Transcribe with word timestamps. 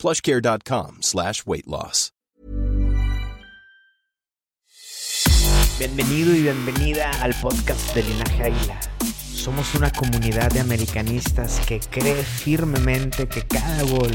plushcare.com 0.00 1.02
slash 1.02 1.44
weight 1.46 1.66
loss. 1.66 2.12
Bienvenido 5.80 6.34
y 6.34 6.42
bienvenida 6.42 7.10
al 7.22 7.32
podcast 7.40 7.94
de 7.94 8.02
Linaje 8.02 8.42
Águila. 8.44 8.78
Somos 9.32 9.74
una 9.74 9.90
comunidad 9.90 10.50
de 10.50 10.60
americanistas 10.60 11.58
que 11.66 11.80
cree 11.80 12.22
firmemente 12.22 13.26
que 13.26 13.46
cada 13.46 13.82
gol 13.84 14.10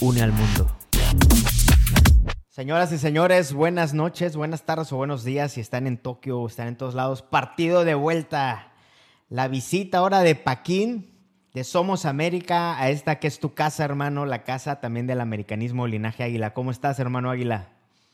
une 0.00 0.20
al 0.20 0.32
mundo. 0.32 0.76
Señoras 2.50 2.92
y 2.92 2.98
señores, 2.98 3.54
buenas 3.54 3.94
noches, 3.94 4.36
buenas 4.36 4.66
tardes 4.66 4.92
o 4.92 4.98
buenos 4.98 5.24
días 5.24 5.52
si 5.52 5.62
están 5.62 5.86
en 5.86 5.96
Tokio 5.96 6.40
o 6.40 6.46
están 6.46 6.68
en 6.68 6.76
todos 6.76 6.94
lados. 6.94 7.22
Partido 7.22 7.86
de 7.86 7.94
vuelta. 7.94 8.74
La 9.30 9.48
visita 9.48 9.96
ahora 9.96 10.20
de 10.20 10.34
Paquín, 10.34 11.09
de 11.54 11.64
Somos 11.64 12.06
América, 12.06 12.80
a 12.80 12.90
esta 12.90 13.18
que 13.18 13.26
es 13.26 13.40
tu 13.40 13.54
casa, 13.54 13.84
hermano, 13.84 14.24
la 14.24 14.44
casa 14.44 14.80
también 14.80 15.06
del 15.06 15.20
americanismo 15.20 15.86
Linaje 15.86 16.22
Águila. 16.22 16.54
¿Cómo 16.54 16.70
estás, 16.70 17.00
hermano 17.00 17.30
Águila? 17.30 17.68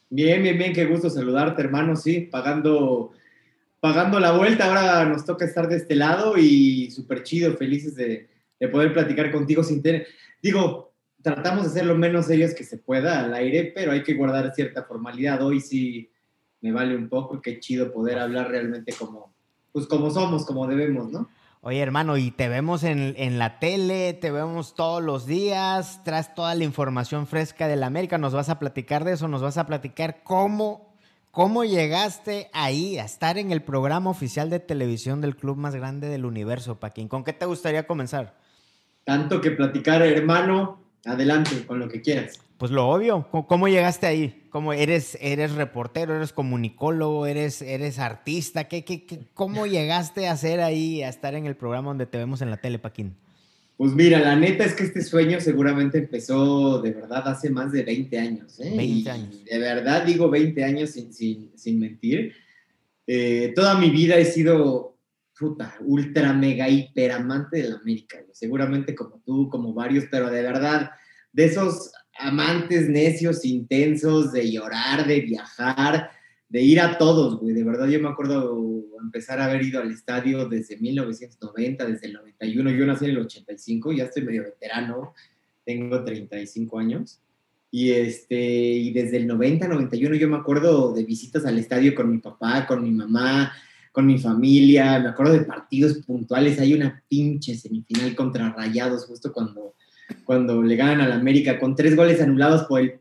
Bien, 0.08 0.42
bien, 0.42 0.56
bien, 0.56 0.72
qué 0.72 0.86
gusto 0.86 1.10
saludarte, 1.10 1.60
hermano, 1.60 1.96
sí, 1.96 2.20
pagando, 2.20 3.12
pagando 3.80 4.20
la 4.20 4.32
vuelta. 4.32 4.66
Ahora 4.66 5.04
nos 5.04 5.24
toca 5.24 5.44
estar 5.44 5.68
de 5.68 5.76
este 5.76 5.96
lado 5.96 6.38
y 6.38 6.90
súper 6.90 7.24
chido, 7.24 7.54
felices 7.56 7.94
de, 7.94 8.28
de 8.58 8.68
poder 8.68 8.94
platicar 8.94 9.30
contigo 9.30 9.62
sin 9.62 9.82
tener. 9.82 10.06
Digo, 10.42 10.94
tratamos 11.22 11.64
de 11.64 11.70
ser 11.70 11.86
lo 11.86 11.96
menos 11.96 12.26
serios 12.26 12.54
que 12.54 12.64
se 12.64 12.78
pueda 12.78 13.22
al 13.22 13.34
aire, 13.34 13.72
pero 13.74 13.92
hay 13.92 14.02
que 14.02 14.14
guardar 14.14 14.54
cierta 14.54 14.84
formalidad. 14.84 15.42
Hoy 15.42 15.60
sí 15.60 16.10
me 16.62 16.72
vale 16.72 16.96
un 16.96 17.08
poco, 17.08 17.42
qué 17.42 17.60
chido 17.60 17.92
poder 17.92 18.18
hablar 18.18 18.48
realmente 18.48 18.94
como, 18.98 19.34
pues 19.72 19.86
como 19.86 20.10
somos, 20.10 20.46
como 20.46 20.66
debemos, 20.66 21.10
¿no? 21.10 21.28
Oye, 21.62 21.80
hermano, 21.80 22.16
y 22.16 22.30
te 22.30 22.48
vemos 22.48 22.84
en, 22.84 23.14
en, 23.16 23.38
la 23.38 23.58
tele, 23.58 24.12
te 24.14 24.30
vemos 24.30 24.74
todos 24.74 25.02
los 25.02 25.26
días, 25.26 26.00
traes 26.04 26.32
toda 26.34 26.54
la 26.54 26.64
información 26.64 27.26
fresca 27.26 27.66
de 27.66 27.76
la 27.76 27.86
América, 27.86 28.18
nos 28.18 28.32
vas 28.32 28.48
a 28.48 28.58
platicar 28.58 29.04
de 29.04 29.14
eso, 29.14 29.26
nos 29.26 29.42
vas 29.42 29.58
a 29.58 29.66
platicar 29.66 30.22
cómo, 30.22 30.94
cómo 31.32 31.64
llegaste 31.64 32.50
ahí 32.52 32.98
a 32.98 33.04
estar 33.04 33.36
en 33.36 33.50
el 33.50 33.62
programa 33.62 34.10
oficial 34.10 34.48
de 34.48 34.60
televisión 34.60 35.20
del 35.20 35.36
club 35.36 35.56
más 35.56 35.74
grande 35.74 36.08
del 36.08 36.24
universo, 36.24 36.78
Paquín. 36.78 37.08
¿Con 37.08 37.24
qué 37.24 37.32
te 37.32 37.46
gustaría 37.46 37.86
comenzar? 37.86 38.34
Tanto 39.04 39.40
que 39.40 39.50
platicar, 39.50 40.02
hermano, 40.02 40.85
adelante, 41.06 41.64
con 41.66 41.78
lo 41.78 41.88
que 41.88 42.00
quieras. 42.00 42.40
Pues 42.58 42.70
lo 42.70 42.88
obvio, 42.88 43.28
¿cómo 43.30 43.68
llegaste 43.68 44.06
ahí? 44.06 44.42
¿Cómo 44.50 44.72
eres, 44.72 45.18
eres 45.20 45.52
reportero, 45.52 46.16
eres 46.16 46.32
comunicólogo, 46.32 47.26
eres, 47.26 47.60
eres 47.60 47.98
artista? 47.98 48.64
¿Qué, 48.64 48.84
qué, 48.84 49.04
qué, 49.04 49.20
cómo 49.34 49.66
llegaste 49.66 50.26
a 50.28 50.36
ser 50.36 50.60
ahí, 50.60 51.02
a 51.02 51.10
estar 51.10 51.34
en 51.34 51.44
el 51.44 51.54
programa 51.54 51.88
donde 51.88 52.06
te 52.06 52.16
vemos 52.16 52.40
en 52.40 52.50
la 52.50 52.56
tele, 52.56 52.78
Paquín? 52.78 53.14
Pues 53.76 53.92
mira, 53.92 54.20
la 54.20 54.36
neta 54.36 54.64
es 54.64 54.72
que 54.72 54.84
este 54.84 55.02
sueño 55.02 55.38
seguramente 55.38 55.98
empezó 55.98 56.80
de 56.80 56.92
verdad 56.92 57.28
hace 57.28 57.50
más 57.50 57.72
de 57.72 57.82
20 57.82 58.18
años. 58.18 58.58
¿eh? 58.58 58.72
20 58.74 59.10
años. 59.10 59.34
Y 59.44 59.50
de 59.50 59.58
verdad 59.58 60.04
digo 60.06 60.30
20 60.30 60.64
años 60.64 60.90
sin, 60.90 61.12
sin, 61.12 61.50
sin 61.54 61.78
mentir. 61.78 62.32
Eh, 63.06 63.52
toda 63.54 63.78
mi 63.78 63.90
vida 63.90 64.16
he 64.16 64.24
sido 64.24 64.95
puta, 65.38 65.76
ultra, 65.80 66.32
mega, 66.32 66.68
hiper 66.68 67.12
amante 67.12 67.62
de 67.62 67.68
la 67.70 67.76
América. 67.76 68.18
Seguramente 68.32 68.94
como 68.94 69.20
tú, 69.24 69.48
como 69.48 69.74
varios, 69.74 70.04
pero 70.10 70.30
de 70.30 70.42
verdad, 70.42 70.90
de 71.32 71.44
esos 71.44 71.92
amantes 72.18 72.88
necios, 72.88 73.44
intensos, 73.44 74.32
de 74.32 74.50
llorar, 74.50 75.06
de 75.06 75.20
viajar, 75.20 76.10
de 76.48 76.62
ir 76.62 76.80
a 76.80 76.96
todos, 76.98 77.38
güey. 77.40 77.54
De 77.54 77.64
verdad, 77.64 77.88
yo 77.88 78.00
me 78.00 78.08
acuerdo 78.08 78.58
empezar 79.02 79.40
a 79.40 79.46
haber 79.46 79.62
ido 79.62 79.80
al 79.80 79.90
estadio 79.90 80.48
desde 80.48 80.78
1990, 80.78 81.86
desde 81.86 82.06
el 82.06 82.14
91. 82.14 82.70
Yo 82.70 82.86
nací 82.86 83.04
en 83.04 83.10
el 83.12 83.18
85, 83.18 83.92
ya 83.92 84.04
estoy 84.04 84.24
medio 84.24 84.44
veterano, 84.44 85.14
tengo 85.64 86.02
35 86.04 86.78
años. 86.78 87.20
Y, 87.70 87.90
este, 87.92 88.36
y 88.36 88.92
desde 88.92 89.18
el 89.18 89.26
90, 89.26 89.68
91 89.68 90.14
yo 90.16 90.28
me 90.28 90.36
acuerdo 90.36 90.94
de 90.94 91.04
visitas 91.04 91.44
al 91.44 91.58
estadio 91.58 91.94
con 91.94 92.10
mi 92.10 92.18
papá, 92.18 92.66
con 92.66 92.82
mi 92.82 92.90
mamá, 92.90 93.52
con 93.96 94.04
mi 94.04 94.18
familia. 94.18 94.98
Me 94.98 95.08
acuerdo 95.08 95.32
de 95.32 95.40
partidos 95.40 95.94
puntuales. 96.04 96.60
Hay 96.60 96.74
una 96.74 97.02
pinche 97.08 97.56
semifinal 97.56 98.14
contra 98.14 98.52
Rayados 98.52 99.06
justo 99.06 99.32
cuando 99.32 99.74
cuando 100.22 100.62
le 100.62 100.76
ganan 100.76 101.00
al 101.00 101.12
América 101.12 101.58
con 101.58 101.74
tres 101.74 101.96
goles 101.96 102.20
anulados 102.20 102.64
por 102.64 102.82
el 102.82 103.00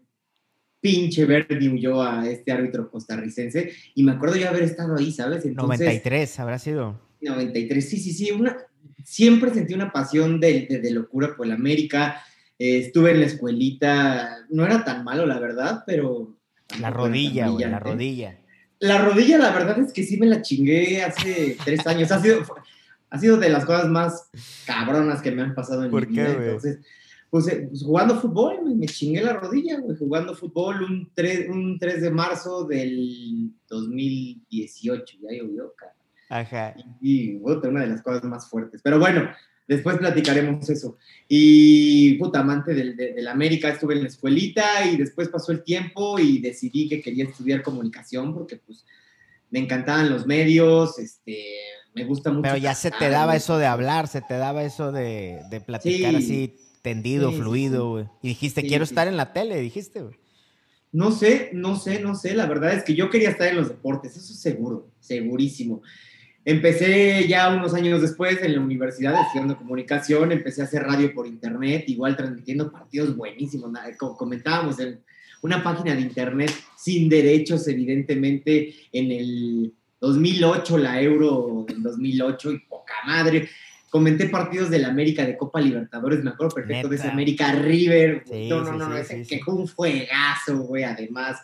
pinche 0.79 1.25
Verdi 1.25 1.67
huyó 1.67 2.01
a 2.01 2.25
este 2.29 2.53
árbitro 2.53 2.89
costarricense. 2.89 3.73
Y 3.93 4.03
me 4.03 4.13
acuerdo 4.13 4.37
yo 4.37 4.47
haber 4.47 4.63
estado 4.63 4.95
ahí, 4.95 5.11
¿sabes? 5.11 5.43
Entonces, 5.43 5.81
93 5.81 6.39
habrá 6.39 6.59
sido. 6.59 6.97
93, 7.19 7.89
sí, 7.89 7.97
sí, 7.97 8.13
sí. 8.13 8.31
Una, 8.31 8.55
siempre 9.03 9.53
sentí 9.53 9.73
una 9.73 9.91
pasión 9.91 10.39
de, 10.39 10.65
de, 10.69 10.79
de 10.79 10.91
locura 10.91 11.35
por 11.35 11.45
el 11.45 11.51
América. 11.51 12.23
Eh, 12.57 12.77
estuve 12.77 13.11
en 13.11 13.19
la 13.19 13.25
escuelita, 13.25 14.45
no 14.49 14.65
era 14.65 14.85
tan 14.85 15.03
malo, 15.03 15.25
la 15.25 15.39
verdad, 15.39 15.83
pero. 15.85 16.37
La 16.79 16.89
rodilla, 16.89 17.49
güey, 17.49 17.69
la 17.69 17.79
rodilla. 17.79 18.39
La 18.79 19.03
rodilla, 19.03 19.37
la 19.37 19.51
verdad 19.51 19.79
es 19.79 19.93
que 19.93 20.03
sí 20.03 20.17
me 20.17 20.25
la 20.25 20.41
chingué 20.41 21.03
hace 21.03 21.57
tres 21.63 21.85
años. 21.87 22.11
Ha 22.11 22.21
sido, 22.21 22.43
ha 23.09 23.19
sido 23.19 23.37
de 23.37 23.49
las 23.49 23.65
cosas 23.65 23.87
más 23.87 24.29
cabronas 24.65 25.21
que 25.21 25.31
me 25.31 25.41
han 25.41 25.55
pasado 25.55 25.85
en 25.85 25.91
¿Por 25.91 26.07
mi 26.07 26.13
vida. 26.13 26.37
Qué, 26.37 26.45
Entonces, 26.45 26.79
pues, 27.29 27.45
pues, 27.45 27.83
jugando 27.83 28.19
fútbol, 28.19 28.63
me, 28.63 28.75
me, 28.75 28.85
chingué 28.85 29.21
la 29.21 29.33
rodilla, 29.33 29.79
güey, 29.79 29.97
jugando 29.97 30.35
fútbol 30.35 30.83
un 30.83 31.11
3, 31.13 31.49
un 31.49 31.77
3 31.79 32.01
de 32.01 32.11
marzo 32.11 32.65
del 32.65 33.51
2018, 33.67 35.17
ya 35.21 35.37
llovió, 35.37 35.73
cara. 35.75 35.95
Ajá. 36.29 36.75
Y, 37.01 37.31
y 37.31 37.35
una 37.35 37.81
de 37.81 37.87
las 37.87 38.01
cosas 38.01 38.23
más 38.23 38.49
fuertes. 38.49 38.81
Pero 38.83 38.99
bueno, 38.99 39.29
después 39.67 39.97
platicaremos 39.97 40.69
eso. 40.69 40.97
Y 41.27 42.13
puta, 42.15 42.39
amante 42.39 42.73
del, 42.73 42.95
de, 42.95 43.13
de, 43.13 43.21
la 43.21 43.31
América, 43.31 43.69
estuve 43.69 43.95
en 43.95 44.03
la 44.03 44.07
escuelita 44.07 44.85
y 44.85 44.97
después 44.97 45.29
pasó 45.29 45.51
el 45.51 45.63
tiempo 45.63 46.19
y 46.19 46.39
decidí 46.39 46.87
que 46.87 47.01
quería 47.01 47.25
estudiar 47.25 47.63
comunicación 47.63 48.33
porque 48.33 48.57
pues 48.57 48.85
me 49.49 49.59
encantaban 49.59 50.09
los 50.09 50.25
medios, 50.25 50.99
este, 50.99 51.45
me 51.93 52.03
gusta 52.03 52.29
mucho. 52.31 52.43
Pero 52.43 52.57
ya 52.57 52.75
se 52.75 52.91
te 52.91 53.09
daba 53.09 53.35
eso 53.35 53.57
de 53.57 53.65
hablar, 53.65 54.07
se 54.07 54.21
te 54.21 54.35
daba 54.35 54.63
eso 54.63 54.91
de, 54.91 55.41
de 55.49 55.61
platicar 55.61 56.11
sí, 56.11 56.17
así 56.17 56.55
tendido, 56.81 57.31
sí, 57.31 57.37
fluido. 57.37 58.01
Sí, 58.01 58.09
y 58.21 58.27
dijiste, 58.29 58.63
quiero 58.63 58.83
estar 58.83 59.07
en 59.07 59.17
la 59.17 59.33
tele, 59.33 59.59
dijiste, 59.59 60.01
güey. 60.01 60.15
No 60.91 61.11
sé, 61.11 61.49
no 61.53 61.77
sé, 61.77 61.99
no 61.99 62.15
sé. 62.15 62.35
La 62.35 62.45
verdad 62.45 62.73
es 62.73 62.83
que 62.83 62.95
yo 62.95 63.09
quería 63.09 63.29
estar 63.29 63.47
en 63.47 63.57
los 63.57 63.69
deportes, 63.69 64.15
eso 64.15 64.31
es 64.31 64.39
seguro, 64.39 64.91
segurísimo. 64.99 65.81
Empecé 66.47 67.27
ya 67.27 67.49
unos 67.49 67.73
años 67.73 68.03
después 68.03 68.39
en 68.43 68.53
la 68.53 68.61
universidad 68.61 69.19
estudiando 69.19 69.57
comunicación, 69.57 70.31
empecé 70.31 70.61
a 70.61 70.65
hacer 70.65 70.83
radio 70.83 71.11
por 71.11 71.25
internet, 71.25 71.85
igual 71.87 72.15
transmitiendo 72.15 72.71
partidos 72.71 73.17
buenísimos. 73.17 73.71
Como 73.97 74.15
comentábamos 74.15 74.79
en 74.79 74.99
una 75.41 75.63
página 75.63 75.95
de 75.95 76.01
internet 76.01 76.51
sin 76.77 77.09
derechos, 77.09 77.67
evidentemente, 77.67 78.75
en 78.91 79.11
el 79.11 79.73
2008, 79.99 80.77
la 80.77 81.01
Euro 81.01 81.65
del 81.67 81.81
2008, 81.81 82.51
y 82.51 82.59
poca 82.59 82.93
madre. 83.07 83.49
Comenté 83.89 84.27
partidos 84.27 84.69
de 84.69 84.77
la 84.77 84.89
América 84.89 85.25
de 85.25 85.37
Copa 85.37 85.59
Libertadores, 85.59 86.23
me 86.23 86.29
acuerdo 86.29 86.53
perfecto 86.53 86.75
Neta. 86.75 86.89
de 86.89 86.95
ese 86.95 87.07
América 87.07 87.53
River. 87.53 88.23
Sí, 88.29 88.49
no, 88.49 88.61
no, 88.61 88.71
sí, 88.71 88.77
no, 88.77 88.89
no, 88.89 88.95
sí, 88.97 89.01
ese 89.01 89.27
que 89.27 89.43
fue 89.43 89.55
un 89.55 89.67
fuegazo, 89.67 90.59
güey, 90.59 90.83
además. 90.83 91.37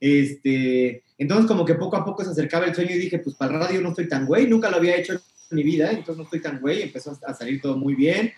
Este, 0.00 1.04
entonces, 1.18 1.46
como 1.46 1.64
que 1.64 1.74
poco 1.74 1.96
a 1.96 2.04
poco 2.04 2.24
se 2.24 2.30
acercaba 2.30 2.66
el 2.66 2.74
sueño 2.74 2.94
y 2.94 2.98
dije, 2.98 3.18
pues 3.18 3.36
para 3.36 3.54
el 3.54 3.60
radio 3.60 3.80
no 3.82 3.90
estoy 3.90 4.08
tan 4.08 4.26
güey, 4.26 4.46
nunca 4.46 4.70
lo 4.70 4.78
había 4.78 4.96
hecho 4.96 5.12
en 5.12 5.20
mi 5.50 5.62
vida, 5.62 5.90
entonces 5.90 6.16
no 6.16 6.22
estoy 6.24 6.40
tan 6.40 6.60
güey, 6.60 6.82
empezó 6.82 7.16
a 7.26 7.34
salir 7.34 7.60
todo 7.60 7.76
muy 7.76 7.94
bien. 7.94 8.32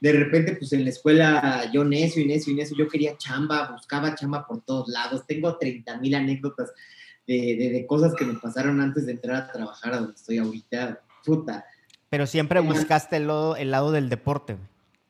De 0.00 0.12
repente, 0.12 0.56
pues 0.56 0.72
en 0.72 0.84
la 0.84 0.90
escuela, 0.90 1.70
yo 1.72 1.84
necio 1.84 2.22
y 2.22 2.26
necio 2.26 2.52
y 2.52 2.56
necio, 2.56 2.76
yo 2.76 2.88
quería 2.88 3.16
chamba, 3.16 3.70
buscaba 3.72 4.14
chamba 4.14 4.46
por 4.46 4.62
todos 4.62 4.88
lados. 4.88 5.26
Tengo 5.26 5.56
30 5.56 5.98
mil 5.98 6.14
anécdotas 6.14 6.72
de, 7.26 7.56
de, 7.56 7.70
de, 7.70 7.86
cosas 7.86 8.14
que 8.14 8.24
me 8.24 8.34
pasaron 8.34 8.80
antes 8.80 9.06
de 9.06 9.12
entrar 9.12 9.36
a 9.36 9.52
trabajar 9.52 9.94
a 9.94 9.98
donde 9.98 10.14
estoy 10.14 10.38
ahorita. 10.38 11.00
Puta. 11.24 11.64
Pero 12.10 12.26
siempre 12.26 12.60
buscaste 12.60 13.16
el 13.16 13.28
lado, 13.28 13.56
el 13.56 13.70
lado 13.70 13.92
del 13.92 14.08
deporte. 14.08 14.56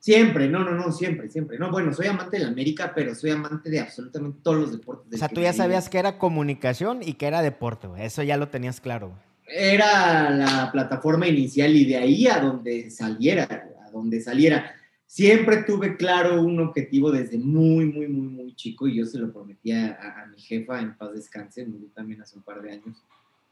Siempre, 0.05 0.47
no, 0.47 0.63
no, 0.63 0.75
no, 0.75 0.91
siempre, 0.91 1.31
siempre. 1.31 1.57
No, 1.57 1.71
bueno, 1.71 1.91
soy 1.91 2.05
amante 2.05 2.37
de 2.37 2.43
la 2.43 2.49
América, 2.49 2.91
pero 2.93 3.15
soy 3.15 3.31
amante 3.31 3.71
de 3.71 3.79
absolutamente 3.79 4.37
todos 4.43 4.57
los 4.57 4.71
deportes. 4.71 5.15
O 5.15 5.17
sea, 5.17 5.27
tú 5.27 5.41
ya 5.41 5.51
sabías 5.51 5.89
que 5.89 5.97
era 5.97 6.19
comunicación 6.19 6.99
y 7.01 7.13
que 7.13 7.25
era 7.25 7.41
deporte, 7.41 7.87
güey. 7.87 8.03
Eso 8.03 8.21
ya 8.21 8.37
lo 8.37 8.49
tenías 8.49 8.79
claro, 8.79 9.07
güey. 9.07 9.19
Era 9.47 10.29
la 10.29 10.69
plataforma 10.71 11.27
inicial 11.27 11.75
y 11.75 11.85
de 11.85 11.97
ahí 11.97 12.27
a 12.27 12.37
donde 12.37 12.91
saliera, 12.91 13.45
a 13.83 13.89
donde 13.89 14.21
saliera. 14.21 14.75
siempre 15.07 15.63
tuve 15.63 15.97
claro 15.97 16.39
un 16.39 16.59
objetivo 16.59 17.11
desde 17.11 17.39
muy, 17.39 17.85
muy, 17.85 18.07
muy, 18.07 18.27
muy 18.27 18.55
chico 18.55 18.87
y 18.87 18.97
yo 18.97 19.07
se 19.07 19.17
lo 19.17 19.33
prometía 19.33 19.97
a, 19.99 20.27
mi 20.27 20.39
jefa 20.39 20.81
en 20.81 20.95
paz 20.95 21.13
descanse, 21.15 21.65
murió 21.65 21.87
también 21.95 22.21
hace 22.21 22.37
un 22.37 22.43
par 22.43 22.61
de 22.61 22.73
años, 22.73 23.03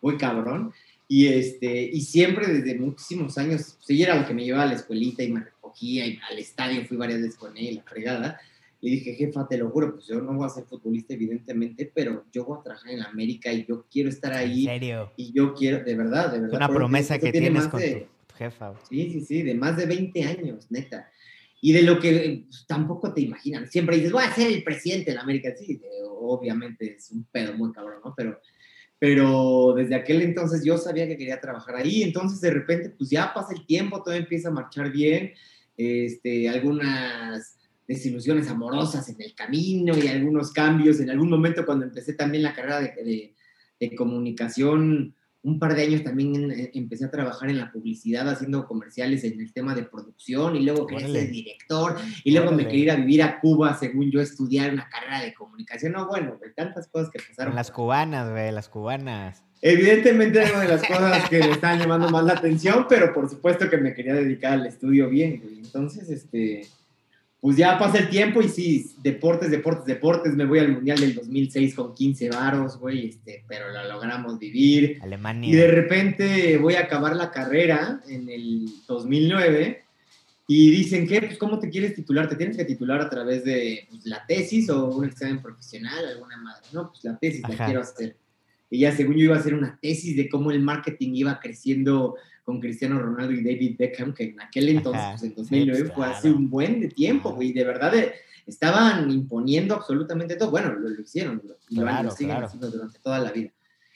muy 0.03 0.17
cabrón. 0.17 0.71
Y, 1.07 1.27
este, 1.27 1.83
y 1.83 2.01
siempre 2.01 2.47
desde 2.47 2.79
muchísimos 2.79 3.37
años, 3.37 3.75
pues 3.77 3.89
ella 3.89 4.05
era 4.05 4.15
la 4.15 4.27
que 4.27 4.33
me 4.33 4.43
llevaba 4.43 4.63
a 4.63 4.67
la 4.67 4.75
escuelita 4.75 5.23
y 5.23 5.31
me 5.31 5.41
recogía 5.41 6.05
y 6.05 6.19
al 6.29 6.39
estadio 6.39 6.85
fui 6.85 6.97
varias 6.97 7.21
veces 7.21 7.35
con 7.35 7.55
ella, 7.57 7.81
la 7.81 7.83
fregada. 7.83 8.41
Y 8.81 8.89
dije, 8.89 9.13
jefa, 9.13 9.47
te 9.47 9.57
lo 9.57 9.69
juro, 9.69 9.93
pues 9.93 10.07
yo 10.07 10.19
no 10.19 10.33
voy 10.33 10.45
a 10.45 10.49
ser 10.49 10.65
futbolista, 10.65 11.13
evidentemente, 11.13 11.89
pero 11.93 12.25
yo 12.33 12.43
voy 12.43 12.59
a 12.59 12.63
trabajar 12.63 12.91
en 12.91 13.01
América 13.01 13.51
y 13.53 13.65
yo 13.65 13.85
quiero 13.89 14.09
estar 14.09 14.33
ahí. 14.33 14.67
¿En 14.67 14.73
serio? 14.73 15.11
Y 15.15 15.31
yo 15.31 15.53
quiero, 15.53 15.83
de 15.83 15.95
verdad, 15.95 16.33
de 16.33 16.41
verdad. 16.41 16.57
Una 16.57 16.67
promesa 16.67 17.17
que 17.17 17.31
tienes 17.31 17.67
con 17.67 17.79
tu 17.79 18.35
jefa. 18.35 18.73
Sí, 18.89 19.09
sí, 19.09 19.21
sí, 19.21 19.41
de 19.41 19.55
más 19.55 19.77
de 19.77 19.85
20 19.85 20.23
años, 20.23 20.67
neta. 20.69 21.09
Y 21.61 21.71
de 21.71 21.83
lo 21.83 21.97
que 21.97 22.43
pues, 22.45 22.65
tampoco 22.67 23.13
te 23.13 23.21
imaginan. 23.21 23.69
Siempre 23.69 23.95
dices, 23.95 24.11
voy 24.11 24.25
a 24.25 24.33
ser 24.33 24.51
el 24.51 24.63
presidente 24.65 25.11
de 25.11 25.15
la 25.15 25.21
América. 25.21 25.53
Sí, 25.57 25.79
obviamente 26.19 26.97
es 26.97 27.09
un 27.11 27.23
pedo 27.31 27.53
muy 27.53 27.71
cabrón, 27.71 28.01
¿no? 28.03 28.13
Pero, 28.17 28.41
pero 29.03 29.73
desde 29.75 29.95
aquel 29.95 30.21
entonces 30.21 30.63
yo 30.63 30.77
sabía 30.77 31.05
que 31.05 31.17
quería 31.17 31.41
trabajar 31.41 31.75
ahí. 31.75 32.03
Entonces, 32.03 32.39
de 32.39 32.51
repente, 32.51 32.89
pues 32.89 33.09
ya 33.09 33.33
pasa 33.33 33.51
el 33.51 33.65
tiempo, 33.65 34.01
todo 34.01 34.13
empieza 34.13 34.47
a 34.47 34.53
marchar 34.53 34.93
bien. 34.93 35.33
Este, 35.75 36.47
algunas 36.47 37.59
desilusiones 37.85 38.47
amorosas 38.47 39.09
en 39.09 39.21
el 39.21 39.35
camino 39.35 39.93
y 39.97 40.07
algunos 40.07 40.53
cambios. 40.53 41.01
En 41.01 41.09
algún 41.09 41.29
momento 41.29 41.65
cuando 41.65 41.83
empecé 41.83 42.13
también 42.13 42.43
la 42.43 42.53
carrera 42.53 42.79
de, 42.79 43.35
comunicación, 43.97 45.13
un 45.43 45.59
par 45.59 45.75
de 45.75 45.83
años 45.83 46.03
también 46.03 46.51
eh, 46.51 46.71
empecé 46.73 47.05
a 47.05 47.11
trabajar 47.11 47.49
en 47.49 47.57
la 47.57 47.71
publicidad 47.71 48.27
haciendo 48.29 48.65
comerciales 48.65 49.23
en 49.25 49.39
el 49.39 49.51
tema 49.51 49.75
de 49.75 49.83
producción 49.83 50.55
y 50.55 50.63
luego 50.63 50.87
quería 50.87 51.07
ser 51.07 51.29
director 51.29 51.97
y 52.23 52.31
luego 52.31 52.51
me 52.51 52.65
quería 52.65 52.83
ir 52.83 52.91
a 52.91 52.95
vivir 52.95 53.23
a 53.23 53.39
Cuba 53.39 53.77
según 53.77 54.09
yo 54.09 54.21
estudiar 54.21 54.71
una 54.73 54.87
carrera 54.89 55.21
de 55.21 55.33
comunicación. 55.33 55.91
No, 55.91 56.07
bueno, 56.07 56.39
tantas 56.55 56.87
cosas 56.87 57.09
que 57.09 57.19
pasaron. 57.27 57.55
las 57.55 57.71
cubanas, 57.71 58.31
güey, 58.31 58.51
las 58.51 58.69
cubanas. 58.69 59.43
Evidentemente 59.61 60.39
era 60.39 60.51
una 60.51 60.61
de 60.61 60.69
las 60.69 60.81
cosas 60.87 61.29
que 61.29 61.39
me 61.39 61.51
estaban 61.51 61.79
llamando 61.79 62.09
más 62.09 62.23
la 62.23 62.33
atención, 62.33 62.85
pero 62.87 63.13
por 63.13 63.29
supuesto 63.29 63.69
que 63.69 63.77
me 63.77 63.93
quería 63.93 64.13
dedicar 64.13 64.53
al 64.53 64.65
estudio 64.65 65.09
bien, 65.09 65.41
güey. 65.41 65.59
Entonces, 65.59 66.09
este 66.09 66.67
pues 67.43 67.57
ya 67.57 67.77
pasa 67.77 67.97
el 67.97 68.07
tiempo 68.07 68.41
y 68.41 68.47
sí, 68.47 68.95
deportes, 68.99 69.51
deportes, 69.51 69.85
deportes. 69.85 70.33
Me 70.33 70.45
voy 70.45 70.59
al 70.59 70.71
Mundial 70.71 70.97
del 70.97 71.13
2006 71.13 71.75
con 71.75 71.93
15 71.93 72.29
varos, 72.29 72.79
güey, 72.79 73.09
este, 73.09 73.43
pero 73.49 73.69
lo 73.69 73.85
logramos 73.85 74.39
vivir. 74.39 74.97
Alemania. 75.01 75.49
Y 75.49 75.53
de 75.53 75.67
repente 75.67 76.57
voy 76.57 76.75
a 76.75 76.83
acabar 76.83 77.17
la 77.17 77.31
carrera 77.31 77.99
en 78.07 78.29
el 78.29 78.67
2009 78.87 79.83
y 80.47 80.71
dicen 80.71 81.05
que, 81.05 81.21
pues, 81.21 81.37
¿cómo 81.37 81.59
te 81.59 81.69
quieres 81.69 81.95
titular? 81.95 82.29
Te 82.29 82.37
tienes 82.37 82.55
que 82.55 82.63
titular 82.63 83.01
a 83.01 83.09
través 83.09 83.43
de 83.43 83.87
pues, 83.89 84.05
la 84.05 84.25
tesis 84.25 84.69
o 84.69 84.85
un 84.85 85.03
examen 85.03 85.41
profesional, 85.41 86.05
alguna 86.05 86.37
madre. 86.37 86.65
No, 86.71 86.91
pues 86.91 87.03
la 87.03 87.17
tesis 87.17 87.41
la 87.41 87.65
quiero 87.65 87.81
hacer. 87.81 88.15
Y 88.69 88.79
ya 88.79 88.95
según 88.95 89.17
yo 89.17 89.25
iba 89.25 89.35
a 89.35 89.39
hacer 89.39 89.53
una 89.53 89.77
tesis 89.81 90.15
de 90.15 90.29
cómo 90.29 90.49
el 90.49 90.61
marketing 90.61 91.11
iba 91.15 91.41
creciendo 91.41 92.15
con 92.43 92.59
Cristiano 92.59 92.99
Ronaldo 92.99 93.33
y 93.33 93.43
David 93.43 93.75
Beckham, 93.77 94.13
que 94.13 94.23
en 94.25 94.41
aquel 94.41 94.69
entonces, 94.69 95.03
pues 95.11 95.23
en 95.23 95.35
2009, 95.35 95.91
fue 95.95 96.05
hace 96.05 96.29
un 96.29 96.49
buen 96.49 96.81
de 96.81 96.89
tiempo, 96.89 97.31
güey, 97.31 97.53
de 97.53 97.63
verdad 97.63 97.95
eh, 97.95 98.13
estaban 98.45 99.09
imponiendo 99.09 99.75
absolutamente 99.75 100.35
todo. 100.35 100.51
Bueno, 100.51 100.73
lo, 100.73 101.01
hicieron, 101.01 101.41
y 101.69 101.75
lo, 101.79 102.11
siguen 102.11 102.43
haciendo 102.43 102.69
durante 102.69 102.99
toda 102.99 103.19
la 103.19 103.31
vida. 103.31 103.51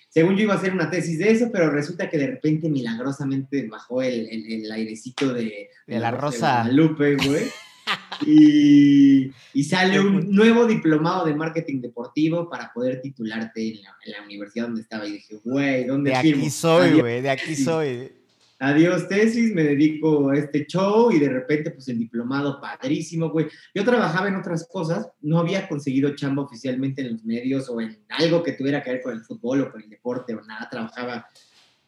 Según 0.10 0.38
yo 0.38 0.44
iba 0.44 0.54
a 0.54 0.58
hacer 0.58 0.74
una 0.74 0.90
tesis 0.90 1.20
de 1.20 1.32
eso, 1.32 1.50
pero 1.52 1.70
resulta 1.70 2.10
que 2.10 2.18
de 2.18 2.28
repente 2.28 2.70
milagrosamente 2.70 3.68
bajó 3.68 4.02
el, 4.02 4.28
el, 4.30 4.72
airecito 4.72 5.34
de, 5.34 5.70
de, 5.86 6.00
la, 6.00 6.12
rosa. 6.12 6.70
Lupe, 6.72 7.18
güey. 7.18 7.44
y, 8.26 9.32
y, 9.54 9.64
sale 9.66 10.00
un 10.00 10.32
nuevo 10.34 10.66
diplomado 10.66 11.26
de 11.26 11.36
marketing 11.36 11.82
deportivo 11.82 12.50
para 12.50 12.72
poder 12.74 13.02
titularte 13.02 13.68
en 13.68 13.82
la, 13.84 14.24
universidad 14.24 14.68
donde 14.68 14.82
estaba. 14.82 15.06
Y 15.06 15.14
dije, 15.14 15.40
güey, 15.44 15.84
¿dónde 15.84 16.12
De 16.12 16.16
aquí 16.16 16.50
soy, 16.50 17.00
güey, 17.00 17.22
de 17.22 17.30
aquí 17.30 17.56
soy 17.64 18.12
adiós 18.60 19.08
tesis, 19.08 19.54
me 19.54 19.64
dedico 19.64 20.30
a 20.30 20.38
este 20.38 20.66
show 20.66 21.12
y 21.12 21.20
de 21.20 21.30
repente 21.30 21.72
pues 21.72 21.88
el 21.90 22.00
diplomado 22.00 22.60
padrísimo, 22.60 23.30
güey. 23.30 23.48
Yo 23.74 23.84
trabajaba 23.84 24.28
en 24.28 24.36
otras 24.36 24.68
cosas, 24.68 25.10
no 25.22 25.40
había 25.40 25.68
conseguido 25.68 26.16
chamba 26.16 26.44
oficialmente 26.44 27.02
en 27.02 27.14
los 27.14 27.24
medios 27.24 27.70
o 27.70 27.80
en 27.82 28.00
algo 28.10 28.44
que 28.44 28.54
tuviera 28.54 28.82
que 28.82 28.92
ver 28.94 29.02
con 29.02 29.14
el 29.14 29.22
fútbol 29.22 29.62
o 29.62 29.72
con 29.72 29.82
el 29.82 29.90
deporte 29.90 30.36
o 30.36 30.42
nada, 30.44 30.68
trabajaba 30.70 31.28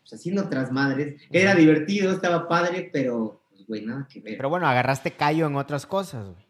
pues, 0.01 0.13
haciendo 0.13 0.43
otras 0.43 0.71
madres. 0.71 1.21
Era 1.31 1.55
divertido, 1.55 2.11
estaba 2.11 2.47
padre, 2.47 2.89
pero 2.91 3.41
pues 3.49 3.65
güey, 3.65 3.85
nada 3.85 4.07
que 4.11 4.19
ver. 4.19 4.37
Pero 4.37 4.49
bueno, 4.49 4.67
agarraste 4.67 5.11
callo 5.11 5.47
en 5.47 5.55
otras 5.55 5.85
cosas, 5.85 6.25
güey. 6.25 6.49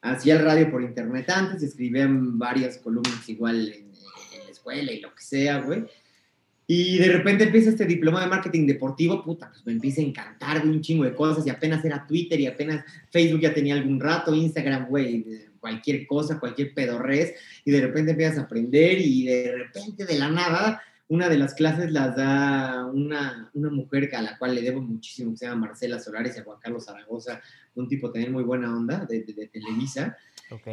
Hacía 0.00 0.36
el 0.36 0.44
radio 0.44 0.70
por 0.70 0.80
internet 0.80 1.28
antes, 1.28 1.60
escribía 1.62 2.04
en 2.04 2.38
varias 2.38 2.78
columnas 2.78 3.28
igual 3.28 3.68
en, 3.68 3.86
en 3.86 4.44
la 4.44 4.50
escuela 4.50 4.92
y 4.92 5.00
lo 5.00 5.12
que 5.12 5.22
sea, 5.22 5.58
güey. 5.60 5.86
Y 6.70 6.98
de 6.98 7.08
repente 7.08 7.44
empieza 7.44 7.70
este 7.70 7.86
diploma 7.86 8.20
de 8.20 8.26
marketing 8.26 8.66
deportivo, 8.66 9.24
puta, 9.24 9.48
pues 9.50 9.64
me 9.64 9.72
empieza 9.72 10.02
a 10.02 10.04
encantar 10.04 10.62
de 10.62 10.68
un 10.68 10.82
chingo 10.82 11.04
de 11.04 11.14
cosas 11.14 11.46
y 11.46 11.50
apenas 11.50 11.82
era 11.82 12.06
Twitter 12.06 12.38
y 12.38 12.46
apenas 12.46 12.84
Facebook 13.10 13.40
ya 13.40 13.54
tenía 13.54 13.74
algún 13.74 13.98
rato, 13.98 14.34
Instagram, 14.34 14.86
güey, 14.86 15.24
cualquier 15.60 16.06
cosa, 16.06 16.38
cualquier 16.38 16.74
pedorrez 16.74 17.34
y 17.64 17.70
de 17.70 17.80
repente 17.80 18.10
empiezas 18.10 18.36
a 18.36 18.42
aprender 18.42 19.00
y 19.00 19.24
de 19.24 19.56
repente 19.56 20.04
de 20.04 20.18
la 20.18 20.28
nada 20.28 20.82
una 21.08 21.30
de 21.30 21.38
las 21.38 21.54
clases 21.54 21.90
las 21.90 22.14
da 22.14 22.84
una, 22.84 23.50
una 23.54 23.70
mujer 23.70 24.14
a 24.14 24.20
la 24.20 24.36
cual 24.36 24.54
le 24.54 24.60
debo 24.60 24.82
muchísimo, 24.82 25.30
que 25.30 25.38
se 25.38 25.46
llama 25.46 25.68
Marcela 25.68 25.98
Solares 25.98 26.36
y 26.36 26.40
a 26.40 26.44
Juan 26.44 26.58
Carlos 26.60 26.84
Zaragoza, 26.84 27.40
un 27.76 27.88
tipo 27.88 28.10
también 28.10 28.30
muy 28.30 28.44
buena 28.44 28.76
onda 28.76 29.06
de, 29.06 29.22
de, 29.22 29.48
Televisa. 29.48 30.18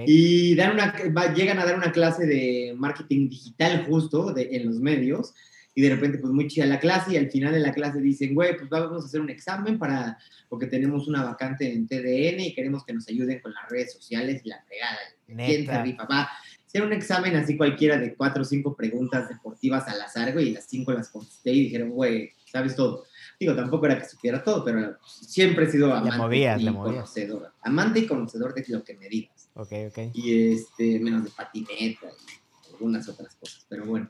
Y 0.05 0.55
dan 0.55 0.73
una, 0.73 1.33
llegan 1.33 1.59
a 1.59 1.65
dar 1.65 1.77
una 1.77 1.93
clase 1.93 2.25
de 2.25 2.73
marketing 2.77 3.29
digital 3.29 3.85
justo 3.87 4.33
de, 4.33 4.49
en 4.57 4.65
los 4.65 4.79
medios 4.79 5.33
y 5.75 5.81
de 5.81 5.89
repente 5.89 6.17
pues 6.17 6.33
muy 6.33 6.47
chida 6.47 6.65
la 6.65 6.79
clase 6.79 7.13
y 7.13 7.17
al 7.17 7.29
final 7.29 7.53
de 7.53 7.59
la 7.59 7.73
clase 7.73 7.99
dicen, 7.99 8.33
güey, 8.33 8.57
pues 8.57 8.69
vamos 8.69 9.03
a 9.03 9.05
hacer 9.05 9.21
un 9.21 9.29
examen 9.29 9.77
para, 9.77 10.17
porque 10.49 10.67
tenemos 10.67 11.07
una 11.07 11.23
vacante 11.23 11.71
en 11.71 11.87
TDN 11.87 12.39
y 12.39 12.53
queremos 12.55 12.83
que 12.85 12.93
nos 12.93 13.07
ayuden 13.09 13.39
con 13.41 13.53
las 13.53 13.69
redes 13.69 13.93
sociales 13.93 14.41
y 14.43 14.49
la 14.49 14.63
pegada. 14.67 14.97
¿Quién 15.27 15.65
se 15.65 15.83
rifa? 15.83 16.05
Va 16.05 16.29
hacer 16.75 16.85
un 16.85 16.91
examen 16.91 17.35
así 17.37 17.55
cualquiera 17.55 17.97
de 17.97 18.15
cuatro 18.15 18.41
o 18.41 18.45
cinco 18.45 18.75
preguntas 18.75 19.29
deportivas 19.29 19.87
al 19.87 20.01
azar, 20.01 20.33
güey, 20.33 20.49
y 20.49 20.51
las 20.51 20.65
cinco 20.65 20.91
las 20.91 21.07
contesté 21.07 21.51
y 21.51 21.63
dijeron, 21.63 21.89
güey, 21.91 22.33
sabes 22.51 22.75
todo. 22.75 23.05
Digo, 23.39 23.55
tampoco 23.55 23.85
era 23.85 23.97
que 23.97 24.05
supiera 24.05 24.43
todo, 24.43 24.65
pero 24.65 24.97
siempre 25.05 25.65
he 25.65 25.71
sido 25.71 25.93
amante 25.93 26.37
y 26.59 26.65
conocedor. 26.65 27.53
Amante 27.61 27.99
y 27.99 28.05
conocedor 28.05 28.53
de 28.53 28.65
lo 28.67 28.83
que 28.83 28.93
me 28.95 29.07
digas. 29.07 29.49
Ok, 29.53 29.71
ok. 29.87 29.99
Y 30.13 30.53
este, 30.53 30.99
menos 30.99 31.23
de 31.23 31.29
patineta 31.29 32.07
y 32.07 32.73
algunas 32.73 33.07
otras 33.07 33.35
cosas, 33.35 33.65
pero 33.69 33.85
bueno. 33.85 34.09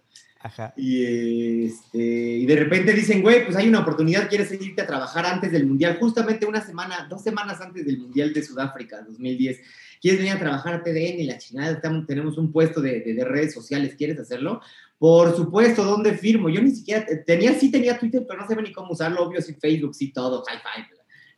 Y, 0.77 1.65
este, 1.65 1.97
y 1.97 2.45
de 2.45 2.55
repente 2.55 2.93
dicen, 2.93 3.21
güey, 3.21 3.45
pues 3.45 3.55
hay 3.57 3.67
una 3.67 3.79
oportunidad, 3.79 4.29
quieres 4.29 4.51
irte 4.51 4.81
a 4.81 4.87
trabajar 4.87 5.25
antes 5.25 5.51
del 5.51 5.65
Mundial, 5.65 5.97
justamente 5.99 6.45
una 6.45 6.61
semana, 6.61 7.07
dos 7.09 7.23
semanas 7.23 7.61
antes 7.61 7.85
del 7.85 7.99
Mundial 7.99 8.33
de 8.33 8.43
Sudáfrica, 8.43 9.01
2010. 9.01 9.59
¿Quieres 10.01 10.19
venir 10.19 10.33
a 10.33 10.39
trabajar 10.39 10.75
a 10.75 10.83
TDN 10.83 11.19
y 11.19 11.23
la 11.23 11.37
chingada? 11.37 11.81
Tenemos 12.05 12.37
un 12.37 12.51
puesto 12.51 12.81
de, 12.81 13.01
de, 13.01 13.25
redes 13.25 13.53
sociales, 13.53 13.95
¿quieres 13.97 14.19
hacerlo? 14.19 14.61
Por 14.99 15.35
supuesto, 15.35 15.83
¿dónde 15.83 16.13
firmo? 16.13 16.49
Yo 16.49 16.61
ni 16.61 16.71
siquiera, 16.71 17.05
tenía, 17.25 17.53
sí 17.53 17.71
tenía 17.71 17.97
Twitter, 17.97 18.23
pero 18.27 18.41
no 18.41 18.47
sé 18.47 18.55
ni 18.61 18.71
cómo 18.71 18.91
usarlo, 18.91 19.23
obvio, 19.23 19.41
sí 19.41 19.55
Facebook, 19.59 19.95
sí 19.95 20.11
todo, 20.11 20.43
high 20.43 20.59
five, 20.59 20.87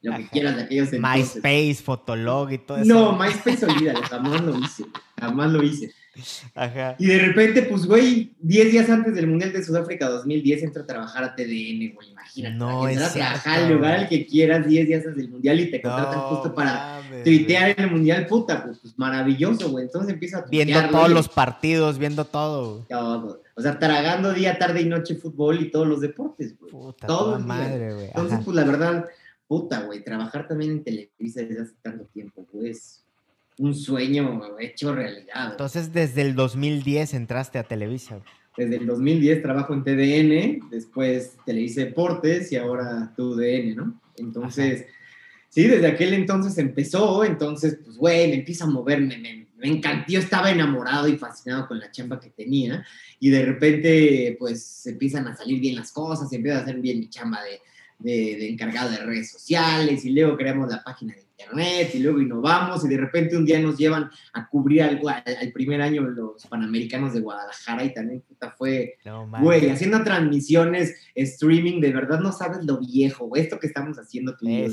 lo 0.02 0.18
que 0.18 0.28
quieras 0.28 0.56
de 0.58 0.64
aquellos 0.64 0.94
entonces. 0.94 1.36
MySpace, 1.36 1.76
Fotolog 1.76 2.52
y 2.52 2.58
todo 2.58 2.78
eso. 2.78 2.88
No, 2.88 3.18
MySpace, 3.18 3.66
olvídalo, 3.66 4.02
jamás 4.02 4.42
lo 4.42 4.58
hice, 4.58 4.84
jamás 5.18 5.52
lo 5.52 5.64
hice. 5.64 5.94
Y 6.98 7.06
de 7.06 7.20
repente, 7.20 7.64
pues, 7.64 7.86
güey, 7.86 8.34
10 8.40 8.72
días 8.72 8.90
antes 8.90 9.14
del 9.14 9.28
Mundial 9.28 9.54
de 9.54 9.64
Sudáfrica 9.64 10.10
2010 10.10 10.64
entro 10.64 10.84
a 10.84 10.86
trabajar 10.86 11.24
a 11.24 11.36
TDN, 11.36 11.94
güey, 11.94 12.12
imagínate. 12.12 12.56
No, 12.56 12.88
es 12.88 13.02
a 13.02 13.14
trabajar 13.14 13.60
al 13.60 13.74
lugar 13.74 13.94
al 13.94 14.10
que 14.10 14.26
quieras 14.26 14.68
10 14.68 14.88
días 14.88 15.06
antes 15.06 15.18
del 15.18 15.30
Mundial 15.30 15.60
y 15.60 15.72
te 15.72 15.82
contratan 15.82 16.20
justo 16.22 16.54
para 16.54 17.02
tuitear 17.24 17.72
en 17.72 17.86
el 17.86 17.92
Mundial, 17.92 18.26
puta, 18.28 18.64
pues, 18.64 18.80
pues 18.80 18.98
maravilloso, 18.98 19.70
güey. 19.70 19.86
Entonces 19.86 20.14
empiezo 20.14 20.38
a 20.38 20.46
Viendo 20.50 20.90
todos 20.90 21.10
los 21.10 21.30
partidos, 21.30 21.98
viendo 21.98 22.26
todo. 22.26 22.86
Todo. 22.90 23.44
O 23.56 23.62
sea, 23.62 23.80
tragando 23.80 24.34
día, 24.34 24.58
tarde 24.58 24.82
y 24.82 24.86
noche 24.86 25.16
fútbol 25.16 25.62
y 25.62 25.72
todos 25.72 25.88
los 25.88 26.02
deportes, 26.02 26.58
güey. 26.60 26.72
Puta, 26.72 27.08
todo 27.08 27.40
madre, 27.40 27.94
güey. 27.94 28.06
Entonces, 28.08 28.40
pues, 28.44 28.56
la 28.56 28.64
verdad, 28.64 29.06
puta, 29.48 29.82
güey, 29.82 30.04
trabajar 30.04 30.48
también 30.48 30.72
en 30.72 30.84
Televisa 30.84 31.42
desde 31.42 31.62
hace 31.62 31.74
tanto 31.82 32.06
tiempo, 32.06 32.46
pues 32.52 33.04
un 33.58 33.74
sueño 33.74 34.42
hecho 34.60 34.94
realidad. 34.94 35.52
Entonces, 35.52 35.94
desde 35.94 36.22
el 36.22 36.36
2010 36.36 37.14
entraste 37.14 37.60
a 37.60 37.64
Televisa. 37.64 38.22
Desde 38.56 38.78
el 38.78 38.88
2010 38.88 39.42
trabajo 39.42 39.74
en 39.74 39.84
TDN, 39.84 40.70
después 40.70 41.38
Televisa 41.46 41.82
Deportes 41.82 42.52
y 42.52 42.56
ahora 42.56 43.14
TUDN, 43.16 43.76
¿no? 43.76 44.02
Entonces, 44.18 44.86
sí, 45.50 45.68
desde 45.68 45.88
aquel 45.88 46.14
entonces 46.14 46.58
empezó, 46.58 47.24
entonces, 47.24 47.80
pues, 47.84 47.98
güey, 47.98 48.30
me 48.30 48.36
empieza 48.38 48.64
a 48.64 48.68
moverme, 48.68 49.18
me, 49.18 49.48
me 49.58 49.68
encantó, 49.68 50.12
yo 50.12 50.20
estaba 50.20 50.50
enamorado 50.50 51.08
y 51.08 51.18
fascinado 51.18 51.68
con 51.68 51.80
la 51.80 51.92
chamba 51.92 52.20
que 52.20 52.30
tenía 52.30 52.84
y 53.20 53.30
de 53.30 53.46
repente, 53.46 54.36
pues, 54.40 54.88
empiezan 54.88 55.28
a 55.28 55.36
salir 55.36 55.60
bien 55.60 55.76
las 55.76 55.92
cosas, 55.92 56.34
empieza 56.34 56.60
a 56.60 56.62
hacer 56.62 56.80
bien 56.80 57.00
mi 57.00 57.10
chamba 57.10 57.40
de, 57.44 57.60
de, 58.00 58.38
de 58.38 58.50
encargado 58.50 58.90
de 58.90 58.98
redes 58.98 59.30
sociales 59.30 60.04
y 60.04 60.10
luego 60.12 60.36
creamos 60.36 60.68
la 60.70 60.84
página 60.84 61.14
de 61.14 61.27
internet 61.38 61.92
y 61.94 62.00
luego 62.00 62.20
innovamos 62.20 62.84
y 62.84 62.88
de 62.88 62.98
repente 62.98 63.38
un 63.38 63.46
día 63.46 63.60
nos 63.60 63.78
llevan 63.78 64.10
a 64.34 64.48
cubrir 64.48 64.82
algo 64.82 65.10
al, 65.10 65.52
primer 65.54 65.82
año 65.82 66.02
los 66.02 66.46
Panamericanos 66.48 67.14
de 67.14 67.20
Guadalajara 67.20 67.84
y 67.84 67.94
también 67.94 68.22
puta, 68.22 68.52
fue, 68.58 68.98
güey, 69.40 69.70
haciendo 69.70 70.04
transmisiones, 70.04 70.96
streaming, 71.14 71.80
de 71.80 71.94
verdad 71.94 72.20
no 72.20 72.32
sabes 72.32 72.66
lo 72.66 72.80
viejo, 72.80 73.28
güey, 73.28 73.44
esto 73.44 73.60
que 73.60 73.68
estamos 73.68 73.98
haciendo 73.98 74.36
tú 74.36 74.48
y 74.48 74.68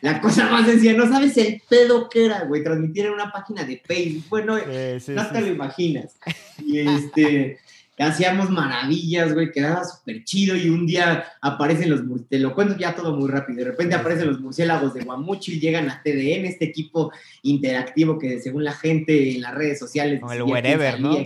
La 0.00 0.20
cosa 0.20 0.50
más 0.50 0.66
sencilla, 0.66 0.94
no 0.94 1.08
sabes 1.08 1.36
el 1.36 1.62
pedo 1.68 2.08
que 2.08 2.26
era, 2.26 2.44
güey, 2.44 2.64
transmitir 2.64 3.06
en 3.06 3.12
una 3.12 3.30
página 3.30 3.64
de 3.64 3.80
Facebook, 3.84 4.24
bueno, 4.28 4.56
no 4.56 5.28
te 5.28 5.40
lo 5.40 5.46
imaginas. 5.46 6.16
Y 6.64 6.80
este 6.80 7.58
hacíamos 8.04 8.50
maravillas, 8.50 9.34
güey, 9.34 9.50
quedaba 9.50 9.84
súper 9.84 10.24
chido 10.24 10.56
y 10.56 10.68
un 10.68 10.86
día 10.86 11.24
aparecen 11.40 11.90
los, 11.90 12.02
te 12.28 12.38
lo 12.38 12.54
cuento 12.54 12.76
ya 12.76 12.94
todo 12.94 13.16
muy 13.16 13.28
rápido, 13.28 13.58
de 13.58 13.64
repente 13.64 13.94
aparecen 13.94 14.28
los 14.28 14.40
murciélagos 14.40 14.94
de 14.94 15.04
Guamuchi 15.04 15.54
y 15.54 15.60
llegan 15.60 15.90
a 15.90 16.02
TDN, 16.02 16.46
este 16.46 16.66
equipo 16.66 17.12
interactivo 17.42 18.18
que 18.18 18.40
según 18.40 18.64
la 18.64 18.72
gente 18.72 19.34
en 19.34 19.40
las 19.40 19.54
redes 19.54 19.78
sociales... 19.78 20.20
Como 20.20 20.32
el 20.32 20.42
Wherever, 20.42 21.00
¿no? 21.00 21.16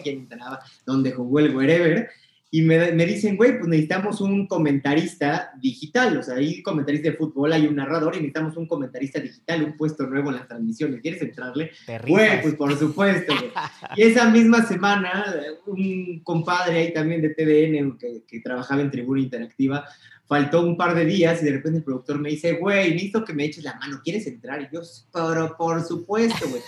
donde 0.86 1.12
jugó 1.12 1.38
el 1.40 1.54
Wherever, 1.54 2.10
y 2.54 2.60
me, 2.60 2.92
me, 2.92 3.06
dicen, 3.06 3.38
güey, 3.38 3.58
pues 3.58 3.66
necesitamos 3.66 4.20
un 4.20 4.46
comentarista 4.46 5.52
digital, 5.58 6.18
o 6.18 6.22
sea, 6.22 6.34
hay 6.34 6.62
comentarista 6.62 7.08
de 7.08 7.16
fútbol, 7.16 7.50
hay 7.50 7.66
un 7.66 7.76
narrador 7.76 8.14
y 8.14 8.18
necesitamos 8.18 8.58
un 8.58 8.66
comentarista 8.66 9.20
digital, 9.20 9.64
un 9.64 9.74
puesto 9.74 10.06
nuevo 10.06 10.28
en 10.28 10.36
las 10.36 10.48
transmisiones, 10.48 11.00
¿quieres 11.00 11.22
entrarle? 11.22 11.70
Güey, 12.06 12.42
pues 12.42 12.54
por 12.56 12.78
supuesto, 12.78 13.34
güey. 13.34 13.50
Y 13.96 14.02
esa 14.02 14.28
misma 14.28 14.66
semana, 14.66 15.24
un 15.66 16.20
compadre 16.22 16.78
ahí 16.78 16.92
también 16.92 17.22
de 17.22 17.30
TDN 17.30 17.96
que, 17.96 18.24
que 18.28 18.40
trabajaba 18.40 18.82
en 18.82 18.90
Tribuna 18.90 19.22
Interactiva, 19.22 19.86
faltó 20.32 20.62
un 20.62 20.78
par 20.78 20.94
de 20.94 21.04
días 21.04 21.42
y 21.42 21.44
de 21.44 21.52
repente 21.52 21.80
el 21.80 21.84
productor 21.84 22.18
me 22.18 22.30
dice, 22.30 22.54
güey, 22.54 22.92
necesito 22.92 23.22
que 23.22 23.34
me 23.34 23.44
eches 23.44 23.64
la 23.64 23.74
mano, 23.74 24.00
¿quieres 24.02 24.26
entrar? 24.26 24.62
Y 24.62 24.74
yo, 24.74 24.80
pero 25.12 25.54
por 25.58 25.82
supuesto, 25.84 26.48
güey. 26.48 26.62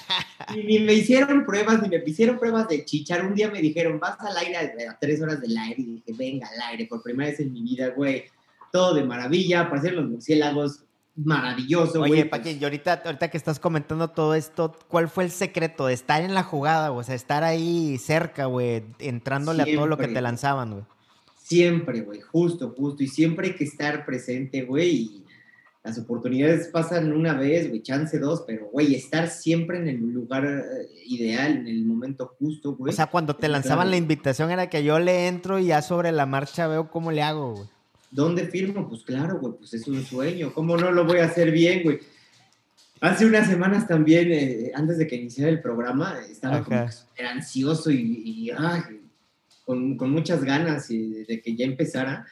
Y 0.54 0.66
ni 0.66 0.80
me 0.80 0.92
hicieron 0.92 1.46
pruebas, 1.46 1.80
ni 1.80 1.88
me 1.88 2.02
hicieron 2.04 2.38
pruebas 2.38 2.68
de 2.68 2.84
chichar. 2.84 3.24
Un 3.24 3.34
día 3.34 3.50
me 3.50 3.62
dijeron, 3.62 3.98
vas 3.98 4.20
al 4.20 4.36
aire 4.36 4.58
a 4.86 4.98
tres 4.98 5.22
horas 5.22 5.40
del 5.40 5.56
aire. 5.56 5.80
Y 5.80 5.84
dije, 5.94 6.12
venga, 6.12 6.46
al 6.46 6.72
aire, 6.72 6.84
por 6.84 7.02
primera 7.02 7.30
vez 7.30 7.40
en 7.40 7.54
mi 7.54 7.62
vida, 7.62 7.88
güey. 7.96 8.24
Todo 8.70 8.92
de 8.92 9.04
maravilla, 9.04 9.62
aparecieron 9.62 10.02
los 10.02 10.10
murciélagos, 10.10 10.84
maravilloso, 11.14 12.00
güey. 12.00 12.12
Oye, 12.12 12.26
Paquín, 12.26 12.58
y 12.60 12.64
ahorita, 12.64 13.00
ahorita 13.02 13.30
que 13.30 13.38
estás 13.38 13.58
comentando 13.58 14.08
todo 14.08 14.34
esto, 14.34 14.76
¿cuál 14.88 15.08
fue 15.08 15.24
el 15.24 15.30
secreto 15.30 15.86
de 15.86 15.94
estar 15.94 16.20
en 16.20 16.34
la 16.34 16.42
jugada, 16.42 16.90
güey? 16.90 17.00
O 17.00 17.04
sea, 17.04 17.14
estar 17.14 17.44
ahí 17.44 17.96
cerca, 17.96 18.44
güey, 18.44 18.84
entrándole 18.98 19.62
a 19.62 19.74
todo 19.74 19.86
lo 19.86 19.96
que 19.96 20.08
te 20.08 20.20
lanzaban, 20.20 20.72
güey. 20.72 20.84
Siempre, 21.44 22.00
güey, 22.00 22.22
justo, 22.22 22.74
justo. 22.74 23.02
Y 23.02 23.06
siempre 23.06 23.48
hay 23.48 23.54
que 23.54 23.64
estar 23.64 24.06
presente, 24.06 24.62
güey. 24.62 24.88
Y 24.88 25.24
las 25.82 25.98
oportunidades 25.98 26.68
pasan 26.68 27.12
una 27.12 27.34
vez, 27.34 27.68
güey, 27.68 27.82
chance 27.82 28.18
dos, 28.18 28.44
pero, 28.46 28.70
güey, 28.72 28.94
estar 28.94 29.28
siempre 29.28 29.76
en 29.76 29.88
el 29.88 30.00
lugar 30.00 30.46
eh, 30.46 30.88
ideal, 31.04 31.58
en 31.58 31.68
el 31.68 31.84
momento 31.84 32.34
justo, 32.38 32.74
güey. 32.74 32.94
O 32.94 32.96
sea, 32.96 33.08
cuando 33.08 33.36
te 33.36 33.48
lanzaban 33.48 33.90
la 33.90 33.98
invitación 33.98 34.50
era 34.50 34.70
que 34.70 34.84
yo 34.84 34.98
le 34.98 35.28
entro 35.28 35.58
y 35.58 35.66
ya 35.66 35.82
sobre 35.82 36.12
la 36.12 36.24
marcha 36.24 36.66
veo 36.66 36.90
cómo 36.90 37.12
le 37.12 37.20
hago, 37.20 37.56
güey. 37.56 37.68
¿Dónde 38.10 38.46
firmo? 38.46 38.88
Pues 38.88 39.02
claro, 39.02 39.38
güey, 39.38 39.52
pues 39.58 39.74
es 39.74 39.86
un 39.86 40.02
sueño. 40.02 40.54
¿Cómo 40.54 40.78
no 40.78 40.92
lo 40.92 41.04
voy 41.04 41.18
a 41.18 41.26
hacer 41.26 41.50
bien, 41.50 41.82
güey? 41.82 41.98
Hace 43.02 43.26
unas 43.26 43.48
semanas 43.48 43.86
también, 43.86 44.32
eh, 44.32 44.72
antes 44.74 44.96
de 44.96 45.06
que 45.06 45.16
iniciara 45.16 45.50
el 45.50 45.60
programa, 45.60 46.20
estaba 46.26 46.64
como 46.64 46.86
ansioso 47.30 47.90
y, 47.90 48.22
y 48.24 48.50
con, 49.64 49.96
con 49.96 50.10
muchas 50.10 50.44
ganas 50.44 50.88
de 50.88 51.42
que 51.44 51.56
ya 51.56 51.64
empezara. 51.64 52.26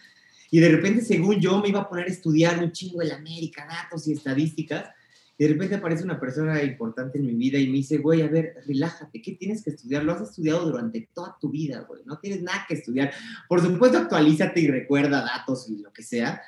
Y 0.50 0.60
de 0.60 0.68
repente, 0.68 1.00
según 1.00 1.40
yo, 1.40 1.60
me 1.60 1.70
iba 1.70 1.80
a 1.80 1.88
poner 1.88 2.06
a 2.06 2.10
estudiar 2.12 2.62
un 2.62 2.72
chingo 2.72 3.00
de 3.00 3.06
la 3.06 3.16
América, 3.16 3.66
datos 3.66 4.06
y 4.06 4.12
estadísticas. 4.12 4.90
Y 5.38 5.44
de 5.44 5.54
repente 5.54 5.76
aparece 5.76 6.04
una 6.04 6.20
persona 6.20 6.62
importante 6.62 7.18
en 7.18 7.26
mi 7.26 7.34
vida 7.34 7.58
y 7.58 7.66
me 7.66 7.78
dice, 7.78 7.98
güey, 7.98 8.20
a 8.20 8.28
ver, 8.28 8.56
relájate, 8.66 9.22
¿qué 9.22 9.32
tienes 9.32 9.64
que 9.64 9.70
estudiar? 9.70 10.04
Lo 10.04 10.12
has 10.12 10.20
estudiado 10.20 10.66
durante 10.66 11.08
toda 11.14 11.36
tu 11.40 11.50
vida, 11.50 11.80
güey, 11.88 12.02
no 12.04 12.18
tienes 12.18 12.42
nada 12.42 12.66
que 12.68 12.74
estudiar. 12.74 13.12
Por 13.48 13.62
supuesto, 13.62 13.96
actualízate 13.96 14.60
y 14.60 14.68
recuerda 14.68 15.22
datos 15.22 15.70
y 15.70 15.78
lo 15.78 15.92
que 15.92 16.02
sea. 16.02 16.42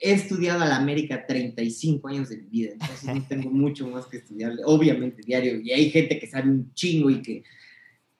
He 0.00 0.12
estudiado 0.12 0.62
a 0.62 0.66
la 0.66 0.76
América 0.76 1.24
35 1.24 2.08
años 2.08 2.28
de 2.28 2.38
mi 2.38 2.48
vida, 2.48 2.72
entonces 2.72 3.04
no 3.04 3.24
tengo 3.28 3.50
mucho 3.52 3.86
más 3.86 4.06
que 4.06 4.16
estudiar, 4.16 4.54
obviamente, 4.64 5.22
diario. 5.24 5.60
Y 5.60 5.70
hay 5.70 5.88
gente 5.90 6.18
que 6.18 6.26
sabe 6.26 6.50
un 6.50 6.74
chingo 6.74 7.10
y 7.10 7.22
que 7.22 7.44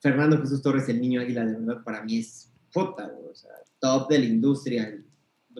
Fernando 0.04 0.38
Jesús 0.38 0.60
Torres, 0.60 0.86
el 0.90 1.00
niño 1.00 1.22
águila, 1.22 1.46
de 1.46 1.54
verdad, 1.54 1.82
para 1.82 2.02
mí 2.02 2.18
es 2.18 2.52
puta, 2.70 3.10
o 3.26 3.34
sea, 3.34 3.52
top 3.78 4.10
de 4.10 4.18
la 4.18 4.26
industria, 4.26 4.98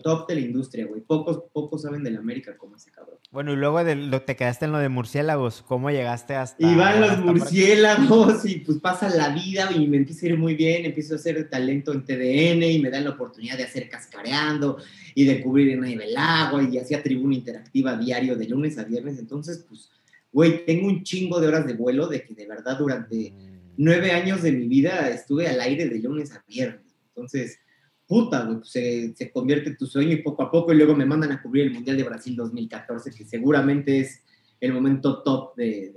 top 0.03 0.27
de 0.27 0.35
la 0.35 0.41
industria, 0.41 0.85
güey. 0.85 1.01
Pocos, 1.01 1.45
pocos 1.51 1.81
saben 1.81 2.03
de 2.03 2.11
la 2.11 2.19
América 2.19 2.55
como 2.55 2.75
ese 2.75 2.91
cabrón. 2.91 3.17
Bueno, 3.31 3.53
y 3.53 3.55
luego 3.55 3.83
de 3.83 3.95
lo, 3.95 4.21
te 4.21 4.35
quedaste 4.35 4.65
en 4.65 4.73
lo 4.73 4.77
de 4.77 4.89
murciélagos, 4.89 5.63
¿cómo 5.63 5.89
llegaste 5.89 6.35
hasta...? 6.35 6.63
Y 6.63 6.75
van 6.75 7.01
los 7.01 7.17
murciélagos 7.21 8.45
y 8.45 8.59
pues 8.59 8.77
pasa 8.77 9.09
la 9.09 9.29
vida 9.29 9.71
y 9.75 9.87
me 9.87 9.97
empieza 9.97 10.27
a 10.27 10.29
ir 10.29 10.37
muy 10.37 10.53
bien, 10.53 10.85
empiezo 10.85 11.15
a 11.15 11.17
hacer 11.17 11.49
talento 11.49 11.91
en 11.91 12.05
TDN 12.05 12.61
y 12.69 12.79
me 12.79 12.91
dan 12.91 13.05
la 13.05 13.09
oportunidad 13.09 13.57
de 13.57 13.63
hacer 13.63 13.89
cascareando 13.89 14.77
y 15.15 15.25
de 15.25 15.41
cubrir 15.41 15.69
en 15.71 15.83
el 15.85 16.15
agua 16.15 16.61
y 16.61 16.77
hacía 16.77 17.01
tribuna 17.01 17.33
interactiva 17.33 17.97
diario 17.97 18.35
de 18.35 18.47
lunes 18.47 18.77
a 18.77 18.83
viernes, 18.83 19.17
entonces 19.17 19.65
pues, 19.67 19.89
güey, 20.31 20.67
tengo 20.67 20.85
un 20.85 21.01
chingo 21.01 21.41
de 21.41 21.47
horas 21.47 21.65
de 21.65 21.73
vuelo 21.73 22.05
de 22.05 22.23
que 22.23 22.35
de 22.35 22.45
verdad 22.45 22.77
durante... 22.77 23.31
Mm 23.31 23.54
nueve 23.77 24.11
años 24.11 24.41
de 24.41 24.51
mi 24.51 24.67
vida 24.67 25.09
estuve 25.09 25.47
al 25.47 25.59
aire 25.61 25.87
de 25.87 25.99
lunes 25.99 26.31
a 26.33 26.43
viernes. 26.47 26.95
Entonces, 27.09 27.59
puta, 28.07 28.47
pues, 28.47 28.69
se, 28.69 29.31
convierte 29.31 29.69
en 29.69 29.77
tu 29.77 29.85
sueño 29.85 30.13
y 30.13 30.21
poco 30.21 30.43
a 30.43 30.51
poco, 30.51 30.73
y 30.73 30.77
luego 30.77 30.95
me 30.95 31.05
mandan 31.05 31.31
a 31.31 31.41
cubrir 31.41 31.67
el 31.67 31.73
Mundial 31.73 31.97
de 31.97 32.03
Brasil 32.03 32.35
2014, 32.35 33.11
que 33.11 33.25
seguramente 33.25 33.99
es 33.99 34.23
el 34.59 34.73
momento 34.73 35.23
top 35.23 35.55
de, 35.55 35.93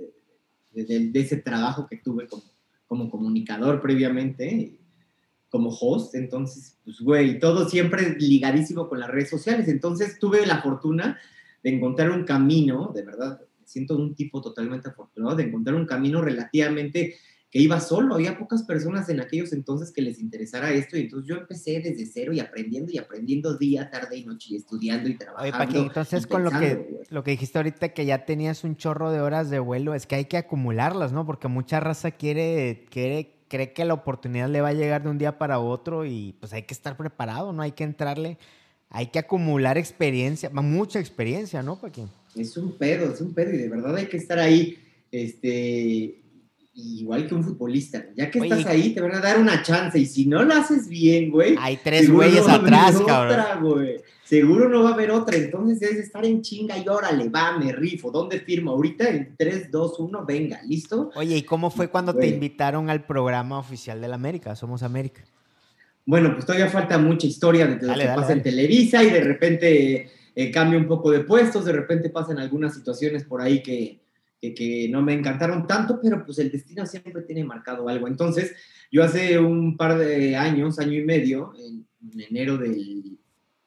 ese 0.73 1.37
trabajo 1.37 1.87
que 1.87 1.97
tuve 1.97 2.27
como, 2.27 2.43
como 2.87 3.09
comunicador 3.09 3.81
previamente, 3.81 4.77
como 5.49 5.69
host. 5.69 6.15
Entonces, 6.15 6.77
pues, 6.83 6.99
güey, 7.01 7.39
todo 7.39 7.67
siempre 7.67 8.15
ligadísimo 8.19 8.87
con 8.87 8.99
las 8.99 9.09
redes 9.09 9.29
sociales. 9.29 9.67
Entonces, 9.67 10.19
tuve 10.19 10.45
la 10.45 10.61
fortuna 10.61 11.19
de 11.63 11.71
encontrar 11.71 12.11
un 12.11 12.23
camino, 12.23 12.91
de 12.93 13.03
verdad, 13.03 13.41
siento 13.65 13.95
un 13.95 14.15
tipo 14.15 14.41
totalmente 14.41 14.89
afortunado, 14.89 15.35
de 15.35 15.43
encontrar 15.43 15.75
un 15.75 15.85
camino 15.85 16.21
relativamente 16.21 17.15
que 17.51 17.59
iba 17.59 17.79
solo, 17.79 18.13
había 18.13 18.37
pocas 18.37 18.61
personas 18.61 19.09
en 19.09 19.19
aquellos 19.21 19.53
entonces 19.53 19.91
que 19.91 20.03
les 20.03 20.19
interesara 20.19 20.71
esto 20.71 20.97
y 20.97 21.01
entonces 21.01 21.27
yo 21.27 21.35
empecé 21.35 21.79
desde 21.79 22.05
cero 22.05 22.31
y 22.31 22.39
aprendiendo 22.39 22.91
y 22.91 22.99
aprendiendo 22.99 23.57
día, 23.57 23.89
tarde 23.89 24.17
y 24.17 24.25
noche 24.25 24.49
y 24.51 24.57
estudiando 24.57 25.09
y 25.09 25.17
trabajando. 25.17 25.57
Oye, 25.57 25.65
Paquín, 25.65 25.83
entonces 25.87 26.27
con 26.27 26.43
lo 26.43 26.51
que, 26.51 27.05
lo 27.09 27.23
que 27.23 27.31
dijiste 27.31 27.57
ahorita 27.57 27.89
que 27.89 28.05
ya 28.05 28.25
tenías 28.25 28.63
un 28.63 28.77
chorro 28.77 29.11
de 29.11 29.21
horas 29.21 29.49
de 29.49 29.57
vuelo, 29.57 29.95
es 29.95 30.05
que 30.05 30.15
hay 30.15 30.25
que 30.25 30.37
acumularlas, 30.37 31.11
¿no? 31.11 31.25
Porque 31.25 31.47
mucha 31.47 31.79
raza 31.79 32.11
quiere, 32.11 32.85
quiere, 32.91 33.33
cree 33.47 33.73
que 33.73 33.83
la 33.83 33.95
oportunidad 33.95 34.47
le 34.47 34.61
va 34.61 34.67
a 34.69 34.73
llegar 34.73 35.01
de 35.01 35.09
un 35.09 35.17
día 35.17 35.39
para 35.39 35.57
otro 35.57 36.05
y 36.05 36.35
pues 36.39 36.53
hay 36.53 36.63
que 36.63 36.75
estar 36.75 36.97
preparado, 36.97 37.51
¿no? 37.51 37.63
Hay 37.63 37.71
que 37.71 37.83
entrarle, 37.83 38.37
hay 38.91 39.07
que 39.07 39.17
acumular 39.17 39.79
experiencia, 39.79 40.51
mucha 40.51 40.99
experiencia, 40.99 41.63
¿no, 41.63 41.79
Paquín? 41.79 42.09
Es 42.35 42.55
un 42.57 42.77
pedo, 42.77 43.11
es 43.11 43.21
un 43.21 43.33
pedo 43.33 43.51
y 43.51 43.57
de 43.57 43.69
verdad 43.69 43.95
hay 43.95 44.05
que 44.05 44.17
estar 44.17 44.37
ahí, 44.37 44.77
este 45.11 46.18
igual 46.79 47.27
que 47.27 47.35
un 47.35 47.43
futbolista. 47.43 48.05
Ya 48.15 48.29
que 48.29 48.39
estás 48.39 48.65
ahí, 48.65 48.93
te 48.93 49.01
van 49.01 49.15
a 49.15 49.19
dar 49.19 49.39
una 49.39 49.61
chance. 49.61 49.97
Y 49.99 50.05
si 50.05 50.25
no 50.25 50.43
lo 50.43 50.53
haces 50.53 50.87
bien, 50.87 51.29
güey. 51.29 51.55
Hay 51.59 51.77
tres 51.77 52.09
güeyes 52.09 52.47
atrás, 52.47 52.99
cabrón. 53.05 53.39
Seguro 54.23 54.69
no 54.69 54.83
va 54.83 54.91
a 54.91 54.93
haber 54.93 55.09
otra. 55.09 55.35
Entonces 55.35 55.79
debes 55.79 55.97
estar 55.97 56.23
en 56.23 56.41
chinga 56.41 56.77
y 56.77 56.87
órale, 56.87 57.29
va, 57.29 57.57
me 57.57 57.71
rifo. 57.71 58.11
¿Dónde 58.11 58.39
firmo? 58.39 58.71
Ahorita 58.71 59.09
en 59.09 59.35
3, 59.35 59.71
2, 59.71 59.99
1, 59.99 60.25
venga, 60.25 60.61
¿listo? 60.63 61.11
Oye, 61.15 61.37
¿y 61.37 61.41
cómo 61.41 61.71
fue 61.71 61.87
cuando 61.87 62.13
te 62.13 62.27
invitaron 62.27 62.89
al 62.89 63.05
programa 63.05 63.57
oficial 63.57 63.99
de 63.99 64.07
la 64.07 64.15
América? 64.15 64.55
Somos 64.55 64.83
América. 64.83 65.23
Bueno, 66.05 66.33
pues 66.33 66.45
todavía 66.45 66.67
falta 66.69 66.97
mucha 66.97 67.27
historia 67.27 67.67
de 67.67 67.85
lo 67.85 67.93
que 67.93 68.05
pasa 68.05 68.33
en 68.33 68.43
Televisa 68.43 69.03
y 69.03 69.09
de 69.09 69.21
repente 69.21 70.09
eh, 70.35 70.51
cambia 70.51 70.79
un 70.79 70.87
poco 70.87 71.11
de 71.11 71.19
puestos, 71.19 71.65
de 71.65 71.71
repente 71.71 72.09
pasan 72.09 72.39
algunas 72.39 72.73
situaciones 72.73 73.23
por 73.23 73.41
ahí 73.41 73.61
que 73.61 73.99
que, 74.41 74.87
no 74.89 75.01
me 75.01 75.13
encantaron 75.13 75.67
tanto, 75.67 75.99
pero 76.01 76.25
pues 76.25 76.39
el 76.39 76.51
destino 76.51 76.85
siempre 76.85 77.21
tiene 77.23 77.43
marcado 77.43 77.87
algo. 77.89 78.07
Entonces, 78.07 78.55
yo 78.91 79.03
hace 79.03 79.37
un 79.37 79.77
par 79.77 79.97
de 79.97 80.35
años, 80.35 80.79
año 80.79 80.93
y 80.93 81.03
medio, 81.03 81.53
en, 81.57 81.85
enero, 82.19 82.57
del, 82.57 83.17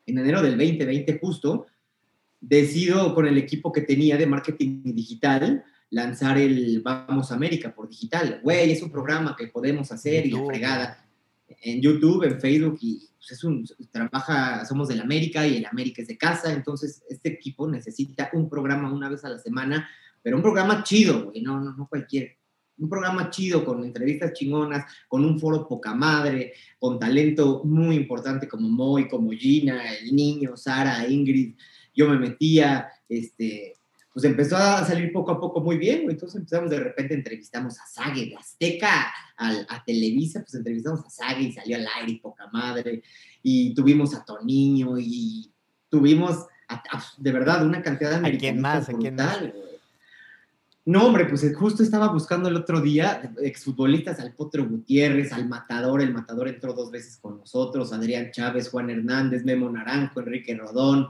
en 0.06 0.18
enero 0.18 0.42
del 0.42 0.58
2020 0.58 1.18
justo, 1.18 1.66
decido 2.40 3.14
con 3.14 3.26
el 3.26 3.38
equipo 3.38 3.72
que 3.72 3.82
tenía 3.82 4.16
de 4.16 4.26
marketing 4.26 4.82
digital 4.84 5.64
lanzar 5.90 6.38
el 6.38 6.80
Vamos 6.80 7.30
América 7.32 7.74
por 7.74 7.88
digital. 7.88 8.40
Güey, 8.42 8.72
es 8.72 8.82
un 8.82 8.90
programa 8.90 9.36
que 9.36 9.48
podemos 9.48 9.92
hacer 9.92 10.26
y 10.26 10.30
la 10.30 10.44
fregada 10.44 11.06
en 11.60 11.80
YouTube, 11.80 12.24
en 12.24 12.40
Facebook 12.40 12.78
y 12.80 13.08
pues, 13.18 13.32
es 13.32 13.44
un 13.44 13.64
trabaja, 13.90 14.64
somos 14.64 14.88
del 14.88 15.00
América 15.00 15.46
y 15.46 15.58
el 15.58 15.66
América 15.66 16.02
es 16.02 16.08
de 16.08 16.18
casa, 16.18 16.52
entonces 16.52 17.02
este 17.08 17.28
equipo 17.28 17.68
necesita 17.68 18.30
un 18.32 18.48
programa 18.48 18.92
una 18.92 19.08
vez 19.08 19.24
a 19.24 19.28
la 19.28 19.38
semana 19.38 19.88
pero 20.22 20.36
un 20.36 20.42
programa 20.42 20.82
chido, 20.82 21.24
güey, 21.24 21.42
no, 21.42 21.60
no, 21.60 21.74
no 21.74 21.88
cualquier. 21.88 22.38
Un 22.78 22.88
programa 22.88 23.30
chido 23.30 23.64
con 23.64 23.84
entrevistas 23.84 24.32
chingonas, 24.32 24.90
con 25.08 25.24
un 25.24 25.38
foro 25.38 25.68
poca 25.68 25.94
madre, 25.94 26.54
con 26.78 26.98
talento 26.98 27.62
muy 27.64 27.96
importante 27.96 28.48
como 28.48 28.68
Moy, 28.68 29.08
como 29.08 29.30
Gina, 29.32 29.94
el 29.94 30.14
niño, 30.14 30.56
Sara, 30.56 31.06
Ingrid. 31.06 31.54
Yo 31.94 32.08
me 32.08 32.18
metía, 32.18 32.88
este, 33.08 33.74
pues 34.12 34.24
empezó 34.24 34.56
a 34.56 34.84
salir 34.84 35.12
poco 35.12 35.32
a 35.32 35.40
poco 35.40 35.60
muy 35.60 35.76
bien, 35.76 36.02
güey. 36.02 36.14
Entonces 36.14 36.36
empezamos 36.36 36.70
de 36.70 36.80
repente, 36.80 37.14
entrevistamos 37.14 37.78
a 37.78 37.86
Sague 37.86 38.26
de 38.26 38.36
Azteca 38.36 39.12
a 39.36 39.84
Televisa, 39.84 40.40
pues 40.40 40.54
entrevistamos 40.54 41.04
a 41.04 41.10
Sague 41.10 41.42
y 41.44 41.52
salió 41.52 41.76
al 41.76 41.86
aire 42.00 42.20
poca 42.22 42.48
madre. 42.52 43.02
Y 43.42 43.74
tuvimos 43.74 44.14
a 44.14 44.24
Toniño 44.24 44.98
y 44.98 45.52
tuvimos 45.88 46.46
de 47.18 47.32
verdad 47.32 47.66
una 47.66 47.82
cantidad 47.82 48.20
de 48.20 48.28
¿A 48.28 48.38
quién 48.38 48.60
más? 48.60 48.88
¿A 48.88 48.94
quién 48.94 49.16
más? 49.16 49.38
No, 50.84 51.06
hombre, 51.06 51.26
pues 51.26 51.44
eh, 51.44 51.52
justo 51.52 51.82
estaba 51.84 52.12
buscando 52.12 52.48
el 52.48 52.56
otro 52.56 52.80
día 52.80 53.32
exfutbolistas 53.40 54.18
al 54.18 54.32
Potro 54.32 54.68
Gutiérrez, 54.68 55.32
al 55.32 55.48
Matador, 55.48 56.02
el 56.02 56.12
Matador 56.12 56.48
entró 56.48 56.72
dos 56.72 56.90
veces 56.90 57.18
con 57.18 57.38
nosotros, 57.38 57.92
Adrián 57.92 58.32
Chávez, 58.32 58.68
Juan 58.68 58.90
Hernández, 58.90 59.44
Memo 59.44 59.70
Naranjo, 59.70 60.20
Enrique 60.20 60.56
Rodón, 60.56 61.06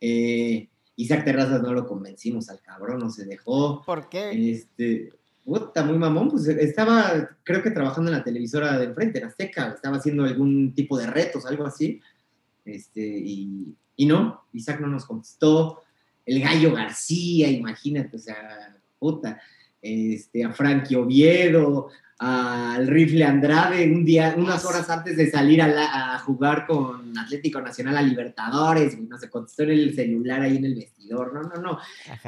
eh, 0.00 0.68
Isaac 0.96 1.24
Terrazas 1.26 1.60
no 1.60 1.74
lo 1.74 1.86
convencimos 1.86 2.48
al 2.48 2.60
cabrón, 2.62 3.00
no 3.00 3.10
se 3.10 3.26
dejó. 3.26 3.82
¿Por 3.84 4.08
qué? 4.08 4.52
Este, 4.52 5.12
puta, 5.44 5.84
muy 5.84 5.98
mamón, 5.98 6.30
pues 6.30 6.48
estaba, 6.48 7.36
creo 7.42 7.62
que 7.62 7.72
trabajando 7.72 8.10
en 8.10 8.16
la 8.16 8.24
televisora 8.24 8.78
de 8.78 8.86
enfrente, 8.86 9.18
en 9.18 9.26
Azteca, 9.26 9.72
estaba 9.74 9.98
haciendo 9.98 10.24
algún 10.24 10.74
tipo 10.74 10.96
de 10.96 11.06
retos, 11.06 11.44
algo 11.44 11.66
así, 11.66 12.00
este, 12.64 13.02
y, 13.02 13.74
y 13.96 14.06
no, 14.06 14.44
Isaac 14.54 14.80
no 14.80 14.86
nos 14.86 15.04
contestó, 15.04 15.82
el 16.24 16.40
Gallo 16.40 16.72
García, 16.72 17.50
imagínate, 17.50 18.16
o 18.16 18.20
sea 18.20 18.79
puta, 19.00 19.40
este, 19.82 20.44
a 20.44 20.52
Frankie 20.52 20.94
Oviedo, 20.94 21.88
al 22.20 22.86
Rifle 22.86 23.24
Andrade, 23.24 23.90
un 23.90 24.04
día, 24.04 24.34
unas 24.36 24.62
horas 24.66 24.90
antes 24.90 25.16
de 25.16 25.30
salir 25.30 25.62
a, 25.62 26.18
jugar 26.18 26.66
con 26.66 27.16
Atlético 27.18 27.62
Nacional 27.62 27.96
a 27.96 28.02
Libertadores, 28.02 29.00
no 29.00 29.18
se 29.18 29.30
contestó 29.30 29.62
en 29.62 29.70
el 29.70 29.94
celular 29.94 30.42
ahí 30.42 30.58
en 30.58 30.66
el 30.66 30.74
vestidor, 30.74 31.32
no, 31.32 31.42
no, 31.42 31.62
no. 31.62 31.78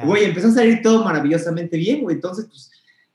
Güey, 0.03 0.25
empezó 0.25 0.47
a 0.47 0.51
salir 0.51 0.81
todo 0.81 1.05
maravillosamente 1.05 1.77
bien, 1.77 2.01
güey, 2.01 2.15
entonces, 2.15 2.47
pues, 2.47 2.71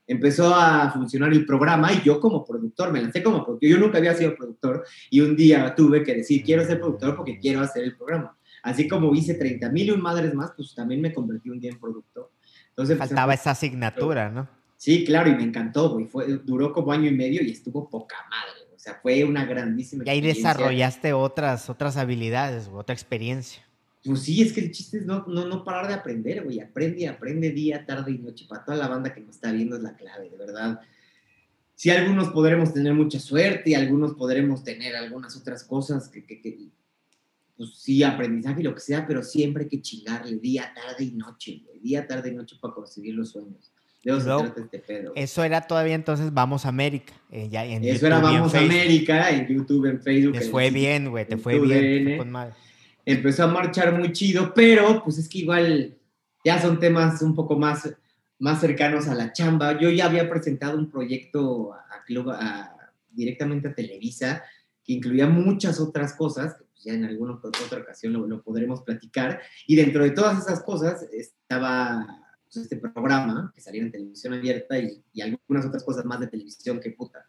empezó 0.07 0.55
a 0.55 0.89
funcionar 0.89 1.33
el 1.33 1.45
programa 1.45 1.91
y 1.91 2.01
yo 2.01 2.19
como 2.21 2.45
productor, 2.45 2.93
me 2.93 3.01
lancé 3.01 3.21
como 3.21 3.43
productor, 3.43 3.69
yo 3.69 3.77
nunca 3.77 3.97
había 3.97 4.15
sido 4.15 4.35
productor 4.35 4.85
y 5.09 5.19
un 5.19 5.35
día 5.35 5.75
tuve 5.75 6.01
que 6.01 6.15
decir, 6.15 6.43
quiero 6.43 6.65
ser 6.65 6.79
productor 6.79 7.17
porque 7.17 7.37
quiero 7.39 7.59
hacer 7.59 7.83
el 7.83 7.97
programa. 7.97 8.35
Así 8.63 8.87
como 8.87 9.13
hice 9.13 9.35
30 9.35 9.69
mil 9.69 9.87
y 9.87 9.91
un 9.91 10.01
madres 10.01 10.33
más, 10.33 10.51
pues 10.55 10.73
también 10.73 11.01
me 11.01 11.13
convertí 11.13 11.49
un 11.49 11.59
día 11.59 11.71
en 11.71 11.79
productor. 11.79 12.31
Entonces, 12.69 12.97
pues, 12.97 13.09
Faltaba 13.09 13.33
esa 13.33 13.51
asignatura, 13.51 14.29
¿no? 14.29 14.47
Sí, 14.77 15.03
claro, 15.03 15.29
y 15.29 15.35
me 15.35 15.43
encantó, 15.43 15.89
güey. 15.89 16.05
Fue, 16.05 16.25
duró 16.37 16.71
como 16.71 16.91
año 16.93 17.09
y 17.09 17.13
medio 17.13 17.43
y 17.43 17.51
estuvo 17.51 17.89
poca 17.89 18.15
madre. 18.29 18.69
O 18.73 18.79
sea, 18.79 18.97
fue 19.01 19.25
una 19.25 19.43
grandísima 19.45 20.05
Y 20.05 20.09
ahí 20.09 20.21
desarrollaste 20.21 21.11
otras, 21.11 21.69
otras 21.69 21.97
habilidades, 21.97 22.69
otra 22.73 22.93
experiencia. 22.93 23.61
Pues 24.05 24.21
sí, 24.21 24.41
es 24.41 24.53
que 24.53 24.61
el 24.61 24.71
chiste 24.71 24.99
es 24.99 25.05
no, 25.05 25.25
no, 25.27 25.45
no 25.45 25.65
parar 25.65 25.89
de 25.89 25.95
aprender, 25.95 26.45
güey. 26.45 26.61
Aprende 26.61 27.01
y 27.01 27.05
aprende 27.05 27.51
día, 27.51 27.85
tarde 27.85 28.11
y 28.11 28.19
noche. 28.19 28.45
Para 28.47 28.63
toda 28.63 28.77
la 28.77 28.87
banda 28.87 29.13
que 29.13 29.19
nos 29.19 29.35
está 29.35 29.51
viendo 29.51 29.75
es 29.75 29.83
la 29.83 29.97
clave, 29.97 30.29
de 30.29 30.37
verdad. 30.37 30.79
Sí, 31.75 31.89
algunos 31.89 32.29
podremos 32.29 32.73
tener 32.73 32.93
mucha 32.93 33.19
suerte 33.19 33.71
y 33.71 33.73
algunos 33.73 34.13
podremos 34.13 34.63
tener 34.63 34.95
algunas 34.95 35.35
otras 35.35 35.65
cosas 35.65 36.07
que, 36.07 36.23
que, 36.23 36.41
que 36.41 36.69
pues 37.59 37.71
sí, 37.75 38.03
aprendizaje 38.03 38.61
y 38.61 38.63
lo 38.63 38.73
que 38.73 38.79
sea, 38.79 39.05
pero 39.05 39.21
siempre 39.21 39.63
hay 39.63 39.69
que 39.69 39.81
chingarle 39.81 40.37
día, 40.37 40.71
tarde 40.73 41.03
y 41.03 41.11
noche, 41.11 41.61
güey. 41.65 41.79
Día, 41.81 42.07
tarde 42.07 42.29
y 42.29 42.33
noche 42.33 42.55
para 42.61 42.73
conseguir 42.73 43.15
los 43.15 43.31
sueños. 43.31 43.73
De 44.01 44.15
eso 44.15 44.45
este 44.55 44.79
pedo. 44.79 45.11
Eso 45.13 45.43
era 45.43 45.59
todavía 45.59 45.95
entonces 45.95 46.33
Vamos 46.33 46.65
América. 46.65 47.13
Eh, 47.29 47.49
ya 47.51 47.65
en 47.65 47.83
eso 47.83 48.07
era 48.07 48.19
Vamos 48.19 48.55
América, 48.55 49.29
en 49.31 49.45
YouTube, 49.45 49.87
en 49.87 50.01
Facebook. 50.01 50.39
Te 50.39 50.49
fue 50.49 50.69
bien, 50.69 51.09
güey, 51.09 51.27
te 51.27 51.35
fue 51.35 51.59
bien. 51.59 52.17
Empezó 53.05 53.43
a 53.43 53.47
marchar 53.47 53.93
muy 53.99 54.13
chido, 54.13 54.53
pero 54.53 55.03
pues 55.03 55.17
es 55.17 55.27
que 55.27 55.39
igual 55.39 55.97
ya 56.45 56.61
son 56.61 56.79
temas 56.79 57.21
un 57.21 57.35
poco 57.35 57.59
más, 57.59 57.93
más 58.39 58.61
cercanos 58.61 59.09
a 59.09 59.15
la 59.15 59.33
chamba. 59.33 59.77
Yo 59.77 59.89
ya 59.89 60.05
había 60.05 60.29
presentado 60.29 60.77
un 60.77 60.89
proyecto 60.89 61.73
a, 61.73 62.77
directamente 63.11 63.67
a 63.67 63.75
Televisa 63.75 64.43
que 64.81 64.93
incluía 64.93 65.27
muchas 65.27 65.81
otras 65.81 66.13
cosas 66.13 66.55
ya 66.83 66.93
en 66.93 67.05
alguna 67.05 67.33
otra 67.33 67.79
ocasión 67.79 68.13
lo, 68.13 68.41
podremos 68.41 68.81
platicar. 68.83 69.41
Y 69.67 69.75
dentro 69.75 70.03
de 70.03 70.11
todas 70.11 70.39
esas 70.39 70.63
cosas 70.63 71.03
estaba 71.11 72.05
pues, 72.45 72.63
este 72.63 72.77
programa 72.77 73.51
que 73.53 73.61
salía 73.61 73.81
en 73.81 73.91
televisión 73.91 74.33
abierta 74.33 74.77
y, 74.77 75.03
y, 75.13 75.21
algunas 75.21 75.65
otras 75.65 75.83
cosas 75.83 76.05
más 76.05 76.19
de 76.19 76.27
televisión 76.27 76.79
que 76.79 76.91
puta. 76.91 77.25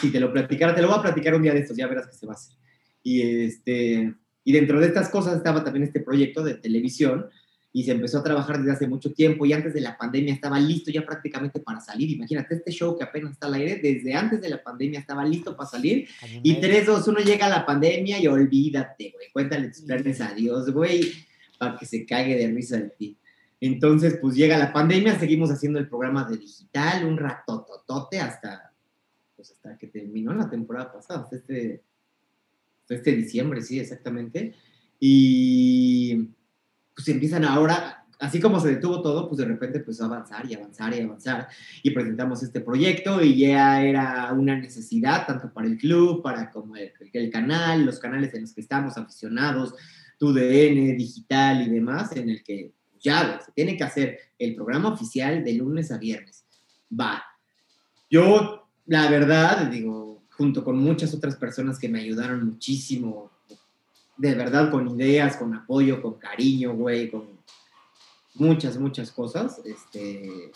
Si 0.00 0.10
te 0.10 0.20
lo 0.20 0.32
platicara, 0.32 0.74
te 0.74 0.82
lo 0.82 0.88
voy 0.88 0.98
a 0.98 1.02
platicar 1.02 1.34
un 1.34 1.42
día 1.42 1.52
de 1.52 1.60
estos, 1.60 1.76
ya 1.76 1.86
verás 1.86 2.06
que 2.06 2.14
se 2.14 2.26
va 2.26 2.32
a 2.32 2.36
hacer. 2.36 2.56
Y, 3.02 3.44
este, 3.44 4.14
y 4.44 4.52
dentro 4.52 4.80
de 4.80 4.86
estas 4.86 5.08
cosas 5.08 5.36
estaba 5.36 5.64
también 5.64 5.84
este 5.84 6.00
proyecto 6.00 6.42
de 6.42 6.54
televisión 6.54 7.28
y 7.74 7.84
se 7.84 7.92
empezó 7.92 8.18
a 8.18 8.22
trabajar 8.22 8.58
desde 8.58 8.72
hace 8.72 8.86
mucho 8.86 9.12
tiempo 9.12 9.46
y 9.46 9.52
antes 9.52 9.72
de 9.72 9.80
la 9.80 9.96
pandemia 9.96 10.34
estaba 10.34 10.60
listo 10.60 10.90
ya 10.90 11.06
prácticamente 11.06 11.58
para 11.60 11.80
salir. 11.80 12.10
Imagínate, 12.10 12.56
este 12.56 12.70
show 12.70 12.96
que 12.96 13.04
apenas 13.04 13.32
está 13.32 13.46
al 13.46 13.54
aire, 13.54 13.80
desde 13.82 14.14
antes 14.14 14.40
de 14.42 14.50
la 14.50 14.62
pandemia 14.62 15.00
estaba 15.00 15.24
listo 15.24 15.56
para 15.56 15.68
salir 15.68 16.06
y 16.42 16.60
3, 16.60 16.86
2, 16.86 17.08
1 17.08 17.18
llega 17.20 17.48
la 17.48 17.64
pandemia 17.64 18.20
y 18.20 18.26
olvídate, 18.26 19.12
güey, 19.14 19.30
cuéntale 19.32 19.68
tus 19.68 19.82
planes 19.82 20.20
a 20.20 20.34
Dios, 20.34 20.70
güey, 20.70 21.12
para 21.58 21.76
que 21.76 21.86
se 21.86 22.04
cague 22.04 22.36
de 22.36 22.48
risa 22.48 22.76
de 22.76 22.90
ti. 22.90 23.16
Entonces, 23.58 24.18
pues 24.20 24.34
llega 24.34 24.58
la 24.58 24.72
pandemia, 24.72 25.18
seguimos 25.18 25.50
haciendo 25.50 25.78
el 25.78 25.88
programa 25.88 26.24
de 26.24 26.36
digital 26.36 27.06
un 27.06 27.16
ratototote 27.16 28.18
hasta, 28.18 28.72
pues 29.36 29.52
hasta 29.52 29.78
que 29.78 29.86
terminó 29.86 30.34
la 30.34 30.50
temporada 30.50 30.92
pasada, 30.92 31.20
hasta 31.20 31.36
este, 31.36 31.80
hasta 32.82 32.94
este 32.96 33.12
diciembre, 33.12 33.62
sí, 33.62 33.78
exactamente. 33.78 34.52
Y 34.98 36.28
pues 36.94 37.08
empiezan 37.08 37.44
ahora, 37.44 38.06
así 38.20 38.40
como 38.40 38.60
se 38.60 38.68
detuvo 38.68 39.02
todo, 39.02 39.28
pues 39.28 39.38
de 39.38 39.46
repente 39.46 39.78
empezó 39.78 40.04
a 40.04 40.06
avanzar 40.06 40.50
y 40.50 40.54
avanzar 40.54 40.94
y 40.94 41.00
avanzar. 41.00 41.48
Y 41.82 41.90
presentamos 41.90 42.42
este 42.42 42.60
proyecto 42.60 43.22
y 43.22 43.36
ya 43.36 43.82
era 43.82 44.32
una 44.32 44.56
necesidad, 44.56 45.26
tanto 45.26 45.52
para 45.52 45.66
el 45.66 45.78
club, 45.78 46.22
para 46.22 46.50
como 46.50 46.76
el, 46.76 47.30
canal, 47.30 47.84
los 47.84 47.98
canales 47.98 48.32
en 48.34 48.42
los 48.42 48.52
que 48.52 48.60
estamos 48.60 48.96
aficionados, 48.96 49.74
TUDN, 50.18 50.96
digital 50.96 51.66
y 51.66 51.70
demás, 51.70 52.14
en 52.16 52.30
el 52.30 52.42
que 52.42 52.72
ya 53.00 53.40
se 53.44 53.50
tiene 53.52 53.76
que 53.76 53.84
hacer 53.84 54.18
el 54.38 54.54
programa 54.54 54.90
oficial 54.90 55.42
de 55.42 55.54
lunes 55.54 55.90
a 55.90 55.98
viernes. 55.98 56.44
Va. 56.98 57.22
Yo, 58.08 58.68
la 58.86 59.10
verdad, 59.10 59.66
digo, 59.66 60.22
junto 60.30 60.62
con 60.62 60.78
muchas 60.78 61.12
otras 61.14 61.36
personas 61.36 61.78
que 61.78 61.88
me 61.88 62.00
ayudaron 62.00 62.46
muchísimo 62.46 63.30
de 64.22 64.36
verdad 64.36 64.70
con 64.70 64.88
ideas, 64.88 65.36
con 65.36 65.52
apoyo, 65.52 66.00
con 66.00 66.14
cariño, 66.14 66.74
güey, 66.74 67.10
con 67.10 67.24
muchas, 68.34 68.78
muchas 68.78 69.10
cosas, 69.10 69.60
este, 69.64 70.52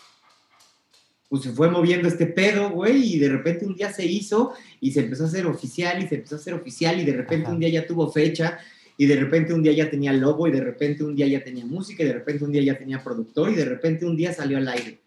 pues 1.29 1.43
se 1.43 1.51
fue 1.51 1.69
moviendo 1.69 2.07
este 2.07 2.27
pedo, 2.27 2.71
güey, 2.71 3.15
y 3.15 3.19
de 3.19 3.29
repente 3.29 3.67
un 3.67 3.75
día 3.75 3.93
se 3.93 4.07
hizo 4.07 4.53
y 4.81 4.93
se 4.93 5.01
empezó 5.01 5.25
a 5.25 5.27
hacer 5.27 5.47
oficial 5.49 6.01
y 6.01 6.07
se 6.07 6.15
empezó 6.15 6.37
a 6.37 6.39
hacer 6.39 6.55
oficial 6.55 7.01
y 7.01 7.05
de 7.05 7.15
repente 7.15 7.51
un 7.51 7.59
día 7.59 7.69
ya 7.69 7.87
tuvo 7.89 8.09
fecha 8.09 8.57
y 8.97 9.07
de 9.07 9.17
repente 9.17 9.53
un 9.53 9.65
día 9.65 9.73
ya 9.73 9.91
tenía 9.91 10.13
logo 10.13 10.47
y 10.47 10.53
de 10.53 10.61
repente 10.61 11.03
un 11.03 11.17
día 11.17 11.27
ya 11.27 11.43
tenía 11.43 11.67
música 11.67 12.05
y 12.05 12.07
de 12.07 12.13
repente 12.13 12.45
un 12.45 12.53
día 12.53 12.63
ya 12.63 12.79
tenía 12.79 13.03
productor 13.03 13.51
y 13.51 13.57
de 13.57 13.65
repente 13.65 14.07
un 14.07 14.17
día 14.17 14.33
salió 14.33 14.59
al 14.59 14.69
aire. 14.69 15.01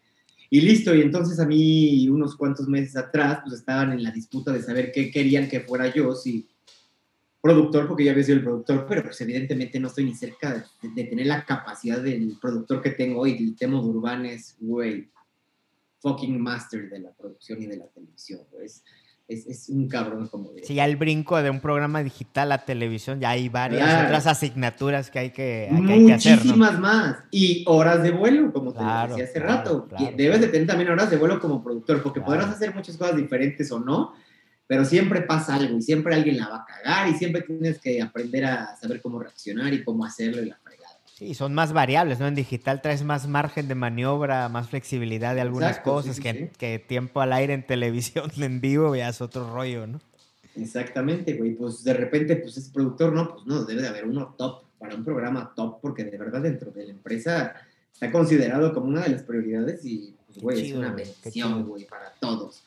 Y 0.49 0.59
listo, 0.59 0.93
y 0.93 1.01
entonces 1.01 1.39
a 1.39 1.45
mí 1.45 2.09
unos 2.09 2.35
cuantos 2.35 2.67
meses 2.67 2.97
atrás 2.97 3.39
pues 3.41 3.57
estaban 3.57 3.93
en 3.93 4.03
la 4.03 4.11
disputa 4.11 4.51
de 4.51 4.61
saber 4.61 4.91
qué 4.91 5.11
querían 5.11 5.47
que 5.47 5.61
fuera 5.61 5.93
yo, 5.93 6.13
si 6.13 6.45
productor, 7.41 7.87
porque 7.87 8.03
ya 8.03 8.11
había 8.11 8.23
sido 8.23 8.37
el 8.37 8.43
productor, 8.43 8.85
pero 8.87 9.03
pues 9.03 9.19
evidentemente 9.21 9.79
no 9.79 9.87
estoy 9.87 10.05
ni 10.05 10.13
cerca 10.13 10.65
de, 10.81 11.03
tener 11.05 11.25
la 11.25 11.45
capacidad 11.45 12.01
del 12.01 12.37
productor 12.41 12.81
que 12.81 12.91
tengo 12.91 13.21
hoy. 13.21 13.37
El 13.37 13.55
tema 13.55 13.79
de 13.79 13.87
Urbán 13.87 14.25
es, 14.25 14.57
güey, 14.59 15.09
fucking 16.01 16.41
master 16.41 16.89
de 16.89 16.99
la 16.99 17.11
producción 17.11 17.61
y 17.61 17.67
de 17.67 17.77
la 17.77 17.87
televisión, 17.87 18.41
Es, 18.59 18.83
es, 19.27 19.69
un 19.69 19.87
cabrón 19.87 20.27
como 20.27 20.51
de... 20.51 20.63
Sí, 20.63 20.73
ya 20.73 20.85
el 20.85 20.95
brinco 20.95 21.41
de 21.41 21.49
un 21.49 21.61
programa 21.61 22.01
digital 22.01 22.51
a 22.51 22.65
televisión, 22.65 23.19
ya 23.19 23.29
hay 23.29 23.47
varias 23.47 24.05
otras 24.05 24.25
asignaturas 24.25 25.11
que 25.11 25.19
hay 25.19 25.29
que, 25.29 25.69
Muchísimas 25.71 26.79
más. 26.79 27.17
Y 27.29 27.63
horas 27.67 28.01
de 28.01 28.11
vuelo, 28.11 28.51
como 28.51 28.73
te 28.73 28.79
decía 28.79 29.23
hace 29.23 29.39
rato. 29.39 29.87
Debes 30.17 30.41
de 30.41 30.47
tener 30.47 30.67
también 30.67 30.89
horas 30.89 31.11
de 31.11 31.17
vuelo 31.17 31.39
como 31.39 31.63
productor, 31.63 32.01
porque 32.01 32.21
podrás 32.21 32.47
hacer 32.47 32.73
muchas 32.73 32.97
cosas 32.97 33.15
diferentes 33.15 33.71
o 33.71 33.79
no, 33.79 34.13
pero 34.69 34.85
siempre 34.85 35.21
pasa 35.21 35.55
algo 35.55 35.79
y 35.79 35.81
siempre 35.81 36.13
alguien 36.13 36.37
la 36.37 36.47
va 36.47 36.57
a 36.57 36.65
cagar 36.65 37.09
y 37.09 37.15
siempre 37.15 37.41
tienes 37.41 37.79
que 37.79 37.99
aprender 38.03 38.45
a 38.45 38.75
saber 38.75 39.01
cómo 39.01 39.17
reaccionar 39.17 39.73
y 39.73 39.83
cómo 39.83 40.05
hacerlo 40.05 40.43
y 40.43 40.45
la 40.45 40.59
fregada. 40.63 40.99
Sí, 41.15 41.33
son 41.33 41.55
más 41.55 41.73
variables, 41.73 42.19
¿no? 42.19 42.27
En 42.27 42.35
digital 42.35 42.79
traes 42.79 43.03
más 43.03 43.27
margen 43.27 43.67
de 43.67 43.73
maniobra, 43.73 44.47
más 44.47 44.69
flexibilidad 44.69 45.33
de 45.33 45.41
algunas 45.41 45.79
cosas 45.79 46.19
que, 46.19 46.85
tiempo 46.87 47.19
al 47.19 47.33
aire 47.33 47.55
en 47.55 47.65
televisión 47.65 48.29
en 48.37 48.61
vivo 48.61 48.95
ya 48.95 49.09
es 49.09 49.21
otro 49.21 49.51
rollo, 49.51 49.87
¿no? 49.87 49.99
Exactamente, 50.55 51.33
güey. 51.33 51.55
Pues 51.55 51.83
de 51.83 51.95
repente, 51.95 52.35
pues 52.35 52.55
es 52.57 52.69
productor, 52.69 53.11
¿no? 53.11 53.33
Pues 53.33 53.47
no, 53.47 53.65
debe 53.65 53.81
de 53.81 53.87
haber 53.87 54.05
uno 54.05 54.35
top 54.37 54.65
para 54.77 54.93
un 54.93 55.03
programa 55.03 55.51
top 55.55 55.81
porque 55.81 56.03
de 56.03 56.15
verdad 56.15 56.41
dentro 56.41 56.69
de 56.69 56.85
la 56.85 56.91
empresa 56.91 57.55
está 57.91 58.11
considerado 58.11 58.71
como 58.71 58.85
una 58.85 59.01
de 59.01 59.09
las 59.09 59.23
prioridades 59.23 59.83
y, 59.83 60.13
pues, 60.27 60.37
güey, 60.37 60.67
es 60.67 60.75
una 60.75 60.91
bendición, 60.93 61.65
güey, 61.65 61.87
para 61.87 62.13
todos. 62.19 62.63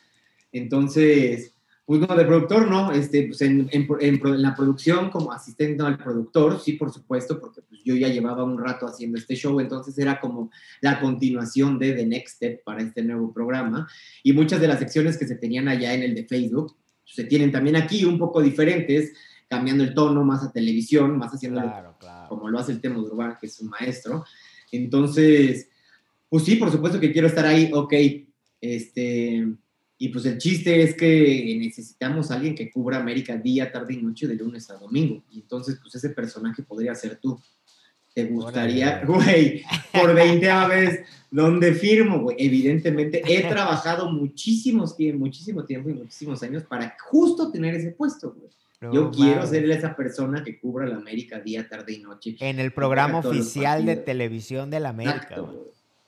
Entonces, 0.51 1.53
Pues 1.85 2.01
no, 2.01 2.07
de 2.15 2.25
productor 2.25 2.71
no, 2.71 2.93
este, 2.93 3.25
pues 3.25 3.41
en, 3.43 3.69
en, 3.73 3.89
en, 4.01 4.43
la 4.43 4.55
producción 4.55 5.11
como 5.11 5.33
asistente 5.33 5.83
al 5.83 5.99
productor, 5.99 6.61
sí, 6.61 6.75
por 6.75 6.93
supuesto, 6.93 7.41
porque 7.41 7.61
pues 7.63 7.83
yo 7.85 7.97
ya 7.97 8.07
llevaba 8.07 8.45
un 8.45 8.57
rato 8.57 8.87
haciendo 8.87 9.19
este 9.19 9.35
show, 9.35 9.59
entonces 9.59 9.99
era 9.99 10.21
como 10.21 10.51
la 10.81 11.01
continuación 11.01 11.81
de 11.81 11.93
The 11.93 12.07
Next 12.07 12.37
Step 12.37 12.63
para 12.63 12.83
este 12.83 13.03
nuevo 13.03 13.33
programa. 13.33 13.89
Y 14.23 14.33
muchas 14.33 14.61
de 14.61 14.69
las 14.69 14.79
secciones 14.79 15.19
que 15.19 15.27
se 15.27 15.35
tenían 15.35 15.67
allá 15.67 15.93
en 15.93 16.05
el 16.05 16.15
de 16.15 16.25
Facebook 16.25 16.77
pues, 17.03 17.17
se 17.17 17.25
tienen 17.25 17.51
también 17.51 17.75
aquí 17.75 18.05
un 18.05 18.17
poco 18.17 18.41
diferentes, 18.41 19.13
cambiando 19.49 19.83
el 19.83 19.93
tono 19.93 20.25
más 20.25 20.45
a 20.45 20.53
televisión, 20.53 21.19
más 21.19 21.35
haciendo 21.35 21.61
claro, 21.61 21.97
claro. 21.99 22.29
como 22.29 22.49
lo 22.49 22.61
hace 22.61 22.71
el 22.71 22.81
tema 22.81 23.01
Urbán, 23.01 23.37
que 23.41 23.49
es 23.49 23.61
un 23.61 23.69
maestro. 23.69 24.25
Entonces, 24.71 25.69
pues 26.29 26.45
sí, 26.45 26.55
por 26.57 26.71
supuesto 26.71 27.01
que 27.01 27.11
quiero 27.11 27.27
estar 27.27 27.45
ahí, 27.45 27.71
ok, 27.75 27.93
este 28.61 29.47
y 30.03 30.09
pues 30.09 30.27
el 30.27 30.37
chiste 30.37 30.83
es 30.83 30.97
que 30.97 31.57
necesitamos 31.61 32.29
a 32.29 32.35
alguien 32.35 32.57
que 32.57 32.69
cubra 32.73 32.97
América 32.97 33.37
día, 33.37 33.71
tarde 33.71 33.95
y 33.95 33.99
noche 33.99 34.27
de 34.27 34.35
lunes 34.35 34.69
a 34.69 34.75
domingo. 34.75 35.23
Y 35.31 35.39
entonces, 35.39 35.79
pues 35.81 35.95
ese 35.95 36.09
personaje 36.11 36.65
podría 36.65 36.93
ser 36.97 37.21
tú. 37.21 37.41
¿Te 38.13 38.25
gustaría, 38.25 39.05
güey, 39.07 39.63
por 39.93 40.13
20 40.13 40.51
aves, 40.51 41.07
¿dónde 41.31 41.73
firmo, 41.75 42.19
güey? 42.19 42.35
Evidentemente, 42.41 43.23
he 43.25 43.43
trabajado 43.49 44.11
muchísimos, 44.11 44.97
muchísimo 45.15 45.65
tiempo 45.67 45.89
y 45.89 45.95
muchísimos 45.95 46.43
años 46.43 46.65
para 46.65 46.97
justo 47.09 47.53
tener 47.53 47.77
ese 47.77 47.93
puesto, 47.93 48.33
güey. 48.33 48.51
Yo 48.93 49.13
quiero 49.13 49.47
ser 49.47 49.71
esa 49.71 49.95
persona 49.95 50.43
que 50.43 50.59
cubra 50.59 50.85
la 50.85 50.97
América 50.97 51.39
día, 51.39 51.69
tarde 51.69 51.93
y 51.93 51.99
noche. 52.01 52.35
En 52.41 52.59
el 52.59 52.73
programa 52.73 53.21
oficial 53.21 53.87
de 53.87 53.95
televisión 53.95 54.69
de 54.69 54.81
la 54.81 54.89
América, 54.89 55.39
güey. 55.39 55.59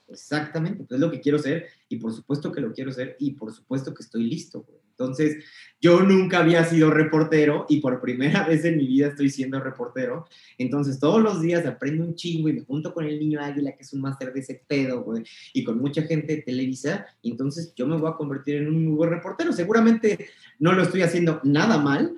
Exactamente, 0.08 0.84
pues 0.84 0.92
es 0.92 1.00
lo 1.00 1.10
que 1.10 1.20
quiero 1.20 1.38
ser 1.38 1.66
y 1.88 1.96
por 1.96 2.12
supuesto 2.12 2.52
que 2.52 2.60
lo 2.60 2.72
quiero 2.72 2.92
ser 2.92 3.16
y 3.18 3.32
por 3.32 3.52
supuesto 3.52 3.94
que 3.94 4.02
estoy 4.02 4.24
listo. 4.24 4.66
Entonces, 4.90 5.44
yo 5.80 6.02
nunca 6.02 6.38
había 6.38 6.64
sido 6.64 6.90
reportero 6.90 7.66
y 7.68 7.80
por 7.80 8.00
primera 8.00 8.46
vez 8.46 8.64
en 8.64 8.76
mi 8.76 8.86
vida 8.86 9.08
estoy 9.08 9.28
siendo 9.28 9.58
reportero. 9.58 10.26
Entonces, 10.56 11.00
todos 11.00 11.20
los 11.20 11.40
días 11.40 11.66
aprendo 11.66 12.04
un 12.04 12.14
chingo 12.14 12.48
y 12.48 12.52
me 12.52 12.60
junto 12.60 12.94
con 12.94 13.04
el 13.04 13.18
niño 13.18 13.40
Águila, 13.40 13.72
que 13.72 13.82
es 13.82 13.92
un 13.92 14.02
máster 14.02 14.32
de 14.32 14.40
ese 14.40 14.62
pedo, 14.68 15.02
güey, 15.02 15.24
y 15.52 15.64
con 15.64 15.80
mucha 15.80 16.02
gente 16.02 16.36
de 16.36 16.42
Televisa. 16.42 17.06
Y 17.22 17.32
entonces, 17.32 17.72
yo 17.74 17.86
me 17.86 17.96
voy 17.96 18.10
a 18.10 18.16
convertir 18.16 18.56
en 18.56 18.68
un 18.68 18.84
muy 18.84 18.94
buen 18.94 19.10
reportero. 19.10 19.52
Seguramente 19.52 20.28
no 20.60 20.72
lo 20.72 20.82
estoy 20.82 21.02
haciendo 21.02 21.40
nada 21.42 21.78
mal 21.78 22.14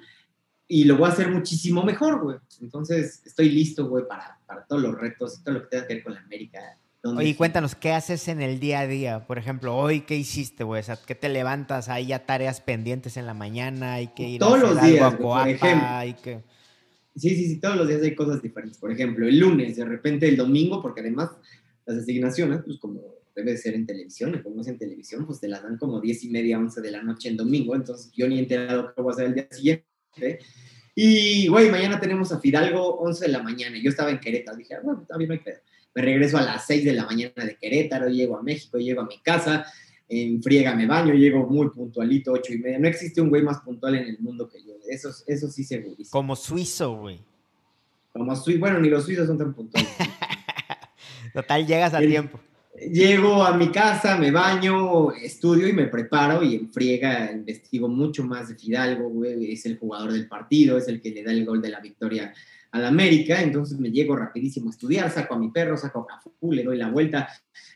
y 0.68 0.84
lo 0.84 0.98
voy 0.98 1.08
a 1.08 1.12
hacer 1.12 1.30
muchísimo 1.30 1.82
mejor, 1.82 2.22
güey. 2.22 2.36
Entonces, 2.60 3.22
estoy 3.24 3.48
listo, 3.48 3.88
güey, 3.88 4.06
para, 4.06 4.38
para 4.44 4.66
todos 4.66 4.82
los 4.82 4.98
retos 4.98 5.38
y 5.38 5.44
todo 5.44 5.54
lo 5.54 5.62
que 5.62 5.68
tenga 5.68 5.86
que 5.86 5.94
ver 5.94 6.02
con 6.02 6.12
la 6.12 6.20
América 6.20 6.78
Oye, 7.14 7.36
cuéntanos, 7.36 7.74
¿qué 7.74 7.92
haces 7.92 8.28
en 8.28 8.40
el 8.40 8.58
día 8.58 8.80
a 8.80 8.86
día? 8.86 9.26
Por 9.26 9.38
ejemplo, 9.38 9.76
hoy, 9.76 10.00
¿qué 10.00 10.16
hiciste, 10.16 10.64
güey? 10.64 10.82
¿qué 11.06 11.14
te 11.14 11.28
levantas? 11.28 11.88
¿Hay 11.88 12.06
ya 12.06 12.26
tareas 12.26 12.60
pendientes 12.60 13.16
en 13.16 13.26
la 13.26 13.34
mañana? 13.34 13.94
¿Hay 13.94 14.08
que 14.08 14.28
ir 14.28 14.40
todos 14.40 14.62
a 14.62 14.74
los 14.74 14.82
días, 14.82 15.14
por 15.14 15.48
ejemplo. 15.48 16.42
Sí, 17.14 17.30
sí, 17.30 17.46
sí, 17.48 17.60
todos 17.60 17.76
los 17.76 17.88
días 17.88 18.02
hay 18.02 18.14
cosas 18.14 18.42
diferentes. 18.42 18.78
Por 18.78 18.90
ejemplo, 18.90 19.26
el 19.26 19.38
lunes, 19.38 19.76
de 19.76 19.84
repente 19.84 20.28
el 20.28 20.36
domingo, 20.36 20.82
porque 20.82 21.00
además 21.00 21.30
las 21.86 21.98
asignaciones, 21.98 22.60
pues 22.64 22.78
como 22.78 23.00
debe 23.34 23.56
ser 23.56 23.74
en 23.74 23.86
televisión, 23.86 24.34
y 24.34 24.42
como 24.42 24.60
es 24.60 24.66
en 24.66 24.78
televisión, 24.78 25.26
pues 25.26 25.40
te 25.40 25.48
las 25.48 25.62
dan 25.62 25.78
como 25.78 26.00
10 26.00 26.24
y 26.24 26.30
media, 26.30 26.58
11 26.58 26.80
de 26.80 26.90
la 26.90 27.02
noche 27.02 27.28
en 27.28 27.36
domingo, 27.36 27.74
entonces 27.74 28.10
yo 28.12 28.28
ni 28.28 28.36
he 28.36 28.40
enterado 28.40 28.92
qué 28.94 29.00
voy 29.00 29.12
a 29.12 29.14
hacer 29.14 29.26
el 29.26 29.34
día 29.34 29.48
siguiente. 29.50 30.40
Y, 30.94 31.46
güey, 31.48 31.70
mañana 31.70 32.00
tenemos 32.00 32.32
a 32.32 32.40
Fidalgo 32.40 32.96
11 32.96 33.26
de 33.26 33.32
la 33.32 33.42
mañana, 33.42 33.76
yo 33.78 33.90
estaba 33.90 34.10
en 34.10 34.18
Querétaro, 34.18 34.56
dije, 34.56 34.74
ah, 34.74 34.80
bueno, 34.82 35.04
todavía 35.06 35.28
no 35.28 35.34
hay 35.34 35.40
pedo 35.40 35.58
me 35.96 36.02
regreso 36.02 36.36
a 36.36 36.42
las 36.42 36.66
6 36.66 36.84
de 36.84 36.92
la 36.92 37.06
mañana 37.06 37.32
de 37.42 37.56
Querétaro, 37.56 38.08
llego 38.10 38.36
a 38.36 38.42
México, 38.42 38.76
llego 38.76 39.00
a 39.00 39.06
mi 39.06 39.18
casa, 39.20 39.64
en 40.06 40.42
friega 40.42 40.74
me 40.74 40.86
baño, 40.86 41.14
llego 41.14 41.48
muy 41.48 41.70
puntualito, 41.70 42.32
ocho 42.32 42.52
y 42.52 42.58
media. 42.58 42.78
No 42.78 42.86
existe 42.86 43.22
un 43.22 43.30
güey 43.30 43.42
más 43.42 43.60
puntual 43.60 43.94
en 43.94 44.04
el 44.04 44.18
mundo 44.18 44.46
que 44.46 44.62
yo. 44.62 44.74
Eso, 44.86 45.08
eso 45.26 45.48
sí 45.48 45.64
seguro. 45.64 45.96
Como 46.10 46.36
suizo, 46.36 46.98
güey. 46.98 47.18
Como 48.12 48.36
suizo, 48.36 48.60
bueno, 48.60 48.78
ni 48.78 48.90
los 48.90 49.06
suizos 49.06 49.26
son 49.26 49.38
tan 49.38 49.54
puntuales. 49.54 49.90
Total, 51.32 51.66
llegas 51.66 51.94
a 51.94 52.00
tiempo. 52.00 52.38
Llego 52.78 53.42
a 53.42 53.56
mi 53.56 53.70
casa, 53.70 54.18
me 54.18 54.30
baño, 54.30 55.12
estudio 55.12 55.66
y 55.66 55.72
me 55.72 55.86
preparo 55.86 56.42
y 56.42 56.56
en 56.56 56.70
friega 56.70 57.32
investigo 57.32 57.88
mucho 57.88 58.22
más 58.22 58.48
de 58.48 58.54
Fidalgo, 58.54 59.08
güey. 59.08 59.50
Es 59.50 59.64
el 59.64 59.78
jugador 59.78 60.12
del 60.12 60.28
partido, 60.28 60.76
es 60.76 60.88
el 60.88 61.00
que 61.00 61.10
le 61.10 61.22
da 61.22 61.32
el 61.32 61.46
gol 61.46 61.62
de 61.62 61.70
la 61.70 61.80
victoria 61.80 62.34
a 62.76 62.80
la 62.80 62.88
América, 62.88 63.42
entonces 63.42 63.78
me 63.78 63.90
llego 63.90 64.14
rapidísimo 64.14 64.68
a 64.68 64.70
estudiar, 64.70 65.10
saco 65.10 65.34
a 65.34 65.38
mi 65.38 65.50
perro, 65.50 65.76
saco 65.76 66.00
a 66.00 66.06
Cafú, 66.06 66.52
le 66.52 66.62
doy 66.62 66.76
la 66.76 66.90
vuelta, 66.90 67.28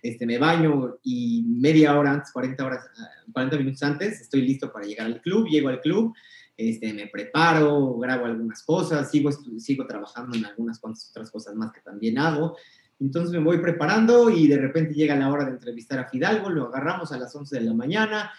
este, 0.03 0.27
me 0.27 0.39
baño 0.39 0.99
y 1.03 1.45
media 1.47 1.99
hora 1.99 2.13
antes, 2.13 2.31
40, 2.33 2.65
horas, 2.65 2.85
40 3.33 3.57
minutos 3.57 3.83
antes, 3.83 4.21
estoy 4.21 4.43
listo 4.43 4.73
para 4.73 4.87
llegar 4.87 5.07
al 5.07 5.21
club, 5.21 5.49
llego 5.49 5.69
al 5.69 5.81
club, 5.81 6.15
este, 6.57 6.93
me 6.93 7.07
preparo, 7.07 7.97
grabo 7.99 8.27
algunas 8.27 8.63
cosas, 8.63 9.11
sigo, 9.11 9.31
sigo 9.59 9.87
trabajando 9.87 10.37
en 10.37 10.45
algunas 10.45 10.79
cuantas 10.79 11.09
otras 11.11 11.31
cosas 11.31 11.55
más 11.55 11.73
que 11.73 11.81
también 11.81 12.19
hago. 12.19 12.57
Entonces 13.01 13.33
me 13.33 13.43
voy 13.43 13.59
preparando 13.59 14.29
y 14.29 14.47
de 14.47 14.59
repente 14.59 14.93
llega 14.93 15.17
la 15.17 15.31
hora 15.31 15.47
de 15.47 15.53
entrevistar 15.53 15.99
a 15.99 16.11
Fidalgo, 16.11 16.51
lo 16.51 16.67
agarramos 16.67 17.13
a 17.13 17.19
las 17.19 17.35
11 17.35 17.59
de 17.59 17.65
la 17.65 17.73
mañana, 17.73 18.31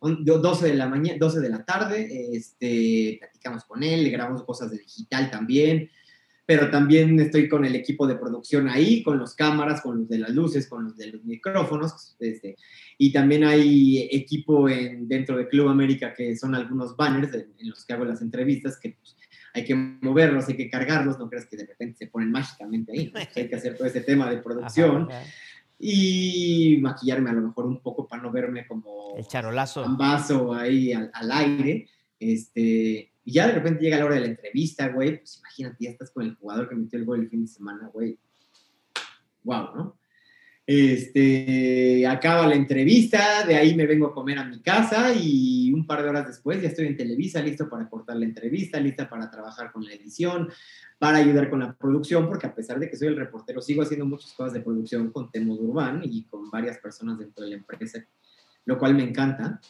12 0.00 0.66
de 0.66 0.74
la 0.74 0.88
mañana, 0.88 1.18
12 1.20 1.40
de 1.40 1.48
la 1.48 1.64
tarde, 1.64 2.36
este, 2.36 3.16
platicamos 3.20 3.64
con 3.64 3.82
él, 3.82 4.04
le 4.04 4.10
grabamos 4.10 4.44
cosas 4.44 4.70
de 4.70 4.78
digital 4.78 5.30
también, 5.30 5.88
pero 6.48 6.70
también 6.70 7.20
estoy 7.20 7.46
con 7.46 7.66
el 7.66 7.76
equipo 7.76 8.06
de 8.06 8.16
producción 8.16 8.70
ahí, 8.70 9.02
con 9.02 9.18
los 9.18 9.34
cámaras, 9.34 9.82
con 9.82 9.98
los 9.98 10.08
de 10.08 10.16
las 10.16 10.30
luces, 10.30 10.66
con 10.66 10.84
los 10.84 10.96
de 10.96 11.08
los 11.08 11.22
micrófonos, 11.22 12.16
este, 12.20 12.56
y 12.96 13.12
también 13.12 13.44
hay 13.44 14.08
equipo 14.10 14.66
en, 14.66 15.06
dentro 15.06 15.36
de 15.36 15.46
Club 15.46 15.68
América 15.68 16.14
que 16.14 16.34
son 16.38 16.54
algunos 16.54 16.96
banners 16.96 17.34
en, 17.34 17.68
los 17.68 17.84
que 17.84 17.92
hago 17.92 18.06
las 18.06 18.22
entrevistas 18.22 18.78
que 18.80 18.96
pues, 18.98 19.14
hay 19.52 19.62
que 19.62 19.74
moverlos, 19.74 20.48
hay 20.48 20.56
que 20.56 20.70
cargarlos, 20.70 21.18
no 21.18 21.28
creas 21.28 21.44
que 21.44 21.58
de 21.58 21.66
repente 21.66 21.98
se 21.98 22.06
ponen 22.06 22.30
mágicamente 22.30 22.92
ahí, 22.92 23.08
pues, 23.10 23.28
hay 23.36 23.46
que 23.46 23.54
hacer 23.54 23.76
todo 23.76 23.86
ese 23.86 24.00
tema 24.00 24.30
de 24.30 24.38
producción. 24.42 25.06
Y 25.78 26.78
maquillarme 26.80 27.28
a 27.28 27.34
lo 27.34 27.42
mejor 27.42 27.66
un 27.66 27.82
poco 27.82 28.08
para 28.08 28.22
no 28.22 28.32
verme 28.32 28.66
como... 28.66 29.14
El 29.18 29.26
charolazo. 29.26 29.84
Un 29.84 29.98
vaso 29.98 30.54
ahí 30.54 30.94
al, 30.94 31.10
al 31.12 31.30
aire. 31.30 31.88
Este, 32.18 33.12
y 33.28 33.32
ya 33.32 33.46
de 33.46 33.52
repente 33.52 33.84
llega 33.84 33.98
la 33.98 34.06
hora 34.06 34.14
de 34.14 34.22
la 34.22 34.28
entrevista, 34.28 34.88
güey, 34.88 35.18
pues 35.18 35.36
imagínate, 35.40 35.76
ya 35.84 35.90
estás 35.90 36.10
con 36.10 36.24
el 36.24 36.34
jugador 36.36 36.66
que 36.66 36.74
metió 36.74 36.98
el 36.98 37.04
gol 37.04 37.20
el 37.20 37.28
fin 37.28 37.42
de 37.42 37.48
semana, 37.48 37.90
güey. 37.92 38.18
Wow, 39.44 39.76
¿no? 39.76 39.98
Este, 40.66 42.06
acaba 42.06 42.46
la 42.46 42.54
entrevista, 42.54 43.44
de 43.46 43.56
ahí 43.56 43.74
me 43.74 43.84
vengo 43.84 44.06
a 44.06 44.14
comer 44.14 44.38
a 44.38 44.44
mi 44.44 44.62
casa 44.62 45.12
y 45.12 45.70
un 45.74 45.86
par 45.86 46.02
de 46.02 46.08
horas 46.08 46.26
después 46.26 46.62
ya 46.62 46.68
estoy 46.68 46.86
en 46.86 46.96
Televisa, 46.96 47.42
listo 47.42 47.68
para 47.68 47.86
cortar 47.90 48.16
la 48.16 48.24
entrevista, 48.24 48.80
lista 48.80 49.10
para 49.10 49.30
trabajar 49.30 49.72
con 49.72 49.84
la 49.84 49.92
edición, 49.92 50.48
para 50.98 51.18
ayudar 51.18 51.50
con 51.50 51.60
la 51.60 51.74
producción, 51.74 52.28
porque 52.28 52.46
a 52.46 52.54
pesar 52.54 52.78
de 52.78 52.88
que 52.88 52.96
soy 52.96 53.08
el 53.08 53.16
reportero, 53.16 53.60
sigo 53.60 53.82
haciendo 53.82 54.06
muchas 54.06 54.32
cosas 54.32 54.54
de 54.54 54.62
producción 54.62 55.12
con 55.12 55.30
Temos 55.30 55.58
Urbán 55.60 56.00
y 56.02 56.24
con 56.24 56.50
varias 56.50 56.78
personas 56.78 57.18
dentro 57.18 57.44
de 57.44 57.50
la 57.50 57.56
empresa, 57.56 58.02
lo 58.64 58.78
cual 58.78 58.94
me 58.94 59.02
encanta. 59.02 59.60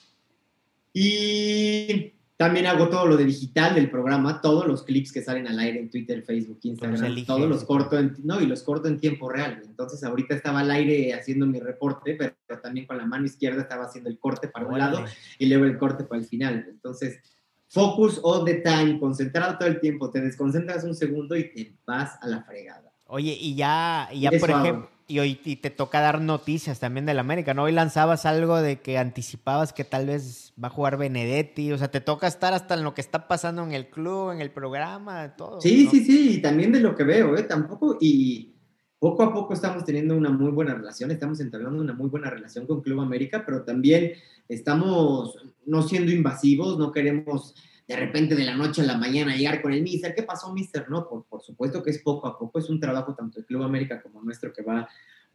Y 0.92 2.18
también 2.38 2.66
hago 2.66 2.88
todo 2.88 3.05
lo 3.05 3.16
de 3.16 3.24
digital 3.24 3.74
del 3.74 3.90
programa, 3.90 4.40
todos 4.40 4.64
los 4.64 4.85
clips 4.85 5.11
que 5.11 5.22
salen 5.22 5.48
al 5.48 5.59
aire 5.59 5.81
en 5.81 5.90
Twitter, 5.90 6.22
Facebook, 6.22 6.61
Instagram, 6.62 7.24
todos 7.27 7.48
los 7.48 7.64
corto 7.64 7.98
en, 7.98 8.14
no, 8.22 8.40
y 8.40 8.46
los 8.46 8.62
corto 8.62 8.87
en 8.87 9.01
tiempo 9.01 9.29
real. 9.29 9.61
Entonces 9.64 10.05
ahorita 10.05 10.37
estaba 10.37 10.61
al 10.61 10.70
aire 10.70 11.12
haciendo 11.14 11.46
mi 11.46 11.59
reporte, 11.59 12.14
pero, 12.14 12.61
también 12.62 12.87
con 12.87 12.96
la 12.96 13.07
mano 13.07 13.27
izquierda 13.27 13.62
estaba 13.62 13.87
haciendo 13.87 14.09
el 14.09 14.20
corte 14.20 14.46
para 14.46 14.68
un 14.68 14.79
lado 14.79 15.05
y 15.37 15.46
luego 15.46 15.64
el 15.64 15.79
corte 15.79 16.05
para 16.05 16.20
el 16.20 16.29
final. 16.29 16.64
Entonces, 16.70 17.18
focus 17.66 18.20
all 18.22 18.44
the 18.44 18.55
time, 18.55 19.01
concentrado 19.01 19.59
todo 19.59 19.68
el 19.68 19.81
tiempo, 19.81 20.09
te 20.09 20.20
desconcentras 20.20 20.85
un 20.85 20.94
segundo 20.94 21.37
y 21.37 21.53
te 21.53 21.74
vas 21.85 22.22
a 22.22 22.29
la 22.29 22.44
fregada. 22.44 22.92
Oye, 23.07 23.37
y 23.37 23.57
ya, 23.57 24.09
ya 24.14 24.31
por 24.31 24.48
ejemplo 24.48 24.98
y 25.09 25.21
hoy 25.21 25.35
te 25.37 25.71
toca 25.71 26.01
dar 26.01 26.21
noticias 26.21 26.81
también 26.81 27.07
del 27.07 27.18
América, 27.18 27.55
¿no? 27.55 27.64
Hoy 27.64 27.73
lanzabas 27.73 28.27
algo 28.27 28.61
de 28.61 28.81
que 28.81 28.99
anticipabas 28.99 29.73
que 29.73 29.83
tal 29.83 30.07
vez 30.07 30.53
va 30.62 30.68
a 30.68 30.71
jugar 30.71 30.99
Benedetti, 30.99 31.73
o 31.73 31.79
sea, 31.79 31.90
te 31.90 32.03
toca 32.03 32.27
estar 32.27 32.53
hasta 32.53 32.75
en 32.75 32.85
lo 32.85 32.92
que 32.92 33.01
está 33.01 33.27
pasando 33.27 33.64
en 33.64 33.73
el 33.73 33.88
club, 33.88 34.33
en 34.33 34.42
el 34.42 34.51
programa, 34.51 35.35
todo. 35.35 35.62
Sí, 35.62 35.88
sí, 35.90 36.05
sí, 36.05 36.35
y 36.35 36.42
también 36.42 36.73
de 36.73 36.81
lo 36.81 36.94
que 36.94 37.05
veo, 37.05 37.37
¿eh? 37.38 37.44
Tampoco, 37.44 37.97
y 37.99 38.55
poco 38.99 39.23
a 39.23 39.33
poco 39.33 39.55
estamos 39.55 39.83
teniendo 39.83 40.14
una 40.14 40.29
muy 40.29 40.51
buena 40.51 40.75
relación, 40.75 41.11
estamos 41.11 41.40
entablando 41.40 41.81
una 41.81 41.94
muy 41.94 42.11
buena 42.11 42.29
relación 42.29 42.66
con 42.66 42.83
Club 42.83 43.01
América, 43.01 43.44
pero 43.47 43.62
también 43.62 44.12
estamos 44.47 45.38
no 45.64 45.83
siendo 45.83 46.12
invasivos, 46.12 46.79
no 46.79 46.92
queremos 46.92 47.55
de 47.88 47.96
repente 47.96 48.37
de 48.37 48.44
la 48.44 48.55
noche 48.55 48.83
a 48.83 48.85
la 48.85 48.98
mañana 48.98 49.35
llegar 49.35 49.62
con 49.62 49.72
el 49.72 49.83
mister, 49.83 50.14
¿qué 50.14 50.22
pasó, 50.22 50.53
mister? 50.53 50.90
No, 50.90 51.09
por, 51.09 51.24
por 51.24 51.42
supuesto 51.42 51.83
que 51.83 51.90
es 51.90 51.98
poco 52.01 52.29
a 52.29 52.38
poco, 52.38 52.59
es 52.59 52.68
un 52.68 52.79
trabajo 52.79 53.14
tanto 53.14 53.40
de 53.40 53.46
Club 53.46 53.62
América 53.62 54.03
como 54.03 54.22
nuestro 54.22 54.53
que 54.53 54.62
va 54.62 54.87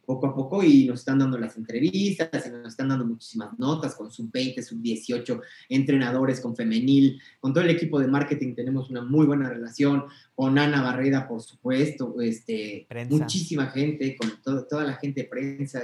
poco 0.04 0.26
a 0.26 0.34
poco 0.34 0.62
y 0.62 0.86
nos 0.86 1.00
están 1.00 1.18
dando 1.18 1.38
las 1.38 1.56
entrevistas, 1.56 2.46
y 2.46 2.50
nos 2.50 2.68
están 2.68 2.88
dando 2.88 3.04
muchísimas 3.04 3.58
notas 3.58 3.94
con 3.94 4.10
sub 4.10 4.30
20, 4.30 4.62
sub 4.62 4.80
18, 4.80 5.40
entrenadores 5.68 6.40
con 6.40 6.54
femenil, 6.54 7.20
con 7.40 7.52
todo 7.52 7.64
el 7.64 7.70
equipo 7.70 7.98
de 7.98 8.06
marketing 8.06 8.54
tenemos 8.54 8.90
una 8.90 9.02
muy 9.02 9.26
buena 9.26 9.48
relación, 9.48 10.04
con 10.34 10.58
Ana 10.58 10.82
Barreda, 10.82 11.26
por 11.26 11.42
supuesto, 11.42 12.20
este, 12.20 12.86
muchísima 13.08 13.66
gente, 13.66 14.16
con 14.16 14.30
toda 14.42 14.84
la 14.84 14.94
gente 14.94 15.22
de 15.22 15.28
prensa. 15.28 15.82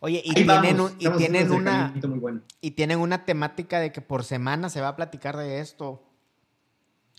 Oye, 0.00 0.22
y 0.24 0.30
Ahí 0.30 0.34
tienen, 0.46 0.76
vamos, 0.78 0.94
y 0.98 1.08
tienen 1.10 1.52
una 1.52 1.92
muy 2.08 2.18
bueno. 2.18 2.40
y 2.60 2.70
tienen 2.72 2.98
una 2.98 3.24
temática 3.26 3.80
de 3.80 3.92
que 3.92 4.00
por 4.00 4.24
semana 4.24 4.70
se 4.70 4.80
va 4.80 4.88
a 4.88 4.96
platicar 4.96 5.36
de 5.36 5.60
esto. 5.60 6.02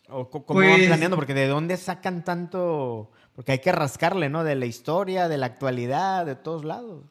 O 0.09 0.29
cómo 0.29 0.59
van 0.59 0.69
Pues- 0.75 0.87
planeando, 0.87 1.15
porque 1.15 1.33
de 1.33 1.47
dónde 1.47 1.77
sacan 1.77 2.23
tanto, 2.25 3.11
porque 3.35 3.53
hay 3.53 3.59
que 3.59 3.71
rascarle, 3.71 4.29
¿no? 4.29 4.43
De 4.43 4.55
la 4.55 4.65
historia, 4.65 5.29
de 5.29 5.37
la 5.37 5.45
actualidad, 5.45 6.25
de 6.25 6.35
todos 6.35 6.65
lados. 6.65 7.03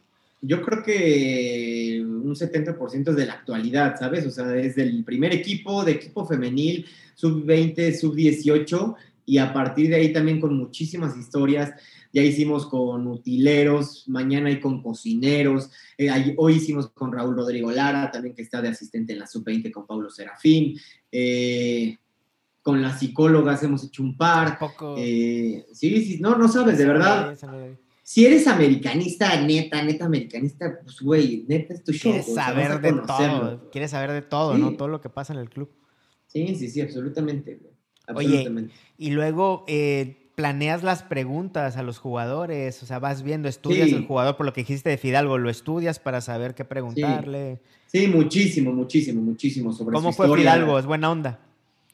Yo 0.42 0.60
creo 0.62 0.82
que 0.82 2.00
un 2.04 2.34
70% 2.34 3.10
es 3.10 3.16
de 3.16 3.26
la 3.26 3.34
actualidad, 3.34 3.96
¿sabes? 3.98 4.26
O 4.26 4.30
sea, 4.30 4.46
desde 4.46 4.82
el 4.82 5.04
primer 5.04 5.32
equipo, 5.34 5.84
de 5.84 5.92
equipo 5.92 6.26
femenil, 6.26 6.86
sub-20, 7.14 7.94
sub-18, 7.98 8.96
y 9.26 9.38
a 9.38 9.52
partir 9.52 9.90
de 9.90 9.96
ahí 9.96 10.12
también 10.12 10.40
con 10.40 10.56
muchísimas 10.56 11.16
historias. 11.16 11.72
Ya 12.12 12.22
hicimos 12.22 12.66
con 12.66 13.06
utileros, 13.06 14.04
mañana 14.08 14.48
hay 14.48 14.60
con 14.60 14.82
cocineros, 14.82 15.70
eh, 15.96 16.34
hoy 16.38 16.54
hicimos 16.54 16.90
con 16.90 17.12
Raúl 17.12 17.36
Rodrigo 17.36 17.70
Lara, 17.70 18.10
también 18.10 18.34
que 18.34 18.42
está 18.42 18.60
de 18.60 18.68
asistente 18.68 19.12
en 19.12 19.20
la 19.20 19.26
sub-20 19.26 19.70
con 19.70 19.86
Pablo 19.86 20.10
Serafín. 20.10 20.76
eh, 21.12 21.96
con 22.62 22.82
las 22.82 22.98
psicólogas 23.00 23.62
hemos 23.62 23.82
hecho 23.84 24.02
un 24.02 24.16
par. 24.18 24.58
Tampoco. 24.58 24.94
eh, 24.98 25.64
sí, 25.72 26.04
sí, 26.04 26.18
no, 26.20 26.36
no 26.36 26.46
sabes, 26.46 26.76
de 26.76 26.84
verdad 26.84 27.34
si 28.02 28.26
eres 28.26 28.48
americanista, 28.48 29.40
neta, 29.40 29.84
neta 29.84 30.04
americanista, 30.04 30.80
pues, 30.82 31.00
güey, 31.00 31.44
neta 31.46 31.74
es 31.74 31.84
tu 31.84 31.92
show. 31.92 32.10
Quieres 32.10 32.28
o 32.28 32.34
sea, 32.34 32.46
saber 32.46 32.80
de 32.80 32.92
todo. 33.06 33.70
Quieres 33.70 33.92
saber 33.92 34.10
de 34.10 34.22
todo, 34.22 34.56
Sí. 34.56 34.60
¿no? 34.60 34.72
Todo 34.76 34.88
lo 34.88 35.00
que 35.00 35.08
pasa 35.08 35.32
en 35.32 35.38
el 35.38 35.48
club. 35.48 35.70
Sí, 36.26 36.56
sí, 36.56 36.68
sí, 36.68 36.80
absolutamente, 36.80 37.54
güey. 37.54 37.72
Oye, 38.16 38.26
Absolutamente. 38.26 38.74
Y 38.98 39.10
luego 39.10 39.64
eh, 39.68 40.19
planeas 40.40 40.82
las 40.82 41.02
preguntas 41.02 41.76
a 41.76 41.82
los 41.82 41.98
jugadores, 41.98 42.82
o 42.82 42.86
sea, 42.86 42.98
vas 42.98 43.22
viendo, 43.22 43.46
estudias 43.48 43.90
Sí. 43.90 43.94
el 43.94 44.06
jugador 44.06 44.36
por 44.36 44.46
lo 44.46 44.52
que 44.54 44.62
dijiste 44.62 44.88
de 44.88 44.96
Fidalgo, 44.96 45.36
lo 45.36 45.50
estudias 45.50 45.98
para 45.98 46.22
saber 46.22 46.54
qué 46.54 46.64
preguntarle. 46.64 47.60
Sí, 47.86 48.06
muchísimo, 48.06 48.72
muchísimo, 48.72 49.20
muchísimo 49.20 49.72
sobre 49.72 49.94
¿Cómo 49.94 50.12
su 50.12 50.16
fue 50.16 50.26
historia. 50.26 50.52
Fidalgo? 50.52 50.78
¿Es 50.78 50.86
buena 50.86 51.10
onda? 51.10 51.40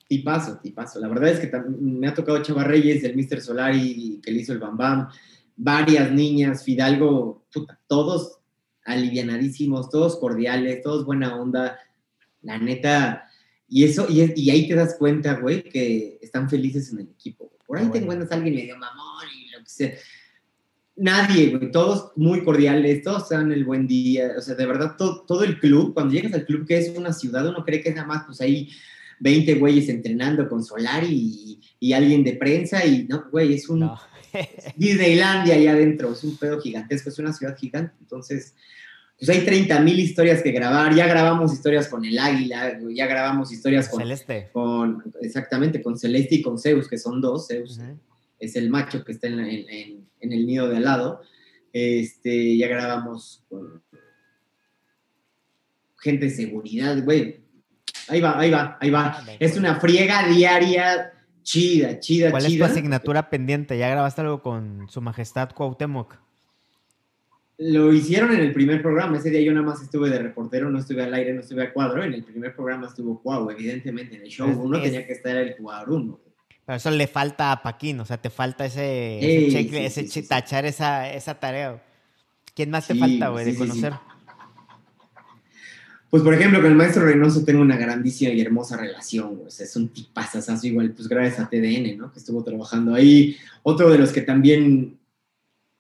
Tipazo, 0.07 0.59
tipazo. 0.59 1.01
La 1.01 1.09
verdad 1.09 1.31
es 1.31 1.41
que 1.41 1.51
me 1.81 2.07
ha 2.07 2.15
tocado 2.15 2.41
Chava 2.41 2.63
Reyes, 2.63 3.03
el 3.03 3.17
Mr. 3.17 3.41
Solari, 3.41 4.21
que 4.23 4.31
le 4.31 4.41
hizo 4.43 4.53
el 4.53 4.61
Bam 4.61 4.77
Bam, 4.77 5.09
varias 5.57 6.13
niñas, 6.13 6.63
Fidalgo, 6.63 7.43
puta, 7.53 7.81
todos 7.89 8.39
alivianadísimos, 8.85 9.91
todos 9.91 10.17
cordiales, 10.21 10.83
todos 10.83 11.05
buena 11.05 11.35
onda. 11.37 11.79
La 12.43 12.59
neta, 12.59 13.25
y 13.69 13.83
eso, 13.83 14.07
y, 14.09 14.33
y 14.41 14.51
ahí 14.51 14.69
te 14.69 14.77
das 14.77 14.95
cuenta, 14.97 15.35
güey, 15.41 15.65
que 15.65 16.19
están 16.23 16.49
felices 16.49 16.93
en 16.93 17.01
el 17.01 17.09
equipo. 17.09 17.51
Por 17.67 17.79
ahí 17.79 17.85
Qué 17.87 17.93
te 17.93 17.99
bueno. 17.99 18.05
encuentras 18.05 18.33
a 18.33 18.35
alguien 18.37 18.55
medio 18.55 18.77
mamón 18.77 19.27
y 19.37 19.51
lo 19.51 19.59
que 19.59 19.69
sea. 19.71 19.93
Nadie, 20.99 21.51
güey, 21.57 21.71
todos 21.71 22.13
muy 22.17 22.43
cordiales, 22.43 23.03
todos 23.03 23.29
dan 23.29 23.53
el 23.53 23.65
buen 23.67 23.87
día, 23.87 24.33
o 24.39 24.41
sea, 24.41 24.55
de 24.55 24.65
verdad, 24.65 24.97
todo, 24.97 25.23
todo 25.27 25.45
el 25.45 25.59
club, 25.61 25.93
cuando 25.93 26.15
llegas 26.15 26.33
al 26.33 26.47
club 26.47 26.67
que 26.67 26.79
es 26.79 26.97
una 26.97 27.13
ciudad, 27.13 27.47
uno 27.47 27.65
cree 27.67 27.83
que 27.83 27.91
es 27.91 27.95
nada 27.95 28.09
más, 28.09 28.25
pues 28.25 28.41
ahí 28.41 28.71
20 29.21 29.57
güeyes 29.57 29.91
entrenando 29.91 30.49
con 30.49 30.65
Solari 30.65 31.09
y, 31.11 31.61
y 31.81 31.93
alguien 31.93 32.25
de 32.25 32.33
prensa 32.35 32.85
y 32.87 33.05
no, 33.05 33.27
güey, 33.31 33.53
es 33.53 33.69
un 33.69 33.81
No. 33.81 34.01
Disneylandia 34.77 35.55
allá 35.55 35.73
adentro, 35.73 36.13
es 36.13 36.25
un 36.25 36.37
pedo 36.37 36.61
gigantesco, 36.61 37.11
es 37.11 37.19
una 37.19 37.33
ciudad 37.33 37.57
gigante, 37.59 37.95
entonces, 38.01 38.55
pues 39.19 39.29
hay 39.31 39.45
30 39.45 39.81
mil 39.81 39.99
historias 39.99 40.43
que 40.43 40.53
grabar, 40.53 40.95
ya 40.95 41.07
grabamos 41.07 41.53
historias 41.53 41.89
con 41.89 42.05
el 42.05 42.19
Águila, 42.19 42.79
ya 42.95 43.07
grabamos 43.07 43.51
historias 43.53 43.89
con, 43.89 44.01
Celeste. 44.01 44.51
con, 44.53 45.03
exactamente, 45.23 45.83
con 45.83 45.99
Celeste 45.99 46.37
y 46.37 46.43
con 46.43 46.59
Zeus, 46.59 46.89
que 46.89 46.99
son 46.99 47.21
dos, 47.21 47.49
Zeus 47.49 47.81
es 48.39 48.57
el 48.57 48.71
macho 48.71 49.05
que 49.05 49.13
está 49.13 49.29
en, 49.29 49.39
el 50.21 50.47
nido 50.47 50.69
de 50.69 50.77
al 50.77 50.85
lado. 50.85 51.23
Este, 51.73 52.57
ya 52.57 52.69
grabamos 52.69 53.45
con 53.49 53.83
gente 55.99 56.27
de 56.27 56.31
seguridad, 56.31 57.03
güey. 57.03 57.41
Ahí 58.09 58.21
va, 58.21 58.39
ahí 58.39 58.51
va, 58.51 58.79
ahí 58.81 58.91
va. 58.91 59.25
Es 59.39 59.57
una 59.57 59.81
friega 59.81 60.29
diaria 60.29 61.13
chida, 61.43 61.99
chida, 62.01 62.31
¿Cuál 62.31 62.43
es 62.43 62.49
tu 62.49 62.55
chida. 62.55 62.67
asignatura 62.67 63.31
pendiente? 63.31 63.77
¿Ya 63.79 63.89
grabaste 63.89 64.21
algo 64.21 64.43
con 64.43 64.87
su 64.89 65.01
majestad 65.01 65.51
Cuauhtémoc? 65.51 66.17
Lo 67.59 67.93
hicieron 67.93 68.33
en 68.35 68.41
el 68.41 68.53
primer 68.53 68.83
programa. 68.83 69.17
Ese 69.17 69.31
día 69.31 69.41
yo 69.41 69.53
nada 69.53 69.65
más 69.65 69.83
estuve 69.83 70.11
de 70.11 70.19
reportero, 70.19 70.69
no 70.71 70.79
estuve 70.79 71.03
al 71.03 71.15
aire, 71.15 71.33
no 71.33 71.41
estuve 71.41 71.63
a 71.63 71.73
cuadro. 71.73 72.05
En 72.05 72.13
el 72.13 72.23
primer 72.23 72.55
programa 72.55 72.87
estuvo 72.87 73.23
Cuau, 73.23 73.51
evidentemente. 73.51 74.17
En 74.17 74.23
el 74.23 74.29
show 74.29 74.49
uno 74.49 74.77
es- 74.77 74.83
tenía 74.85 75.07
que 75.07 75.15
estar 75.15 75.35
el 75.37 75.55
jugador 75.57 75.91
uno. 75.91 76.21
Pero 76.67 76.77
eso 76.77 76.91
le 76.91 77.07
falta 77.07 77.53
a 77.53 77.63
Paquín, 77.63 78.01
o 78.01 78.05
sea, 78.05 78.17
te 78.21 78.29
falta 78.29 78.67
ese, 78.67 79.19
Ey, 79.21 79.47
ese 79.47 79.57
check- 79.59 79.71
sí, 79.71 79.77
ese 79.77 80.03
sí, 80.03 80.09
sí, 80.09 80.29
tachar 80.29 80.67
esa, 80.67 81.11
esa 81.13 81.39
tarea. 81.39 81.83
¿Quién 82.55 82.71
más 82.71 82.87
te 82.89 82.95
falta, 82.95 83.29
güey, 83.29 83.45
de 83.45 83.55
conocer? 83.55 83.93
Pues, 86.11 86.23
por 86.23 86.35
ejemplo, 86.35 86.61
con 86.61 86.71
el 86.71 86.77
maestro 86.77 87.05
Reynoso 87.05 87.45
tengo 87.45 87.61
una 87.63 87.77
grandísima 87.77 88.33
y 88.33 88.41
hermosa 88.41 88.77
relación, 88.77 89.35
güey. 89.37 89.47
O 89.49 89.51
sea, 89.51 89.67
es 89.67 89.75
un 89.77 89.89
tipazazazo 89.89 90.67
igual, 90.67 90.91
pues 90.93 91.09
gracias 91.09 91.41
a 91.41 91.49
TDN, 91.49 91.97
¿no? 91.97 92.13
Que 92.13 92.19
estuvo 92.21 92.43
trabajando 92.45 92.95
ahí. 92.95 93.37
Otro 93.63 93.91
de 93.91 93.99
los 93.99 94.13
que 94.13 94.23
también, 94.23 94.99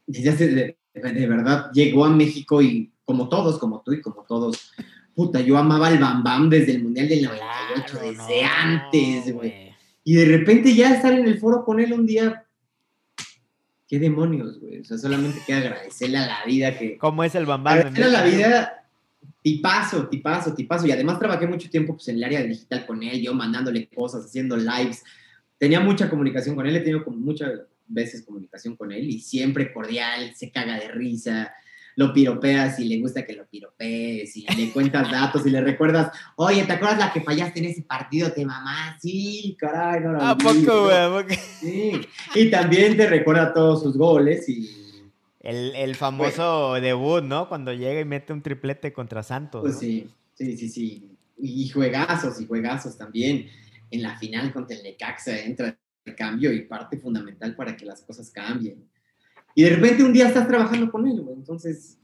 desde 0.06 0.30
hace, 0.30 0.76
de, 1.02 1.26
verdad, 1.26 1.70
llegó 1.72 2.04
a 2.04 2.10
México 2.10 2.62
y 2.62 2.90
como 3.04 3.28
todos, 3.28 3.58
como 3.58 3.82
tú 3.82 3.92
y 3.92 4.00
como 4.00 4.24
todos, 4.24 4.72
puta, 5.14 5.40
yo 5.40 5.56
amaba 5.56 5.88
al 5.88 5.98
Bam 5.98 6.22
Bam 6.22 6.50
desde 6.50 6.72
el 6.72 6.82
Mundial 6.82 7.08
del 7.08 7.24
98, 7.24 7.84
Claro, 7.86 8.06
desde 8.06 8.42
no, 8.42 8.48
antes, 8.56 9.32
güey. 9.32 9.72
Y 10.04 10.14
de 10.14 10.24
repente 10.24 10.74
ya 10.74 10.94
estar 10.94 11.12
en 11.12 11.26
el 11.26 11.38
foro 11.38 11.64
con 11.64 11.80
él 11.80 11.92
un 11.92 12.06
día, 12.06 12.44
qué 13.88 13.98
demonios, 13.98 14.60
güey. 14.60 14.80
O 14.80 14.84
sea, 14.84 14.98
solamente 14.98 15.40
que 15.46 15.54
agradecerle 15.54 16.18
a 16.18 16.26
la 16.26 16.44
vida 16.44 16.78
que, 16.78 16.96
¿Cómo 16.98 17.24
es 17.24 17.34
el 17.34 17.46
bambán? 17.46 17.78
Agradecerle 17.78 18.16
a 18.16 18.20
la 18.20 18.24
vida, 18.24 18.88
tipazo, 19.42 20.08
tipazo, 20.08 20.54
tipazo. 20.54 20.86
Y 20.86 20.92
además 20.92 21.18
trabajé 21.18 21.46
mucho 21.46 21.70
tiempo 21.70 21.94
pues, 21.94 22.08
en 22.08 22.16
el 22.16 22.24
área 22.24 22.42
digital 22.42 22.86
con 22.86 23.02
él, 23.02 23.20
yo 23.22 23.34
mandándole 23.34 23.88
cosas, 23.88 24.24
haciendo 24.24 24.56
lives. 24.56 25.04
Tenía 25.58 25.80
mucha 25.80 26.10
comunicación 26.10 26.54
con 26.54 26.66
él, 26.66 26.76
he 26.76 26.80
tenido 26.80 27.04
como 27.04 27.16
muchas 27.16 27.50
veces 27.88 28.24
comunicación 28.24 28.76
con 28.76 28.92
él 28.92 29.08
y 29.08 29.20
siempre 29.20 29.72
cordial, 29.72 30.34
se 30.34 30.50
caga 30.50 30.78
de 30.78 30.88
risa, 30.88 31.52
lo 31.96 32.12
piropeas 32.12 32.78
y 32.78 32.88
le 32.88 33.00
gusta 33.00 33.24
que 33.24 33.32
lo 33.32 33.46
piropees 33.46 34.36
y 34.36 34.46
le 34.54 34.70
cuentas 34.70 35.10
datos 35.10 35.46
y 35.46 35.50
le 35.50 35.60
recuerdas, 35.62 36.10
oye, 36.36 36.64
¿te 36.64 36.72
acuerdas 36.72 36.98
la 36.98 37.12
que 37.12 37.22
fallaste 37.22 37.60
en 37.60 37.66
ese 37.66 37.82
partido? 37.82 38.30
Te 38.32 38.44
mamá, 38.44 38.98
sí, 39.00 39.56
caray, 39.58 40.02
no 40.02 40.12
la 40.12 40.30
¿A 40.30 40.32
olvido". 40.32 40.88
poco, 40.88 41.22
güey? 41.22 41.38
Sí, 41.60 41.92
y 42.34 42.50
también 42.50 42.96
te 42.96 43.08
recuerda 43.08 43.52
todos 43.54 43.82
sus 43.82 43.96
goles 43.96 44.48
y 44.48 45.02
El, 45.40 45.74
el 45.74 45.94
famoso 45.94 46.74
debut, 46.74 47.22
¿no? 47.22 47.48
Cuando 47.48 47.72
llega 47.72 48.00
y 48.00 48.04
mete 48.04 48.32
un 48.32 48.42
triplete 48.42 48.92
contra 48.92 49.22
Santos. 49.22 49.62
Pues 49.62 49.74
¿no? 49.74 49.80
sí, 49.80 50.10
sí, 50.34 50.56
sí, 50.56 50.68
sí. 50.68 51.10
Y 51.38 51.68
juegazos, 51.68 52.40
y 52.40 52.46
juegazos 52.46 52.96
también. 52.98 53.48
En 53.90 54.02
la 54.02 54.18
final 54.18 54.52
contra 54.52 54.76
el 54.76 54.82
Necaxa 54.82 55.38
entra 55.38 55.78
cambio 56.14 56.52
y 56.52 56.62
parte 56.62 56.98
fundamental 56.98 57.54
para 57.56 57.76
que 57.76 57.84
las 57.84 58.02
cosas 58.02 58.30
cambien. 58.30 58.88
Y 59.54 59.64
de 59.64 59.70
repente 59.70 60.04
un 60.04 60.12
día 60.12 60.28
estás 60.28 60.46
trabajando 60.46 60.90
con 60.90 61.06
él, 61.06 61.20
güey. 61.22 61.36
Entonces, 61.36 61.98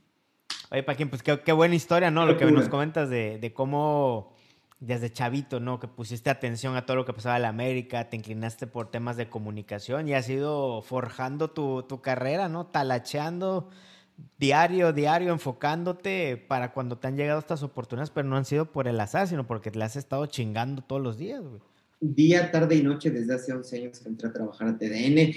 Oye, 0.72 0.82
Paquín, 0.82 1.10
pues 1.10 1.22
qué, 1.22 1.38
qué 1.40 1.52
buena 1.52 1.74
historia, 1.74 2.10
¿no? 2.10 2.24
Lo 2.24 2.38
que 2.38 2.50
nos 2.50 2.70
comentas 2.70 3.10
de, 3.10 3.38
de 3.38 3.52
cómo 3.52 4.34
desde 4.80 5.12
chavito, 5.12 5.60
¿no? 5.60 5.78
Que 5.78 5.86
pusiste 5.86 6.30
atención 6.30 6.76
a 6.76 6.86
todo 6.86 6.96
lo 6.96 7.04
que 7.04 7.12
pasaba 7.12 7.36
en 7.36 7.42
la 7.42 7.50
América, 7.50 8.08
te 8.08 8.16
inclinaste 8.16 8.66
por 8.66 8.90
temas 8.90 9.18
de 9.18 9.28
comunicación 9.28 10.08
y 10.08 10.14
has 10.14 10.28
ido 10.30 10.80
forjando 10.80 11.50
tu, 11.50 11.82
tu 11.82 12.00
carrera, 12.00 12.48
¿no? 12.48 12.66
Talacheando 12.66 13.68
diario, 14.38 14.94
diario, 14.94 15.30
enfocándote 15.32 16.36
para 16.36 16.72
cuando 16.72 16.96
te 16.96 17.06
han 17.06 17.16
llegado 17.16 17.38
estas 17.38 17.62
oportunidades, 17.62 18.10
pero 18.10 18.26
no 18.26 18.36
han 18.36 18.46
sido 18.46 18.72
por 18.72 18.88
el 18.88 18.98
azar, 18.98 19.28
sino 19.28 19.46
porque 19.46 19.70
te 19.70 19.78
las 19.78 19.92
has 19.92 19.96
estado 19.98 20.24
chingando 20.24 20.82
todos 20.82 21.02
los 21.02 21.18
días, 21.18 21.42
güey. 21.42 21.60
Día, 22.02 22.50
tarde 22.50 22.74
y 22.76 22.82
noche 22.82 23.10
desde 23.10 23.34
hace 23.34 23.52
11 23.52 23.76
años 23.78 24.00
que 24.00 24.08
entré 24.08 24.28
a 24.28 24.32
trabajar 24.32 24.68
a 24.68 24.76
TDN. 24.78 25.34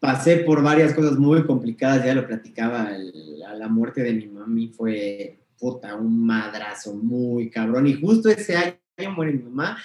Pasé 0.00 0.38
por 0.38 0.62
varias 0.62 0.92
cosas 0.94 1.18
muy 1.18 1.44
complicadas, 1.44 2.04
ya 2.04 2.14
lo 2.14 2.26
platicaba, 2.26 2.94
el- 2.94 3.42
a 3.46 3.54
la 3.54 3.68
muerte 3.68 4.02
de 4.02 4.12
mi 4.14 4.26
mami 4.26 4.68
fue, 4.68 5.38
puta, 5.58 5.94
un 5.94 6.24
madrazo 6.26 6.94
muy 6.94 7.50
cabrón. 7.50 7.86
Y 7.86 7.94
justo 7.94 8.28
ese 8.28 8.56
año 8.56 9.10
muere 9.14 9.32
mi 9.32 9.42
mamá 9.44 9.76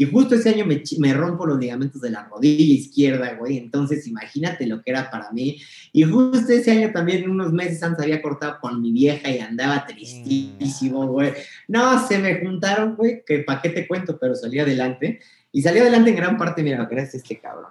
y 0.00 0.04
justo 0.04 0.36
ese 0.36 0.50
año 0.50 0.64
me, 0.64 0.80
me 1.00 1.12
rompo 1.12 1.44
los 1.44 1.58
ligamentos 1.58 2.00
de 2.00 2.10
la 2.10 2.22
rodilla 2.28 2.72
izquierda, 2.74 3.34
güey. 3.34 3.58
Entonces 3.58 4.06
imagínate 4.06 4.64
lo 4.66 4.80
que 4.80 4.92
era 4.92 5.10
para 5.10 5.32
mí. 5.32 5.60
Y 5.92 6.04
justo 6.04 6.52
ese 6.52 6.70
año 6.70 6.92
también, 6.92 7.28
unos 7.28 7.52
meses 7.52 7.82
antes, 7.82 8.04
había 8.04 8.22
cortado 8.22 8.58
con 8.60 8.80
mi 8.80 8.92
vieja 8.92 9.28
y 9.28 9.40
andaba 9.40 9.84
tristísimo, 9.86 11.06
güey. 11.08 11.32
No, 11.66 12.06
se 12.06 12.18
me 12.18 12.40
juntaron, 12.40 12.94
güey, 12.94 13.24
que 13.26 13.40
para 13.40 13.60
qué 13.60 13.70
te 13.70 13.88
cuento, 13.88 14.18
pero 14.20 14.36
salí 14.36 14.60
adelante. 14.60 15.18
Y 15.52 15.62
salí 15.62 15.78
adelante 15.78 16.10
en 16.10 16.16
gran 16.16 16.36
parte, 16.36 16.62
mira, 16.62 16.84
gracias 16.84 17.14
a 17.14 17.16
este 17.18 17.38
cabrón. 17.38 17.68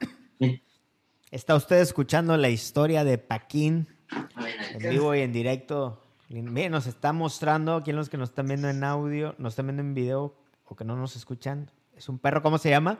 Está 1.29 1.55
usted 1.55 1.77
escuchando 1.77 2.37
la 2.37 2.49
historia 2.49 3.03
de 3.03 3.17
Paquín 3.17 3.87
en 4.73 4.89
vivo 4.89 5.13
y 5.13 5.21
en 5.21 5.31
directo. 5.31 6.01
Miren, 6.29 6.71
nos 6.71 6.87
está 6.87 7.13
mostrando, 7.13 7.75
aquí 7.75 7.91
los 7.91 8.09
que 8.09 8.17
nos 8.17 8.29
están 8.29 8.47
viendo 8.47 8.69
en 8.69 8.83
audio, 8.83 9.35
nos 9.37 9.53
están 9.53 9.67
viendo 9.67 9.81
en 9.81 9.93
video 9.93 10.35
o 10.65 10.75
que 10.75 10.83
no 10.83 10.95
nos 10.95 11.15
escuchan. 11.15 11.71
Es 11.95 12.09
un 12.09 12.19
perro, 12.19 12.41
¿cómo 12.41 12.57
se 12.57 12.69
llama? 12.69 12.99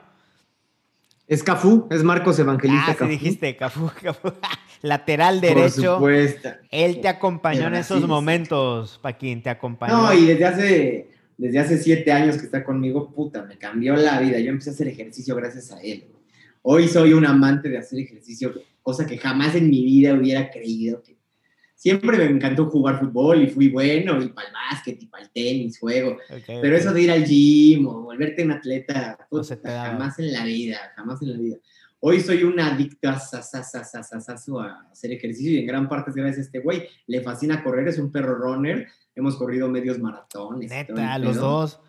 Es 1.26 1.42
Cafú, 1.42 1.86
es 1.90 2.02
Marcos 2.02 2.38
Evangelista 2.38 2.92
ah, 2.92 2.96
sí 2.98 3.06
dijiste, 3.06 3.54
Cafú, 3.54 3.90
Cafú. 4.02 4.32
Lateral 4.80 5.42
derecho. 5.42 5.98
Por 5.98 6.12
Él 6.12 7.00
te 7.02 7.08
acompañó 7.08 7.66
en 7.66 7.74
esos 7.74 8.06
momentos, 8.06 8.98
Paquín, 9.02 9.42
te 9.42 9.50
acompañó. 9.50 9.94
No, 9.94 10.14
y 10.14 10.24
desde 10.24 10.46
hace, 10.46 11.10
desde 11.38 11.60
hace 11.60 11.78
siete 11.78 12.10
años 12.12 12.36
que 12.36 12.44
está 12.44 12.64
conmigo, 12.64 13.12
puta, 13.14 13.44
me 13.44 13.56
cambió 13.56 13.96
la 13.96 14.20
vida. 14.20 14.40
Yo 14.40 14.50
empecé 14.50 14.70
a 14.70 14.72
hacer 14.72 14.88
ejercicio 14.88 15.36
gracias 15.36 15.70
a 15.70 15.80
él. 15.80 16.04
Hoy 16.62 16.88
soy 16.88 17.12
un 17.12 17.24
amante 17.24 17.68
de 17.68 17.78
hacer 17.78 18.00
ejercicio, 18.00 18.52
cosa 18.82 19.06
que 19.06 19.16
jamás 19.16 19.54
en 19.54 19.70
mi 19.70 19.84
vida 19.84 20.14
hubiera 20.14 20.50
creído 20.50 21.00
que 21.02 21.16
siempre 21.76 22.18
me 22.18 22.24
encantó 22.24 22.68
jugar 22.68 22.98
fútbol 22.98 23.44
y 23.44 23.46
fui 23.46 23.68
bueno, 23.68 24.20
y 24.20 24.28
para 24.30 24.48
el 24.48 24.52
básquet, 24.52 25.00
y 25.00 25.06
para 25.06 25.22
el 25.22 25.30
tenis, 25.30 25.78
juego. 25.78 26.18
Pero 26.44 26.76
eso 26.76 26.92
de 26.92 27.02
ir 27.02 27.10
al 27.12 27.24
gym 27.24 27.86
o 27.86 28.02
volverte 28.02 28.42
un 28.42 28.50
atleta, 28.50 29.16
jamás 29.62 30.18
en 30.18 30.32
la 30.32 30.44
vida, 30.44 30.92
jamás 30.96 31.22
en 31.22 31.32
la 31.32 31.38
vida. 31.38 31.56
Hoy 32.00 32.20
soy 32.20 32.44
un 32.44 32.60
adicto 32.60 33.08
a, 33.08 33.14
hacer 33.14 35.12
ejercicio 35.12 35.52
y 35.52 35.58
en 35.58 35.66
gran 35.66 35.88
parte 35.88 36.10
es 36.10 36.16
gracias 36.16 36.38
a 36.38 36.42
este 36.42 36.60
güey. 36.60 36.88
Le 37.08 37.22
fascina 37.22 37.64
correr, 37.64 37.88
es 37.88 37.98
un 37.98 38.12
perro 38.12 38.36
runner. 38.36 38.86
Hemos 39.16 39.36
corrido 39.36 39.68
medios 39.68 39.98
maratones. 39.98 40.70
Neta, 40.70 41.18
los 41.18 41.36
dos. 41.36 41.80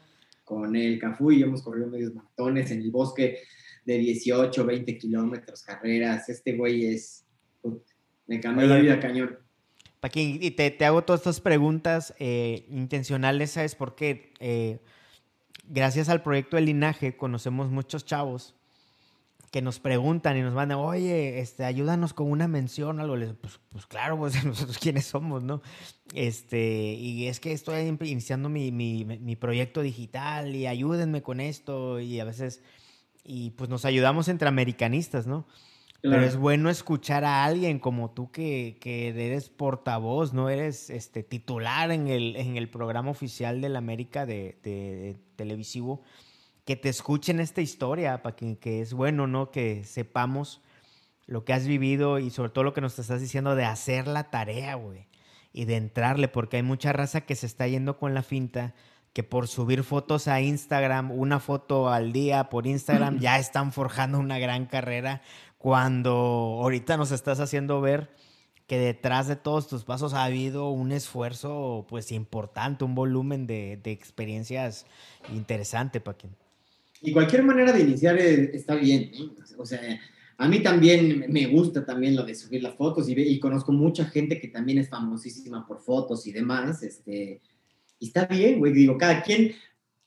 Con 0.43 0.75
el 0.75 0.97
Cafú 0.97 1.31
y 1.31 1.43
hemos 1.43 1.61
corrido 1.61 1.87
medios 1.87 2.15
maratones 2.15 2.71
en 2.71 2.81
el 2.81 2.89
bosque 2.89 3.37
de 3.85 3.97
18, 3.99 4.65
20 4.65 4.97
kilómetros, 4.97 5.61
carreras. 5.61 6.27
Este 6.27 6.53
güey 6.53 6.87
es... 6.87 7.25
Me 8.25 8.39
cambió 8.39 8.65
la 8.65 8.77
vida 8.77 8.99
cañón. 8.99 9.37
Paquín, 9.99 10.39
y 10.41 10.51
te, 10.51 10.71
te, 10.71 10.85
hago 10.85 11.03
todas 11.03 11.19
estas 11.19 11.41
preguntas 11.41 12.15
eh, 12.19 12.65
intencionales, 12.69 13.51
¿sabes 13.51 13.75
por 13.75 13.95
qué? 13.95 14.33
Eh, 14.39 14.79
gracias 15.67 16.09
al 16.09 16.23
proyecto 16.23 16.55
de 16.55 16.63
linaje 16.63 17.17
conocemos 17.17 17.69
muchos 17.69 18.05
chavos 18.05 18.55
que 19.49 19.62
nos 19.62 19.79
preguntan 19.79 20.38
y 20.38 20.41
nos 20.41 20.53
mandan, 20.53 20.79
oye, 20.79 21.39
este, 21.39 21.65
ayúdanos 21.65 22.13
con 22.13 22.29
una 22.29 22.47
mención, 22.47 22.99
algo. 22.99 23.15
Les, 23.15 23.33
pues, 23.33 23.59
pues 23.69 23.85
claro, 23.85 24.17
pues 24.17 24.43
nosotros 24.45 24.77
quiénes 24.77 25.05
somos, 25.05 25.43
¿no? 25.43 25.62
Este, 26.13 26.93
y 26.93 27.27
es 27.27 27.39
que 27.39 27.51
estoy 27.51 27.97
iniciando 28.01 28.49
mi, 28.49 28.71
mi, 28.71 29.05
mi, 29.05 29.35
proyecto 29.35 29.81
digital 29.81 30.55
y 30.55 30.67
ayúdenme 30.67 31.21
con 31.21 31.39
esto 31.39 31.99
y 31.99 32.19
a 32.19 32.25
veces, 32.25 32.63
y 33.23 33.51
pues 33.51 33.69
nos 33.69 33.85
ayudamos 33.85 34.27
entre 34.27 34.47
americanistas, 34.47 35.27
¿no? 35.27 35.45
Pero 36.01 36.23
es 36.23 36.38
bueno 36.38 36.69
escuchar 36.69 37.25
a 37.25 37.43
alguien 37.43 37.77
como 37.77 38.12
tú 38.12 38.31
que, 38.31 38.77
que, 38.79 39.09
eres 39.09 39.49
portavoz, 39.49 40.33
no 40.33 40.49
eres 40.49 40.89
este, 40.89 41.23
titular 41.23 41.91
en 41.91 42.07
el, 42.07 42.38
en 42.38 42.55
el 42.55 42.69
programa 42.69 43.12
oficial 43.12 43.59
del 43.59 43.75
América 43.75 44.25
de, 44.25 44.57
de, 44.63 45.17
televisivo, 45.35 46.01
que 46.69 46.75
te 46.75 46.89
escuchen 46.89 47.39
esta 47.39 47.62
historia, 47.62 48.21
para 48.21 48.36
que, 48.36 48.60
que, 48.60 48.79
es 48.79 48.93
bueno, 48.93 49.25
¿no? 49.25 49.49
Que 49.49 49.84
sepamos 49.86 50.62
lo 51.25 51.43
que 51.43 51.53
has 51.53 51.65
vivido 51.65 52.19
y 52.19 52.29
sobre 52.29 52.51
todo 52.51 52.63
lo 52.63 52.75
que 52.75 52.82
nos 52.82 52.99
estás 52.99 53.21
diciendo 53.21 53.55
de 53.55 53.65
hacer 53.65 54.05
la 54.05 54.29
tarea, 54.29 54.75
güey, 54.75 55.08
y 55.51 55.65
de 55.65 55.77
entrarle, 55.77 56.27
porque 56.27 56.58
hay 56.58 56.62
mucha 56.62 56.93
raza 56.93 57.21
que 57.21 57.34
se 57.34 57.47
está 57.47 57.67
yendo 57.67 57.97
con 57.97 58.13
la 58.13 58.21
finta 58.21 58.75
que 59.13 59.23
por 59.23 59.47
subir 59.47 59.84
fotos 59.84 60.27
a 60.27 60.41
Instagram, 60.41 61.10
una 61.10 61.39
foto 61.39 61.89
al 61.89 62.13
día 62.13 62.49
por 62.49 62.67
Instagram, 62.67 63.17
ya 63.19 63.39
están 63.39 63.71
forjando 63.71 64.19
una 64.19 64.38
gran 64.38 64.67
carrera 64.67 65.23
cuando 65.58 66.12
ahorita 66.62 66.97
nos 66.97 67.10
estás 67.10 67.39
haciendo 67.39 67.82
ver 67.82 68.13
que 68.67 68.77
detrás 68.77 69.27
de 69.27 69.36
todos 69.36 69.67
tus 69.67 69.86
pasos 69.86 70.13
ha 70.13 70.23
habido 70.23 70.69
un 70.69 70.91
esfuerzo 70.91 71.88
pues 71.89 72.12
importante, 72.12 72.84
un 72.84 72.93
volumen 72.93 73.47
de, 73.47 73.82
experiencias 73.86 74.86
interesante, 75.34 75.99
Paquín. 75.99 76.36
Y 77.01 77.12
cualquier 77.12 77.43
manera 77.43 77.71
de 77.71 77.81
iniciar 77.81 78.17
está 78.17 78.75
bien, 78.75 79.12
o 79.57 79.65
sea, 79.65 79.81
a 80.38 80.47
mí 80.47 80.62
también 80.62 81.25
me 81.29 81.47
gusta 81.47 81.85
también 81.85 82.15
lo 82.15 82.23
de 82.23 82.35
subir 82.35 82.63
las 82.63 82.75
fotos 82.75 83.09
y, 83.09 83.13
y, 83.13 83.39
conozco 83.39 83.71
mucha 83.71 84.05
gente 84.05 84.39
que 84.39 84.47
también 84.47 84.77
es 84.77 84.89
famosísima 84.89 85.65
por 85.67 85.81
fotos 85.81 86.27
y 86.27 86.31
demás, 86.31 86.83
este, 86.83 87.41
y 87.99 88.07
está 88.07 88.25
bien, 88.25 88.59
güey, 88.59 88.73
digo, 88.73 88.97
cada 88.97 89.21
quien, 89.21 89.53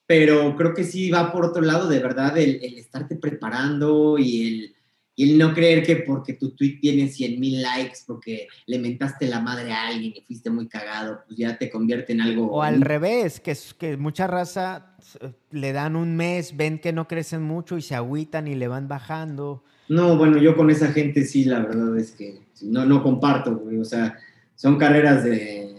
pero 0.06 0.54
creo 0.56 0.74
que 0.74 0.84
sí 0.84 1.10
va 1.10 1.32
por 1.32 1.44
otro 1.44 1.62
lado, 1.62 1.88
de 1.88 1.98
verdad, 1.98 2.36
el, 2.36 2.62
el 2.62 2.78
estarte 2.78 3.16
preparando 3.16 4.18
y 4.18 4.48
el 4.48 4.74
y 5.14 5.30
el 5.30 5.38
no 5.38 5.52
creer 5.52 5.82
que 5.82 5.96
porque 5.96 6.34
tu 6.34 6.54
tweet 6.54 6.78
tiene 6.80 7.08
100 7.08 7.38
mil 7.38 7.60
likes, 7.60 7.98
porque 8.06 8.48
le 8.66 8.78
mentaste 8.78 9.26
la 9.26 9.40
madre 9.40 9.72
a 9.72 9.88
alguien 9.88 10.14
y 10.16 10.22
fuiste 10.22 10.48
muy 10.48 10.68
cagado, 10.68 11.20
pues 11.26 11.38
ya 11.38 11.58
te 11.58 11.70
convierte 11.70 12.12
en 12.12 12.22
algo. 12.22 12.46
O 12.46 12.62
al 12.62 12.80
revés, 12.80 13.38
que, 13.38 13.54
que 13.78 13.96
mucha 13.98 14.26
raza 14.26 14.96
eh, 15.20 15.32
le 15.50 15.72
dan 15.72 15.96
un 15.96 16.16
mes, 16.16 16.56
ven 16.56 16.78
que 16.78 16.92
no 16.92 17.08
crecen 17.08 17.42
mucho 17.42 17.76
y 17.76 17.82
se 17.82 17.94
agüitan 17.94 18.48
y 18.48 18.54
le 18.54 18.68
van 18.68 18.88
bajando. 18.88 19.64
No, 19.88 20.16
bueno, 20.16 20.38
yo 20.38 20.56
con 20.56 20.70
esa 20.70 20.88
gente 20.92 21.24
sí, 21.26 21.44
la 21.44 21.60
verdad 21.60 21.98
es 21.98 22.12
que 22.12 22.40
no, 22.62 22.86
no 22.86 23.02
comparto, 23.02 23.56
güey. 23.56 23.76
O 23.78 23.84
sea, 23.84 24.16
son 24.54 24.78
carreras 24.78 25.24
de, 25.24 25.74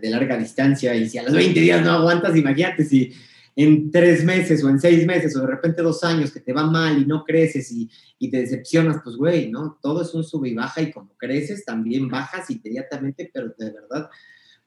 de 0.00 0.10
larga 0.10 0.38
distancia 0.38 0.94
y 0.94 1.06
si 1.06 1.18
a 1.18 1.22
los 1.22 1.34
20 1.34 1.60
días 1.60 1.84
no 1.84 1.90
aguantas, 1.90 2.34
imagínate 2.34 2.84
si 2.84 3.12
en 3.56 3.90
tres 3.90 4.24
meses 4.24 4.62
o 4.64 4.68
en 4.68 4.80
seis 4.80 5.06
meses 5.06 5.36
o 5.36 5.40
de 5.40 5.46
repente 5.46 5.82
dos 5.82 6.02
años 6.04 6.32
que 6.32 6.40
te 6.40 6.52
va 6.52 6.70
mal 6.70 7.00
y 7.00 7.06
no 7.06 7.24
creces 7.24 7.70
y, 7.72 7.90
y 8.18 8.30
te 8.30 8.38
decepcionas, 8.38 9.02
pues 9.02 9.16
güey, 9.16 9.50
¿no? 9.50 9.78
Todo 9.82 10.02
es 10.02 10.14
un 10.14 10.24
sube 10.24 10.48
y 10.48 10.54
baja 10.54 10.80
y 10.82 10.92
como 10.92 11.16
creces 11.16 11.64
también 11.64 12.08
bajas 12.08 12.50
inmediatamente, 12.50 13.30
pero 13.32 13.54
de 13.58 13.70
verdad 13.70 14.10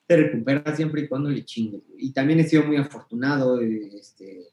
te 0.06 0.18
recuperas 0.18 0.76
siempre 0.76 1.02
y 1.02 1.08
cuando 1.08 1.30
le 1.30 1.46
chingues. 1.46 1.84
Y 1.98 2.14
también 2.14 2.40
he 2.40 2.48
sido 2.48 2.64
muy 2.64 2.78
afortunado, 2.78 3.62
este, 3.62 4.50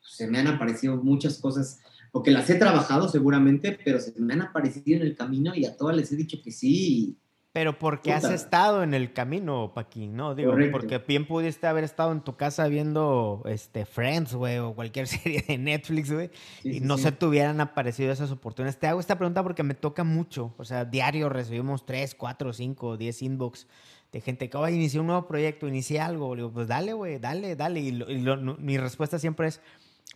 se 0.00 0.26
me 0.26 0.38
han 0.38 0.48
aparecido 0.48 0.96
muchas 0.96 1.38
cosas, 1.38 1.80
porque 2.12 2.30
las 2.30 2.48
he 2.50 2.56
trabajado 2.56 3.08
seguramente, 3.08 3.78
pero 3.84 4.00
se 4.00 4.12
me 4.18 4.34
han 4.34 4.42
aparecido 4.42 5.00
en 5.00 5.06
el 5.06 5.16
camino 5.16 5.54
y 5.54 5.64
a 5.64 5.76
todas 5.76 5.96
les 5.96 6.10
he 6.12 6.16
dicho 6.16 6.38
que 6.42 6.50
sí. 6.50 7.18
Pero 7.52 7.80
porque 7.80 8.12
has 8.12 8.24
estado 8.24 8.84
en 8.84 8.94
el 8.94 9.12
camino, 9.12 9.72
Paquín, 9.74 10.14
¿no? 10.14 10.36
Digo, 10.36 10.54
porque 10.70 10.98
bien 10.98 11.26
pudiste 11.26 11.66
haber 11.66 11.82
estado 11.82 12.12
en 12.12 12.20
tu 12.20 12.36
casa 12.36 12.68
viendo 12.68 13.42
este, 13.44 13.86
Friends, 13.86 14.34
güey, 14.34 14.58
o 14.58 14.72
cualquier 14.74 15.06
serie 15.08 15.44
de 15.46 15.58
Netflix, 15.58 16.12
güey, 16.12 16.30
y 16.62 16.78
no 16.78 16.96
se 16.96 17.10
te 17.10 17.26
hubieran 17.26 17.60
aparecido 17.60 18.12
esas 18.12 18.30
oportunidades. 18.30 18.78
Te 18.78 18.86
hago 18.86 19.00
esta 19.00 19.18
pregunta 19.18 19.42
porque 19.42 19.64
me 19.64 19.74
toca 19.74 20.04
mucho. 20.04 20.54
O 20.58 20.64
sea, 20.64 20.84
diario 20.84 21.28
recibimos 21.28 21.84
3, 21.86 22.14
4, 22.14 22.52
5, 22.52 22.96
10 22.96 23.22
inbox 23.22 23.66
de 24.12 24.20
gente 24.20 24.48
que, 24.48 24.56
oye, 24.56 24.76
inicié 24.76 25.00
un 25.00 25.06
nuevo 25.08 25.26
proyecto, 25.26 25.66
inicié 25.66 25.98
algo. 25.98 26.36
Le 26.36 26.42
digo, 26.42 26.52
pues 26.52 26.68
dale, 26.68 26.92
güey, 26.92 27.18
dale, 27.18 27.56
dale. 27.56 27.80
Y, 27.80 27.92
mi 28.58 28.78
respuesta 28.78 29.18
siempre 29.18 29.48
es, 29.48 29.60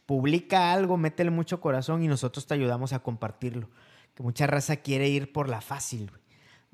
publica 0.07 0.73
algo, 0.73 0.97
métele 0.97 1.31
mucho 1.31 1.61
corazón 1.61 2.05
y 2.05 2.07
nosotros 2.07 2.47
te 2.47 2.55
ayudamos 2.55 2.93
a 2.93 3.01
compartirlo. 3.01 3.69
Que 4.15 4.23
mucha 4.23 4.47
raza 4.47 4.77
quiere 4.77 5.09
ir 5.09 5.33
por 5.33 5.49
la 5.49 5.61
fácil, 5.61 6.11
güey 6.11 6.24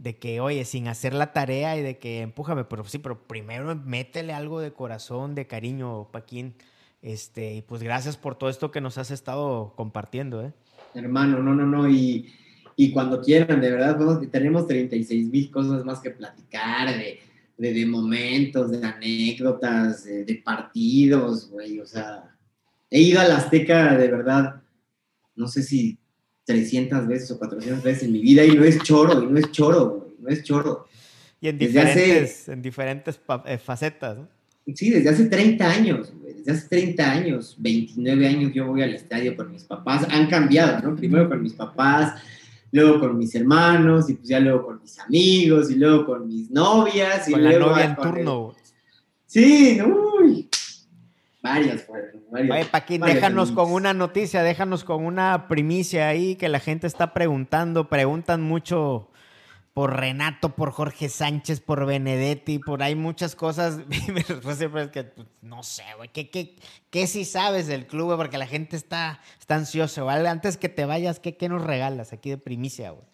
de 0.00 0.16
que, 0.16 0.40
oye, 0.40 0.64
sin 0.64 0.88
hacer 0.88 1.12
la 1.12 1.34
tarea 1.34 1.76
y 1.76 1.82
de 1.82 1.98
que 1.98 2.22
empújame, 2.22 2.64
pero 2.64 2.84
sí, 2.84 2.98
pero 2.98 3.22
primero 3.26 3.76
métele 3.76 4.32
algo 4.32 4.58
de 4.58 4.72
corazón, 4.72 5.34
de 5.34 5.46
cariño, 5.46 6.08
Paquín. 6.10 6.54
Este, 7.02 7.56
y 7.56 7.62
pues 7.62 7.82
gracias 7.82 8.16
por 8.16 8.34
todo 8.34 8.48
esto 8.48 8.70
que 8.70 8.80
nos 8.80 8.96
has 8.96 9.10
estado 9.10 9.74
compartiendo, 9.76 10.42
¿eh? 10.42 10.52
Hermano, 10.94 11.42
no, 11.42 11.54
no, 11.54 11.66
no, 11.66 11.86
y, 11.86 12.32
y 12.76 12.92
cuando 12.92 13.20
quieran, 13.20 13.60
de 13.60 13.70
verdad, 13.70 13.98
tenemos 14.30 14.66
36 14.66 15.28
mil 15.28 15.50
cosas 15.50 15.84
más 15.84 16.00
que 16.00 16.10
platicar, 16.10 16.88
de, 16.96 17.20
de, 17.58 17.86
momentos, 17.86 18.70
de 18.70 18.82
anécdotas, 18.82 20.04
de, 20.04 20.42
partidos, 20.42 21.50
güey, 21.50 21.78
o 21.78 21.86
sea, 21.86 22.34
he 22.90 23.00
ido 23.02 23.20
a 23.20 23.28
la 23.28 23.36
Azteca, 23.36 23.96
de 23.96 24.10
verdad, 24.10 24.62
no 25.36 25.46
sé 25.46 25.62
si 25.62 25.98
300 26.50 27.06
veces 27.06 27.30
o 27.30 27.38
400 27.38 27.84
veces 27.84 28.02
en 28.02 28.12
mi 28.12 28.20
vida 28.20 28.44
y 28.44 28.56
no 28.56 28.64
es 28.64 28.82
choro, 28.82 29.22
y 29.22 29.26
no 29.26 29.38
es 29.38 29.52
choro, 29.52 30.14
no 30.18 30.28
es 30.28 30.42
choro. 30.42 30.88
Y 31.40 31.48
en 31.48 31.58
diferentes, 31.58 32.48
en 32.48 32.60
diferentes 32.60 33.20
eh, 33.46 33.58
facetas, 33.58 34.18
¿no? 34.18 34.28
Sí, 34.74 34.90
desde 34.90 35.08
hace 35.08 35.26
30 35.26 35.70
años, 35.70 36.12
desde 36.22 36.52
hace 36.52 36.68
30 36.68 37.10
años, 37.10 37.56
29 37.58 38.26
años 38.26 38.52
yo 38.52 38.66
voy 38.66 38.82
al 38.82 38.94
estadio 38.94 39.36
con 39.36 39.52
mis 39.52 39.62
papás, 39.62 40.06
han 40.10 40.26
cambiado, 40.26 40.80
¿no? 40.86 40.96
Primero 40.96 41.28
con 41.28 41.40
mis 41.40 41.54
papás, 41.54 42.20
luego 42.72 42.98
con 42.98 43.16
mis 43.16 43.32
hermanos, 43.34 44.10
y 44.10 44.14
pues 44.14 44.28
ya 44.28 44.40
luego 44.40 44.66
con 44.66 44.82
mis 44.82 44.98
amigos, 44.98 45.70
y 45.70 45.76
luego 45.76 46.04
con 46.04 46.26
mis 46.26 46.50
novias, 46.50 47.28
y 47.28 47.32
con 47.32 47.44
luego... 47.44 47.60
la 47.60 47.66
novia 47.66 47.84
en 47.84 47.96
turno. 47.96 48.54
Sí, 49.26 49.80
uy, 49.80 50.48
Varias 51.42 51.82
fueron. 51.82 52.24
Varias, 52.30 52.58
Oye, 52.58 52.64
Paquín, 52.66 53.00
déjanos 53.00 53.52
con 53.52 53.72
una 53.72 53.94
noticia, 53.94 54.42
déjanos 54.42 54.84
con 54.84 55.04
una 55.04 55.48
primicia 55.48 56.08
ahí 56.08 56.36
que 56.36 56.48
la 56.48 56.60
gente 56.60 56.86
está 56.86 57.14
preguntando. 57.14 57.88
Preguntan 57.88 58.42
mucho 58.42 59.10
por 59.72 59.98
Renato, 59.98 60.54
por 60.54 60.72
Jorge 60.72 61.08
Sánchez, 61.08 61.60
por 61.60 61.86
Benedetti, 61.86 62.58
por 62.58 62.82
ahí 62.82 62.94
muchas 62.94 63.34
cosas. 63.34 63.78
Mi 63.88 64.20
respuesta 64.20 64.64
es 64.64 64.90
que 64.90 65.04
pues, 65.04 65.28
no 65.42 65.62
sé, 65.62 65.84
güey. 65.96 66.10
¿Qué, 66.12 66.30
qué, 66.30 66.56
qué 66.90 67.06
sí 67.06 67.24
sabes 67.24 67.66
del 67.66 67.86
club, 67.86 68.16
Porque 68.16 68.36
la 68.36 68.46
gente 68.46 68.76
está, 68.76 69.20
está 69.38 69.54
ansiosa, 69.54 70.02
¿vale? 70.02 70.28
Antes 70.28 70.56
que 70.56 70.68
te 70.68 70.84
vayas, 70.84 71.20
¿qué, 71.20 71.36
qué 71.36 71.48
nos 71.48 71.64
regalas 71.64 72.12
aquí 72.12 72.30
de 72.30 72.38
primicia, 72.38 72.90
güey? 72.90 73.04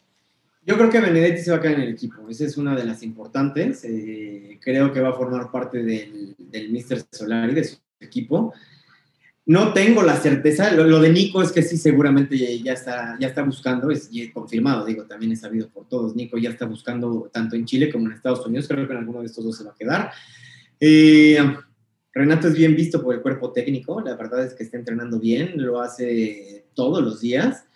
Yo 0.65 0.77
creo 0.77 0.91
que 0.91 1.01
Benedetti 1.01 1.43
se 1.43 1.53
va 1.53 1.59
a 1.59 1.61
quedar 1.61 1.77
en 1.77 1.83
el 1.83 1.91
equipo. 1.91 2.29
Esa 2.29 2.45
es 2.45 2.57
una 2.57 2.75
de 2.75 2.85
las 2.85 3.05
importantes. 3.05 3.85
Eh, 3.85 4.59
creo 4.61 4.93
que 4.93 5.01
va 5.01 5.11
a 5.11 5.13
formar 5.13 5.53
parte 5.53 5.85
del, 5.85 6.35
del 6.39 6.73
Mr. 6.73 7.05
Solari, 7.13 7.55
de 7.55 7.63
su 7.63 7.77
equipo. 8.01 8.53
No 9.47 9.73
tengo 9.73 10.03
la 10.03 10.17
certeza. 10.17 10.73
Lo, 10.73 11.01
de 11.01 11.11
Nico 11.11 11.41
es 11.41 11.53
que 11.53 11.63
sí, 11.63 11.77
seguramente 11.77 12.37
ya 12.59 12.73
está, 12.73 13.17
ya 13.21 13.29
está 13.29 13.43
buscando, 13.43 13.91
es 13.91 14.11
confirmado, 14.35 14.85
digo, 14.85 15.05
también 15.05 15.33
es 15.33 15.41
sabido 15.41 15.69
por 15.69 15.89
todos. 15.89 16.17
Nico 16.17 16.37
ya 16.37 16.51
está 16.51 16.67
buscando 16.67 17.31
tanto 17.33 17.55
en 17.55 17.65
Chile 17.65 17.93
como 17.93 18.07
en 18.07 18.13
Estados 18.13 18.45
Unidos. 18.45 18.67
Creo 18.67 18.87
que 18.87 18.93
en 18.93 18.99
alguno 18.99 19.21
de 19.21 19.27
estos 19.27 19.45
dos 19.45 19.57
se 19.57 19.65
va 19.65 19.71
a 19.71 19.77
quedar. 19.77 20.11
Eh, 20.81 21.39
Renato 22.13 22.49
es 22.49 22.55
bien 22.55 22.75
visto 22.75 23.03
por 23.03 23.15
el 23.15 23.21
cuerpo 23.21 23.53
técnico. 23.53 24.01
La 24.01 24.17
verdad 24.17 24.45
es 24.45 24.55
que 24.55 24.65
está 24.65 24.79
entrenando 24.79 25.21
bien, 25.21 25.53
lo 25.57 25.81
hace 25.81 26.67
todos 26.75 27.05
los 27.05 27.21
días, 27.21 27.67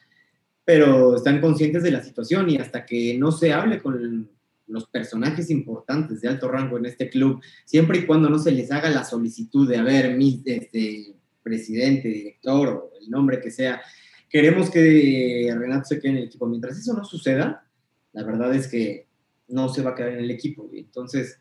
pero 0.65 1.17
están 1.17 1.41
conscientes 1.41 1.83
de 1.83 1.91
la 1.91 2.03
situación 2.03 2.49
y 2.51 2.57
hasta 2.57 2.87
que 2.87 3.17
no 3.19 3.33
se 3.33 3.53
hable 3.53 3.81
con 3.81 4.31
los 4.71 4.87
personajes 4.87 5.51
importantes 5.51 6.21
de 6.21 6.29
alto 6.29 6.49
rango 6.49 6.79
en 6.79 6.87
este 6.87 7.11
club, 7.11 7.41
siempre 7.65 7.99
y 7.99 8.07
cuando 8.07 8.31
no 8.31 8.39
se 8.39 8.53
les 8.53 8.71
haga 8.71 8.91
la 8.91 9.05
solicitud 9.05 9.69
de, 9.69 9.77
haber 9.77 10.17
mi 10.17 10.43
este, 10.45 11.15
presidente, 11.43 12.09
director 12.09 12.69
o 12.69 12.91
el 13.01 13.11
nombre 13.11 13.41
que 13.41 13.51
sea, 13.51 13.83
queremos 14.29 14.71
que 14.71 15.53
Renato 15.57 15.85
se 15.85 16.01
quede 16.01 16.13
en 16.13 16.19
el 16.19 16.25
equipo. 16.25 16.47
Mientras 16.47 16.79
eso 16.79 16.95
no 16.95 17.05
suceda, 17.05 17.67
la 18.13 18.25
verdad 18.25 18.55
es 18.55 18.69
que 18.69 19.07
no 19.49 19.69
se 19.69 19.83
va 19.83 19.91
a 19.91 19.95
quedar 19.95 20.13
en 20.13 20.21
el 20.21 20.31
equipo. 20.31 20.71
Entonces, 20.73 21.41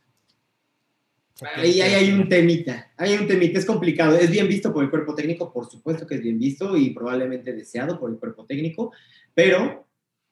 ahí, 1.55 1.81
hay 1.81 2.11
un 2.11 2.27
temita, 2.27 2.91
hay 2.97 3.15
un 3.15 3.27
temita, 3.27 3.59
es 3.59 3.65
complicado. 3.65 4.17
Es 4.17 4.31
bien 4.31 4.47
visto 4.47 4.73
por 4.73 4.83
el 4.83 4.89
cuerpo 4.89 5.13
técnico, 5.15 5.53
por 5.53 5.69
supuesto 5.69 6.07
que 6.07 6.15
es 6.15 6.21
bien 6.21 6.39
visto 6.39 6.75
y 6.75 6.89
probablemente 6.89 7.53
deseado 7.53 7.99
por 7.99 8.09
el 8.09 8.17
cuerpo 8.17 8.45
técnico, 8.45 8.91
pero 9.33 9.88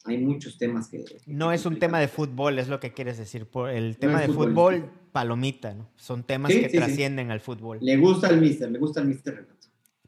hay 0.07 0.17
muchos 0.17 0.57
temas 0.57 0.87
que... 0.87 1.03
no 1.25 1.51
es 1.51 1.65
un 1.65 1.79
tema 1.79 1.99
de 1.99 2.07
fútbol, 2.07 2.59
es 2.59 2.67
lo 2.67 2.79
que 2.79 2.93
quieres 2.93 3.17
decir. 3.17 3.45
Por 3.45 3.69
el 3.69 3.97
tema 3.97 4.21
de 4.21 4.27
fútbol, 4.27 4.89
palomita, 5.11 5.73
¿no? 5.73 5.89
Son 5.95 6.23
temas 6.23 6.51
que 6.51 6.69
trascienden 6.69 7.31
al 7.31 7.39
fútbol. 7.39 7.79
Le 7.81 7.97
gusta 7.97 8.27
al 8.27 8.39
mister, 8.39 8.71
le 8.71 8.79
gusta 8.79 9.01
al 9.01 9.07
mister 9.07 9.35
Renato 9.35 9.57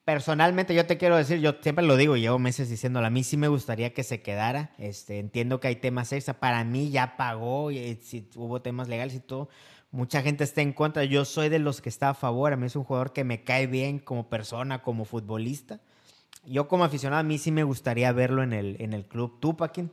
personalmente 0.09 0.73
yo 0.73 0.87
te 0.87 0.97
quiero 0.97 1.17
decir, 1.17 1.39
yo 1.39 1.53
siempre 1.61 1.85
lo 1.85 1.95
digo, 1.95 2.17
llevo 2.17 2.39
meses 2.39 2.67
diciéndolo, 2.67 3.05
a 3.05 3.11
mí 3.11 3.23
sí 3.23 3.37
me 3.37 3.47
gustaría 3.47 3.93
que 3.93 4.01
se 4.01 4.23
quedara. 4.23 4.73
Este, 4.79 5.19
entiendo 5.19 5.59
que 5.59 5.67
hay 5.67 5.75
temas 5.75 6.11
extra, 6.11 6.39
para 6.39 6.63
mí 6.63 6.89
ya 6.89 7.15
pagó, 7.15 7.69
y, 7.69 7.99
si 8.01 8.27
hubo 8.35 8.59
temas 8.59 8.87
legales 8.87 9.13
y 9.13 9.19
todo. 9.19 9.49
Mucha 9.91 10.23
gente 10.23 10.43
está 10.43 10.63
en 10.63 10.73
contra, 10.73 11.03
yo 11.03 11.25
soy 11.25 11.49
de 11.49 11.59
los 11.59 11.79
que 11.79 11.89
está 11.89 12.09
a 12.09 12.13
favor, 12.15 12.53
a 12.53 12.57
mí 12.57 12.65
es 12.65 12.75
un 12.75 12.85
jugador 12.85 13.13
que 13.13 13.23
me 13.23 13.43
cae 13.43 13.67
bien 13.67 13.99
como 13.99 14.29
persona, 14.29 14.81
como 14.81 15.05
futbolista. 15.05 15.79
Yo 16.49 16.67
como 16.67 16.83
aficionado 16.83 17.19
a 17.19 17.23
mí 17.23 17.37
sí 17.37 17.51
me 17.51 17.63
gustaría 17.63 18.11
verlo 18.11 18.41
en 18.41 18.53
el, 18.53 18.75
en 18.79 18.93
el 18.93 19.05
club. 19.05 19.39
¿Tú, 19.39 19.55
Paquín? 19.55 19.91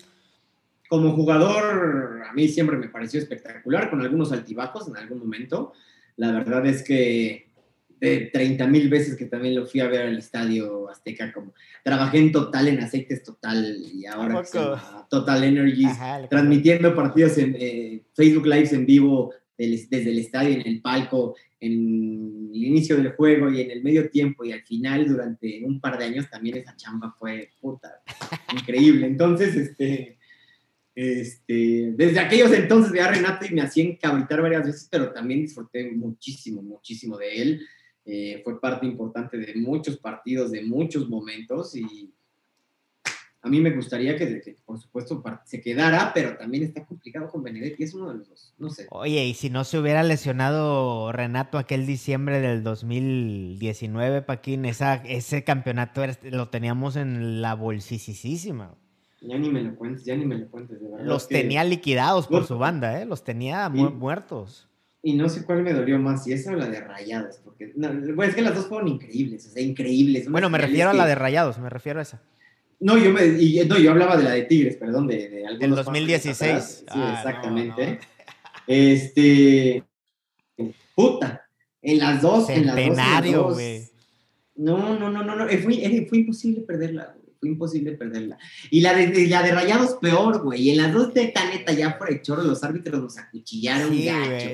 Como 0.89 1.13
jugador, 1.13 2.23
a 2.27 2.33
mí 2.33 2.49
siempre 2.49 2.79
me 2.79 2.89
pareció 2.89 3.21
espectacular, 3.21 3.91
con 3.91 4.01
algunos 4.01 4.33
altibajos 4.33 4.89
en 4.89 4.97
algún 4.97 5.19
momento. 5.19 5.75
La 6.17 6.33
verdad 6.33 6.65
es 6.65 6.83
que 6.83 7.47
de 8.01 8.31
30 8.33 8.67
mil 8.69 8.89
veces 8.89 9.17
que 9.17 9.27
también 9.27 9.55
lo 9.55 9.67
fui 9.67 9.81
a 9.81 9.89
ver 9.89 10.03
al 10.03 10.19
estadio 10.19 10.89
Azteca, 10.89 11.33
como 11.33 11.53
trabajé 11.83 12.19
en 12.19 12.33
Total, 12.33 12.69
en 12.69 12.81
Aceites 12.81 13.23
Total 13.23 13.77
y 13.79 14.07
ahora 14.07 14.43
Total 15.09 15.45
Energies, 15.45 15.97
transmitiendo 16.31 16.95
partidos 16.95 17.39
en 17.39 17.57
eh, 17.59 18.03
Facebook 18.15 18.47
Lives 18.47 18.73
en 18.73 18.87
vivo 18.87 19.33
desde 19.57 20.11
el 20.11 20.19
estadio, 20.19 20.55
en 20.55 20.67
el 20.67 20.83
palco, 20.83 21.35
en 21.61 22.51
el 22.53 22.65
inicio 22.65 22.97
del 22.97 23.13
juego 23.13 23.51
y 23.51 23.63
en 23.63 23.71
el 23.71 23.83
medio 23.83 24.11
tiempo 24.11 24.45
y 24.45 24.53
al 24.53 24.63
final 24.63 25.09
durante 25.09 25.63
un 25.65 25.81
par 25.81 25.99
de 25.99 26.05
años 26.05 26.29
también 26.29 26.59
esa 26.59 26.77
chamba 26.77 27.15
fue 27.19 27.51
puta, 27.61 28.03
increíble. 28.53 29.07
Entonces, 29.07 29.57
este, 29.57 30.19
este, 30.95 31.93
desde 31.95 32.21
aquellos 32.21 32.53
entonces 32.53 32.93
veía 32.93 33.07
a 33.07 33.13
Renato 33.13 33.47
y 33.47 33.55
me 33.55 33.63
hacía 33.63 33.85
encabritar 33.85 34.43
varias 34.43 34.67
veces, 34.67 34.89
pero 34.91 35.13
también 35.13 35.43
disfruté 35.43 35.91
muchísimo, 35.93 36.63
muchísimo 36.63 37.17
de 37.17 37.43
él. 37.43 37.67
Eh, 38.05 38.41
fue 38.45 38.61
parte 38.61 38.87
importante 38.87 39.37
de 39.37 39.55
muchos 39.57 39.99
partidos, 39.99 40.53
de 40.53 40.63
muchos 40.63 41.09
momentos 41.09 41.75
y 41.75 42.15
a 43.47 43.49
mí 43.49 43.61
me 43.61 43.71
gustaría 43.71 44.17
que, 44.17 44.57
por 44.65 44.79
supuesto 44.79 45.23
se 45.45 45.61
quedara, 45.61 46.11
pero 46.13 46.37
también 46.37 46.65
está 46.65 46.85
complicado 46.85 47.29
con 47.29 47.43
Benedetti, 47.43 47.85
es 47.85 47.95
uno 47.95 48.09
de 48.09 48.19
los 48.19 48.29
dos, 48.29 48.55
no 48.59 48.71
sé. 48.71 48.87
Oye, 48.91 49.25
y 49.25 49.35
si 49.35 49.51
no 49.51 49.63
se 49.63 49.79
hubiera 49.79 50.03
lesionado 50.03 51.13
Renato 51.13 51.59
aquel 51.59 51.87
diciembre 51.87 52.41
del 52.41 52.65
2019, 52.65 54.23
Paquín, 54.23 54.65
esa, 54.65 54.97
ese 54.97 55.45
campeonato 55.45 56.03
lo 56.25 56.49
teníamos 56.49 56.97
en 56.97 57.41
la 57.41 57.55
bolsisísima. 57.55 58.75
Ya 59.23 59.39
ni 59.39 59.49
me 59.49 59.63
lo 59.63 59.77
cuentes, 59.77 60.05
ya 60.05 60.17
ni 60.17 60.27
me 60.27 60.39
lo 60.39 60.49
cuentes, 60.49 60.81
de 60.81 60.89
verdad. 60.89 61.07
Los 61.07 61.29
tenía 61.29 61.63
liquidados 61.63 62.27
por 62.27 62.47
su 62.47 62.59
banda, 62.59 63.01
¿eh? 63.01 63.07
Los 63.07 63.23
tenía 63.23 63.69
muertos 63.69 64.69
y 65.07 65.15
no 65.15 65.29
sé 65.29 65.45
cuál 65.45 65.63
me 65.63 65.73
dolió 65.73 66.01
más, 66.01 66.25
si 66.25 66.33
esa 66.33 66.51
o 66.51 66.57
la 66.57 66.69
de 66.69 66.81
Rayados, 66.81 67.37
porque 67.45 67.73
es 67.73 68.35
que 68.35 68.43
las 68.43 68.57
dos 68.57 68.67
fueron 68.67 68.89
increíbles, 68.89 69.47
o 69.47 69.51
sea, 69.51 69.63
increíbles. 69.63 70.29
Bueno, 70.29 70.51
me 70.51 70.59
refiero 70.59 70.91
a 70.91 70.95
la 70.95 71.07
de 71.07 71.15
Rayados, 71.15 71.61
me 71.61 71.71
refiero 71.71 72.01
a 72.01 72.03
esa. 72.03 72.21
No, 72.79 72.99
yo, 72.99 73.11
me, 73.11 73.27
no, 73.65 73.79
yo 73.79 73.91
hablaba 73.91 74.17
de 74.17 74.25
la 74.25 74.33
de 74.33 74.43
Tigres, 74.43 74.77
perdón, 74.77 75.07
de, 75.07 75.29
de 75.29 75.45
El 75.61 75.71
2016. 75.71 76.63
Sí, 76.63 76.85
ah, 76.89 77.15
exactamente. 77.17 78.01
Este, 78.67 79.83
puta, 80.95 81.47
en 81.81 81.99
las 81.99 82.21
dos, 82.21 82.51
en 82.51 82.67
las 82.67 83.25
dos. 83.25 83.55
güey. 83.55 83.89
No, 84.57 84.99
no, 84.99 85.11
no, 85.11 85.23
no, 85.23 85.37
no, 85.37 85.47
fue, 85.47 86.07
fue 86.09 86.19
imposible 86.19 86.63
perderla, 86.63 87.15
Fue 87.39 87.49
imposible 87.49 87.93
perderla. 87.93 88.39
Y 88.71 88.81
la 88.81 88.95
de, 88.95 89.27
la 89.27 89.43
de 89.43 89.53
Rayados 89.53 89.95
peor, 90.01 90.43
güey. 90.43 90.63
Y 90.63 90.71
en 90.71 90.79
las 90.79 90.93
dos 90.93 91.15
de 91.15 91.33
Caneta 91.33 91.73
ya 91.73 91.99
por 91.99 92.11
el 92.11 92.23
chorro 92.23 92.43
los 92.43 92.65
árbitros 92.65 93.03
nos 93.03 93.19
acuchillaron 93.19 93.91
sí, 93.91 94.07
gacho. 94.07 94.49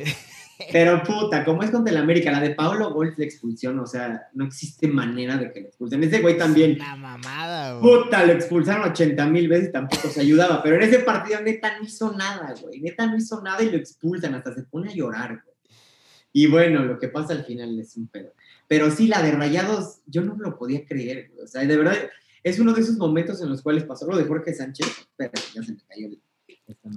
Pero 0.70 1.02
puta, 1.02 1.44
como 1.44 1.62
es 1.62 1.70
contra 1.70 1.92
el 1.92 1.98
América, 1.98 2.30
la 2.30 2.40
de 2.40 2.54
Pablo 2.54 2.92
Golf 2.92 3.18
la 3.18 3.24
expulsión, 3.24 3.78
o 3.78 3.86
sea, 3.86 4.28
no 4.34 4.44
existe 4.44 4.88
manera 4.88 5.36
de 5.36 5.52
que 5.52 5.60
le 5.60 5.68
expulsen. 5.68 6.02
Ese 6.04 6.20
güey 6.20 6.38
también. 6.38 6.76
Una 6.76 6.96
mamada, 6.96 7.78
güey. 7.78 8.04
Puta, 8.04 8.24
lo 8.24 8.32
expulsaron 8.32 8.90
80 8.90 9.26
mil 9.26 9.48
veces 9.48 9.68
y 9.68 9.72
tampoco 9.72 10.08
se 10.08 10.20
ayudaba. 10.20 10.62
Pero 10.62 10.76
en 10.76 10.82
ese 10.82 11.00
partido 11.00 11.40
neta 11.40 11.76
no 11.78 11.84
hizo 11.84 12.12
nada, 12.12 12.54
güey. 12.60 12.80
Neta 12.80 13.06
no 13.06 13.16
hizo 13.16 13.42
nada 13.42 13.62
y 13.62 13.70
lo 13.70 13.76
expulsan, 13.76 14.34
hasta 14.34 14.54
se 14.54 14.62
pone 14.62 14.90
a 14.90 14.94
llorar, 14.94 15.42
güey. 15.44 15.56
Y 16.32 16.46
bueno, 16.46 16.84
lo 16.84 16.98
que 16.98 17.08
pasa 17.08 17.34
al 17.34 17.44
final 17.44 17.78
es 17.78 17.96
un 17.96 18.08
pedo. 18.08 18.32
Pero 18.66 18.90
sí, 18.90 19.06
la 19.06 19.22
de 19.22 19.32
Rayados, 19.32 20.00
yo 20.06 20.22
no 20.22 20.36
lo 20.36 20.56
podía 20.58 20.84
creer, 20.86 21.30
güey. 21.32 21.44
O 21.44 21.48
sea, 21.48 21.62
de 21.64 21.76
verdad, 21.76 21.96
es 22.42 22.58
uno 22.58 22.72
de 22.72 22.80
esos 22.80 22.96
momentos 22.96 23.42
en 23.42 23.50
los 23.50 23.62
cuales 23.62 23.84
pasó 23.84 24.06
lo 24.06 24.16
de 24.16 24.24
Jorge 24.24 24.54
Sánchez. 24.54 24.86
Pero 25.16 25.32
ya 25.54 25.62
se 25.62 25.72
me 25.72 25.78
cayó 25.86 26.06
el 26.06 26.22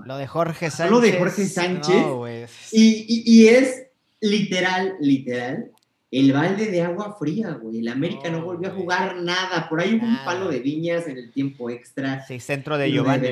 lo 0.05 0.17
de 0.17 0.27
Jorge 0.27 0.69
Sánchez. 0.69 0.91
Lo 0.91 0.99
de 0.99 1.13
Jorge 1.13 1.45
Sánchez. 1.45 1.95
y, 2.71 3.47
es 3.47 3.87
literal, 4.21 4.95
literal, 4.99 5.71
el 6.11 6.31
balde 6.31 6.67
de 6.67 6.81
agua 6.81 7.17
fría, 7.19 7.51
güey. 7.61 7.79
El 7.79 7.87
América 7.89 8.29
no, 8.29 8.43
volvió 8.43 8.69
a 8.69 8.73
jugar 8.73 9.21
nada. 9.21 9.67
Por 9.69 9.81
ahí 9.81 9.95
hubo 9.95 10.05
un 10.05 10.17
palo 10.23 10.49
de 10.49 10.59
viñas 10.59 11.07
en 11.07 11.17
el 11.17 11.31
tiempo 11.31 11.69
extra. 11.69 12.25
Sí, 12.25 12.39
centro 12.39 12.77
de 12.77 12.91
Giovanni. 12.91 13.29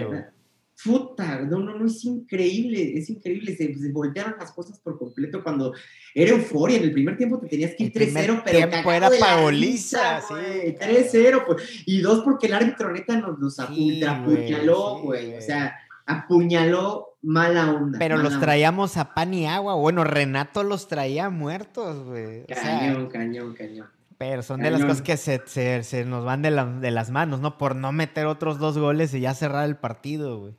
Puta, 0.83 1.39
no, 1.39 1.59
no, 1.59 1.77
no, 1.77 1.85
es 1.85 2.03
increíble, 2.03 2.97
es 2.97 3.09
increíble. 3.09 3.55
Se, 3.55 3.73
voltearon 3.91 4.35
las 4.37 4.51
cosas 4.51 4.79
por 4.79 4.97
completo 4.97 5.41
cuando 5.41 5.73
era 6.13 6.31
euforia. 6.31 6.77
En 6.77 6.83
el 6.83 6.91
primer 6.91 7.15
tiempo 7.15 7.39
te 7.39 7.47
tenías 7.47 7.73
que 7.75 7.85
ir 7.85 7.93
3-0, 7.93 8.41
pero 8.43 8.69
tiempo 8.69 8.91
era 8.91 9.09
pagoliza, 9.17 10.19
sí. 10.21 10.33
3-0, 10.33 11.45
pues. 11.45 11.83
Y 11.85 12.01
dos, 12.01 12.21
porque 12.25 12.47
el 12.47 12.53
árbitro 12.53 12.91
neta 12.91 13.15
nos, 13.15 13.39
nos 13.39 13.59
apuñaló, 13.59 14.99
güey. 14.99 15.35
o 15.35 15.41
sea, 15.41 15.77
apuñaló 16.05 17.17
mala 17.21 17.71
onda. 17.71 17.99
Pero 17.99 18.17
los 18.17 18.39
traíamos 18.39 18.97
a 18.97 19.13
pan 19.13 19.33
y 19.33 19.47
agua. 19.47 19.75
Bueno, 19.75 20.03
Renato 20.03 20.63
los 20.63 20.87
traía 20.87 21.29
muertos, 21.29 22.03
güey. 22.03 22.45
Cañón, 22.45 23.09
cañón, 23.09 23.53
cañón. 23.53 23.87
Pero 24.17 24.43
son 24.43 24.61
de 24.61 24.71
las 24.71 24.81
cosas 24.81 25.01
que 25.01 25.17
se, 25.17 26.05
nos 26.05 26.23
van 26.23 26.41
de, 26.41 26.51
de, 26.79 26.91
las 26.91 27.09
manos, 27.09 27.41
¿no? 27.41 27.57
Por 27.57 27.75
no 27.75 27.91
meter 27.91 28.25
otros 28.25 28.59
dos 28.59 28.77
goles 28.77 29.13
y 29.13 29.21
ya 29.21 29.33
cerrar 29.33 29.65
el 29.67 29.75
partido, 29.75 30.39
güey. 30.39 30.53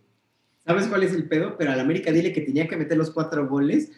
¿Sabes 0.67 0.87
cuál 0.87 1.03
es 1.03 1.13
el 1.13 1.29
pedo? 1.29 1.57
Pero 1.57 1.73
al 1.73 1.81
América 1.81 2.11
dile 2.11 2.33
que 2.33 2.41
tenía 2.41 2.67
que 2.67 2.77
meter 2.77 2.97
los 2.97 3.11
cuatro 3.11 3.47
goles 3.49 3.91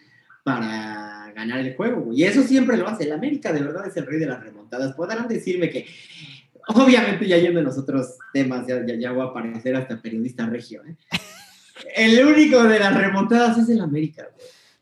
para 0.45 1.33
ganar 1.35 1.61
el 1.61 1.75
juego, 1.75 2.03
güey. 2.03 2.21
Y 2.21 2.25
eso 2.25 2.43
siempre 2.43 2.77
lo 2.77 2.87
hace. 2.87 3.05
El 3.05 3.13
América 3.13 3.53
de 3.53 3.63
verdad 3.63 3.87
es 3.87 3.97
el 3.97 4.07
rey 4.07 4.19
de 4.19 4.27
las 4.27 4.43
remontadas. 4.43 4.95
Podrán 4.95 5.27
decirme 5.27 5.71
que 5.71 5.87
obviamente 6.69 7.27
ya 7.27 7.39
yendo 7.39 7.61
en 7.61 7.67
los 7.67 7.79
otros 7.79 8.19
temas, 8.33 8.67
ya, 8.67 8.85
ya, 8.87 8.95
ya 8.97 9.13
voy 9.13 9.23
a 9.23 9.31
aparecer 9.31 9.75
hasta 9.77 10.01
periodista 10.01 10.47
regio, 10.47 10.83
¿eh? 10.85 10.97
El 11.95 12.25
único 12.25 12.63
de 12.65 12.79
las 12.79 12.97
remontadas 12.97 13.59
es 13.59 13.69
el 13.69 13.81
América, 13.81 14.29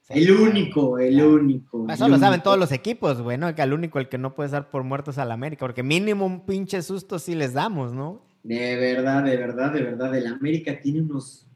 El 0.09 0.31
único, 0.31 0.99
el 0.99 1.21
único. 1.23 1.87
Eso 1.89 2.09
lo 2.09 2.19
saben 2.19 2.43
todos 2.43 2.59
los 2.59 2.73
equipos, 2.73 3.21
güey, 3.21 3.39
¿no? 3.39 3.55
Que 3.55 3.63
al 3.63 3.73
único 3.73 3.99
el 3.99 4.09
que 4.09 4.19
no 4.19 4.35
puede 4.35 4.51
dar 4.51 4.71
por 4.71 4.85
muertos 4.85 5.19
al 5.19 5.33
América, 5.33 5.61
porque 5.61 5.83
mínimo 5.83 6.27
un 6.27 6.47
pinche 6.47 6.83
susto 6.83 7.19
sí 7.19 7.35
les 7.35 7.53
damos, 7.53 7.93
¿no? 7.93 8.23
De 8.43 8.77
verdad, 8.77 9.25
de 9.25 9.37
verdad, 9.37 9.73
de 9.73 9.83
verdad. 9.83 10.15
El 10.15 10.27
América 10.27 10.79
tiene 10.81 11.01
unos 11.01 11.47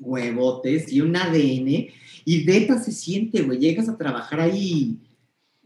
huevotes 0.00 0.92
y 0.92 1.00
un 1.00 1.16
ADN 1.16 1.88
y 2.24 2.44
beta 2.44 2.78
se 2.78 2.92
siente, 2.92 3.42
güey. 3.42 3.58
Llegas 3.58 3.88
a 3.88 3.96
trabajar 3.96 4.40
ahí 4.40 4.98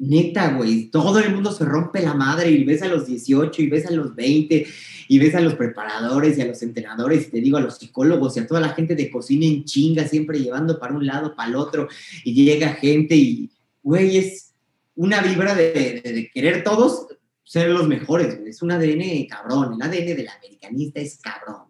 Neta, 0.01 0.55
güey, 0.55 0.87
todo 0.87 1.19
el 1.19 1.35
mundo 1.35 1.53
se 1.53 1.67
rompe 1.67 2.01
la 2.01 2.15
madre 2.15 2.51
y 2.51 2.65
ves 2.65 2.81
a 2.81 2.89
los 2.89 3.07
18 3.07 3.61
y 3.61 3.69
ves 3.69 3.85
a 3.85 3.91
los 3.91 4.17
20 4.17 4.67
y 5.13 5.19
ves 5.19 5.35
a 5.35 5.41
los 5.41 5.55
preparadores 5.55 6.39
y 6.39 6.41
a 6.41 6.45
los 6.45 6.63
entrenadores 6.63 7.27
y 7.27 7.31
te 7.33 7.41
digo 7.41 7.57
a 7.57 7.61
los 7.61 7.79
psicólogos 7.79 8.37
y 8.37 8.41
a 8.41 8.47
toda 8.47 8.61
la 8.61 8.69
gente 8.69 8.95
de 8.95 9.11
cocina 9.11 9.45
en 9.45 9.65
chinga, 9.65 10.07
siempre 10.07 10.39
llevando 10.39 10.79
para 10.79 10.95
un 10.95 11.05
lado, 11.05 11.35
para 11.35 11.49
el 11.49 11.57
otro 11.57 11.89
y 12.23 12.33
llega 12.33 12.75
gente 12.75 13.17
y, 13.17 13.51
güey, 13.83 14.19
es 14.19 14.55
una 14.95 15.21
vibra 15.21 15.57
de, 15.57 16.31
querer 16.33 16.63
todos 16.63 17.09
ser 17.43 17.71
los 17.71 17.89
mejores, 17.89 18.39
güey. 18.39 18.51
Es 18.51 18.63
un 18.63 18.71
ADN 18.71 19.27
cabrón. 19.29 19.75
El 19.75 19.83
ADN 19.83 20.17
del 20.17 20.29
americanista 20.29 21.01
es 21.01 21.19
cabrón. 21.19 21.65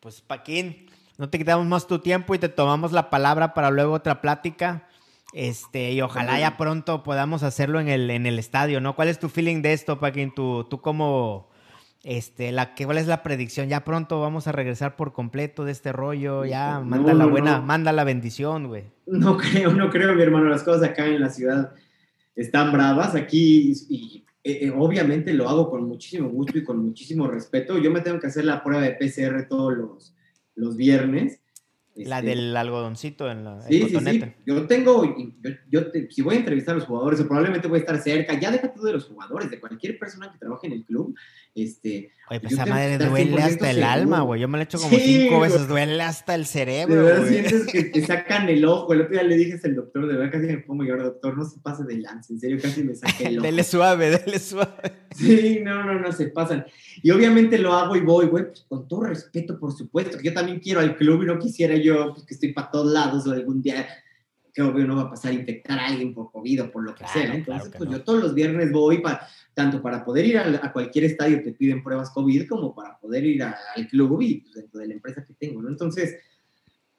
Pues, 0.00 0.20
Paquín, 0.20 0.90
no 1.16 1.30
te 1.30 1.38
quitamos 1.38 1.66
más 1.66 1.86
tu 1.86 2.00
tiempo 2.00 2.34
y 2.34 2.40
te 2.40 2.48
tomamos 2.48 2.90
la 2.90 3.10
palabra 3.10 3.54
para 3.54 3.70
luego 3.70 3.92
otra 3.92 4.20
plática. 4.20 4.88
Este, 5.32 5.92
y 5.92 6.00
ojalá 6.00 6.40
ya 6.40 6.56
pronto 6.56 7.04
podamos 7.04 7.44
hacerlo 7.44 7.78
en 7.78 7.86
el, 7.86 8.10
en 8.10 8.26
el 8.26 8.40
estadio, 8.40 8.80
¿no? 8.80 8.96
¿Cuál 8.96 9.06
es 9.06 9.20
tu 9.20 9.28
feeling 9.28 9.62
de 9.62 9.72
esto, 9.72 10.00
Paquín? 10.00 10.34
Tú, 10.34 10.66
tú 10.68 10.80
como, 10.80 11.53
este, 12.04 12.52
la, 12.52 12.74
¿cuál 12.74 12.98
es 12.98 13.06
la 13.06 13.22
predicción? 13.22 13.68
Ya 13.68 13.82
pronto 13.84 14.20
vamos 14.20 14.46
a 14.46 14.52
regresar 14.52 14.94
por 14.96 15.12
completo 15.12 15.64
de 15.64 15.72
este 15.72 15.92
rollo, 15.92 16.44
ya 16.44 16.78
No, 16.78 16.84
manda 16.84 17.14
la 17.14 17.26
buena, 17.26 17.58
no. 17.58 17.62
manda 17.64 17.92
la 17.92 18.04
bendición, 18.04 18.68
güey. 18.68 18.84
No 19.06 19.36
creo, 19.38 19.72
no 19.72 19.90
creo, 19.90 20.14
mi 20.14 20.22
hermano. 20.22 20.48
Las 20.48 20.62
cosas 20.62 20.90
acá 20.90 21.06
en 21.06 21.20
la 21.20 21.30
ciudad 21.30 21.72
están 22.36 22.72
bravas. 22.72 23.14
Aquí, 23.14 23.72
y, 23.88 24.24
eh, 24.44 24.66
eh, 24.66 24.72
obviamente 24.76 25.32
lo 25.32 25.48
hago 25.48 25.70
con 25.70 25.88
muchísimo 25.88 26.28
gusto 26.28 26.58
y 26.58 26.64
con 26.64 26.78
muchísimo 26.78 27.26
respeto. 27.26 27.78
Yo 27.78 27.90
me 27.90 28.02
tengo 28.02 28.20
que 28.20 28.26
hacer 28.26 28.44
la 28.44 28.62
prueba 28.62 28.82
de 28.82 28.92
PCR 28.92 29.48
todos 29.48 29.74
los, 29.76 30.14
los 30.54 30.76
viernes. 30.76 31.40
La 31.96 32.20
del 32.22 32.56
algodoncito 32.56 33.30
en 33.30 33.44
la 33.44 33.56
el 33.58 33.62
Sí, 33.62 33.74
sí, 33.82 33.86
sí. 33.88 33.92
cotonete. 33.94 34.36
Yo 34.44 34.66
tengo, 34.66 35.04
yo, 35.16 35.50
yo 35.70 35.90
te- 35.92 36.10
si 36.10 36.22
voy 36.22 36.34
a 36.34 36.38
entrevistar 36.38 36.74
a 36.74 36.78
los 36.78 36.86
jugadores, 36.86 37.20
o 37.20 37.26
probablemente 37.26 37.68
voy 37.68 37.76
a 37.78 37.80
estar 37.80 37.98
cerca, 38.00 38.38
ya 38.38 38.50
deja 38.50 38.72
tú 38.72 38.82
de 38.82 38.92
los 38.94 39.04
jugadores, 39.04 39.48
de 39.50 39.60
cualquier 39.60 39.96
persona 39.98 40.32
que 40.32 40.38
trabaje 40.38 40.66
en 40.66 40.72
el 40.72 40.84
club, 40.84 41.14
este, 41.54 42.10
Oye, 42.30 42.40
pues 42.40 42.54
esa 42.54 42.64
madre 42.64 42.96
duele 42.96 43.32
100% 43.32 43.38
hasta 43.38 43.68
el 43.70 43.76
seguro. 43.76 43.92
alma, 43.92 44.20
güey. 44.22 44.40
Yo 44.40 44.48
me 44.48 44.56
lo 44.56 44.62
he 44.62 44.64
hecho 44.64 44.78
como 44.78 44.96
Sí, 44.96 45.00
cinco 45.24 45.36
güey. 45.38 45.50
veces, 45.50 45.68
duele 45.68 46.02
hasta 46.02 46.34
el 46.34 46.40
de 46.42 46.46
cerebro, 46.46 47.04
verdad 47.04 47.18
güey. 47.20 47.28
sientes 47.32 47.66
que 47.66 47.84
te 47.84 48.00
sacan 48.06 48.48
el 48.48 48.64
ojo. 48.64 48.92
El 48.94 49.02
otro 49.02 49.12
día 49.12 49.22
le 49.24 49.36
dije 49.36 49.60
al 49.62 49.74
doctor, 49.74 50.06
de 50.06 50.14
verdad 50.16 50.32
casi 50.32 50.46
me 50.46 50.58
pongo 50.58 50.84
llorar, 50.84 51.04
doctor, 51.04 51.36
no 51.36 51.44
se 51.44 51.60
pase 51.60 51.84
de 51.84 51.98
lance, 51.98 52.32
en 52.32 52.40
serio, 52.40 52.58
casi 52.62 52.82
me 52.82 52.94
saqué 52.94 53.26
el 53.26 53.34
ojo. 53.38 53.46
Dele 53.46 53.62
suave, 53.64 54.10
dele 54.10 54.38
suave. 54.38 54.72
Sí, 55.14 55.60
no, 55.62 55.84
no, 55.84 56.00
no, 56.00 56.12
se 56.12 56.28
pasan. 56.28 56.64
Y 57.02 57.10
obviamente 57.10 57.58
lo 57.58 57.74
hago 57.74 57.94
y 57.94 58.00
voy, 58.00 58.26
güey, 58.26 58.46
pues, 58.46 58.64
con 58.68 58.88
todo 58.88 59.02
respeto, 59.04 59.58
por 59.60 59.72
supuesto, 59.76 60.16
que 60.16 60.24
yo 60.24 60.32
también 60.32 60.60
quiero 60.60 60.80
al 60.80 60.96
club 60.96 61.22
y 61.22 61.26
no 61.26 61.38
quisiera 61.38 61.76
yo, 61.76 62.14
pues, 62.14 62.24
que 62.24 62.34
estoy 62.34 62.52
para 62.54 62.70
todos 62.70 62.90
lados 62.90 63.26
o 63.26 63.32
algún 63.32 63.60
día 63.60 63.86
que 64.54 64.62
obvio 64.62 64.86
no 64.86 64.94
va 64.96 65.02
a 65.02 65.10
pasar 65.10 65.32
a 65.32 65.34
infectar 65.34 65.78
a 65.80 65.86
alguien 65.88 66.14
por 66.14 66.30
COVID 66.30 66.62
o 66.62 66.70
por 66.70 66.84
lo 66.84 66.94
que 66.94 67.04
Claro, 67.04 67.12
sea. 67.12 67.22
claro 67.22 67.38
Entonces, 67.38 67.68
que 67.72 67.78
pues 67.78 67.90
no. 67.90 67.96
yo 67.98 68.04
todos 68.04 68.22
los 68.22 68.34
viernes 68.34 68.70
voy, 68.70 68.98
para, 69.02 69.26
tanto 69.54 69.80
para 69.80 70.04
poder 70.04 70.26
ir 70.26 70.38
a, 70.38 70.60
a 70.66 70.72
cualquier 70.72 71.04
estadio 71.04 71.42
te 71.42 71.52
piden 71.52 71.82
pruebas 71.82 72.10
COVID, 72.10 72.48
como 72.48 72.74
para 72.74 72.98
poder 72.98 73.24
ir 73.24 73.42
a- 73.42 73.56
al 73.76 73.86
club 73.88 74.20
y 74.22 74.40
pues, 74.40 74.54
dentro 74.54 74.80
de 74.80 74.88
la 74.88 74.94
empresa 74.94 75.24
que 75.24 75.34
tengo, 75.34 75.62
¿no? 75.62 75.68
Entonces, 75.68 76.16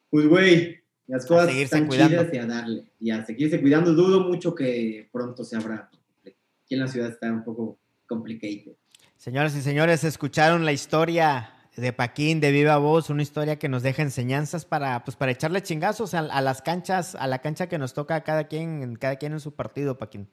pues, 0.10 0.28
güey, 0.28 0.80
las 1.08 1.26
cosas 1.26 1.54
están 1.54 1.86
cuidando. 1.88 2.22
chidas 2.24 2.34
y 2.34 2.38
a 2.38 2.46
darle, 2.46 2.92
y 3.00 3.12
a 3.12 3.26
seguirse 3.26 3.62
cuidando. 3.62 3.94
Dudo 3.94 4.22
mucho 4.22 4.56
que 4.56 5.08
pronto 5.12 5.44
se 5.44 5.56
abra. 5.56 5.90
Aquí 6.26 6.74
en 6.74 6.80
la 6.80 6.88
ciudad 6.88 7.10
está 7.10 7.32
un 7.32 7.44
poco 7.44 7.78
complicated. 8.08 8.74
Señoras 9.18 9.56
y 9.56 9.62
señores, 9.62 10.04
escucharon 10.04 10.66
la 10.66 10.72
historia 10.72 11.52
de 11.76 11.92
Paquín 11.94 12.40
de 12.40 12.52
Viva 12.52 12.78
Voz, 12.78 13.10
una 13.10 13.22
historia 13.22 13.58
que 13.60 13.68
nos 13.70 13.84
deja 13.84 14.02
enseñanzas 14.02 14.66
para, 14.66 15.04
pues, 15.04 15.18
para 15.18 15.32
echarle 15.32 15.62
chingazos 15.62 16.14
a, 16.14 16.20
a 16.20 16.42
las 16.42 16.62
canchas, 16.62 17.16
a 17.16 17.28
la 17.28 17.40
cancha 17.40 17.68
que 17.68 17.78
nos 17.78 17.94
toca 17.94 18.16
a 18.16 18.24
cada 18.24 18.48
quien, 18.48 18.96
cada 18.96 19.18
quien 19.18 19.34
en 19.34 19.40
su 19.42 19.54
partido, 19.54 19.98
Paquín. 19.98 20.28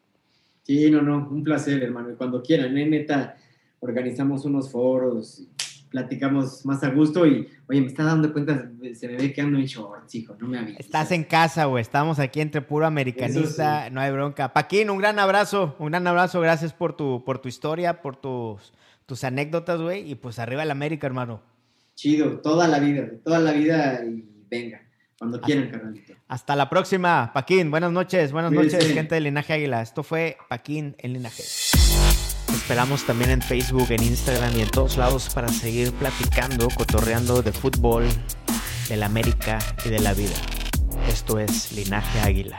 Sí, 0.63 0.91
no, 0.91 1.03
no, 1.03 1.29
un 1.29 1.43
placer, 1.43 1.83
hermano. 1.83 2.13
Y 2.13 2.15
cuando 2.15 2.43
quieran, 2.43 2.77
¿eh? 2.77 2.87
neta, 2.87 3.37
organizamos 3.81 4.45
unos 4.45 4.71
foros, 4.71 5.41
y 5.41 5.49
platicamos 5.93 6.65
más 6.65 6.83
a 6.83 6.89
gusto 6.89 7.27
y, 7.27 7.47
oye, 7.69 7.81
me 7.81 7.87
está 7.87 8.03
dando 8.03 8.33
cuenta, 8.33 8.71
se 8.95 9.09
me 9.09 9.17
ve 9.17 9.33
que 9.33 9.43
ando 9.43 9.59
en 9.59 9.67
shorts, 9.67 10.15
hijo, 10.15 10.35
no 10.41 10.49
me 10.49 10.59
avisas. 10.59 10.81
Estás 10.81 11.13
en 11.13 11.23
casa, 11.23 11.67
güey. 11.67 11.83
Estamos 11.83 12.19
aquí 12.19 12.41
entre 12.41 12.63
puro 12.63 12.87
americanista, 12.87 13.91
no 13.91 14.01
hay 14.01 14.11
bronca. 14.11 14.53
Paquín, 14.53 14.91
un 14.91 14.99
gran 14.99 15.19
abrazo, 15.19 15.77
un 15.79 15.91
gran 15.91 16.07
abrazo. 16.07 16.41
Gracias 16.41 16.73
por 16.73 16.97
tu, 16.97 17.23
por 17.25 17.41
tu 17.41 17.49
historia, 17.49 18.01
por 18.01 18.17
tus, 18.17 18.73
tus 19.05 19.23
anécdotas, 19.23 19.81
güey. 19.81 20.11
Y 20.11 20.15
pues 20.15 20.39
arriba 20.39 20.63
el 20.63 20.71
América, 20.71 21.07
hermano. 21.07 21.43
Chido, 21.95 22.41
toda 22.41 22.67
la 22.67 22.81
vida, 22.81 23.11
toda 23.23 23.39
la 23.39 23.53
vida 23.53 24.03
y 24.05 24.25
venga, 24.51 24.81
cuando 25.23 25.41
quieran, 25.41 25.71
carnalito. 25.71 26.15
Hasta 26.27 26.57
la 26.57 26.69
próxima, 26.69 27.31
Paquín. 27.33 27.71
Buenas 27.71 27.93
noches, 27.93 28.33
buenas 28.33 28.51
Cuídense. 28.53 28.79
noches, 28.79 28.93
gente 28.93 29.15
de 29.15 29.21
Linaje 29.21 29.53
Águila. 29.53 29.81
Esto 29.81 30.03
fue 30.03 30.37
Paquín 30.49 30.97
en 30.99 31.13
Linaje. 31.13 31.45
Te 32.47 32.53
Esperamos 32.53 33.05
también 33.07 33.31
en 33.31 33.41
Facebook, 33.41 33.87
en 33.91 34.03
Instagram 34.03 34.57
y 34.57 34.63
en 34.63 34.71
todos 34.71 34.97
lados 34.97 35.33
para 35.33 35.47
seguir 35.47 35.93
platicando, 35.93 36.67
cotorreando 36.77 37.41
de 37.41 37.53
fútbol, 37.53 38.05
de 38.89 38.97
la 38.97 39.07
América 39.07 39.61
y 39.85 39.91
de 39.91 40.01
la 40.01 40.13
vida. 40.13 40.35
Esto 41.07 41.39
es 41.39 41.71
Linaje 41.71 42.19
Águila. 42.19 42.59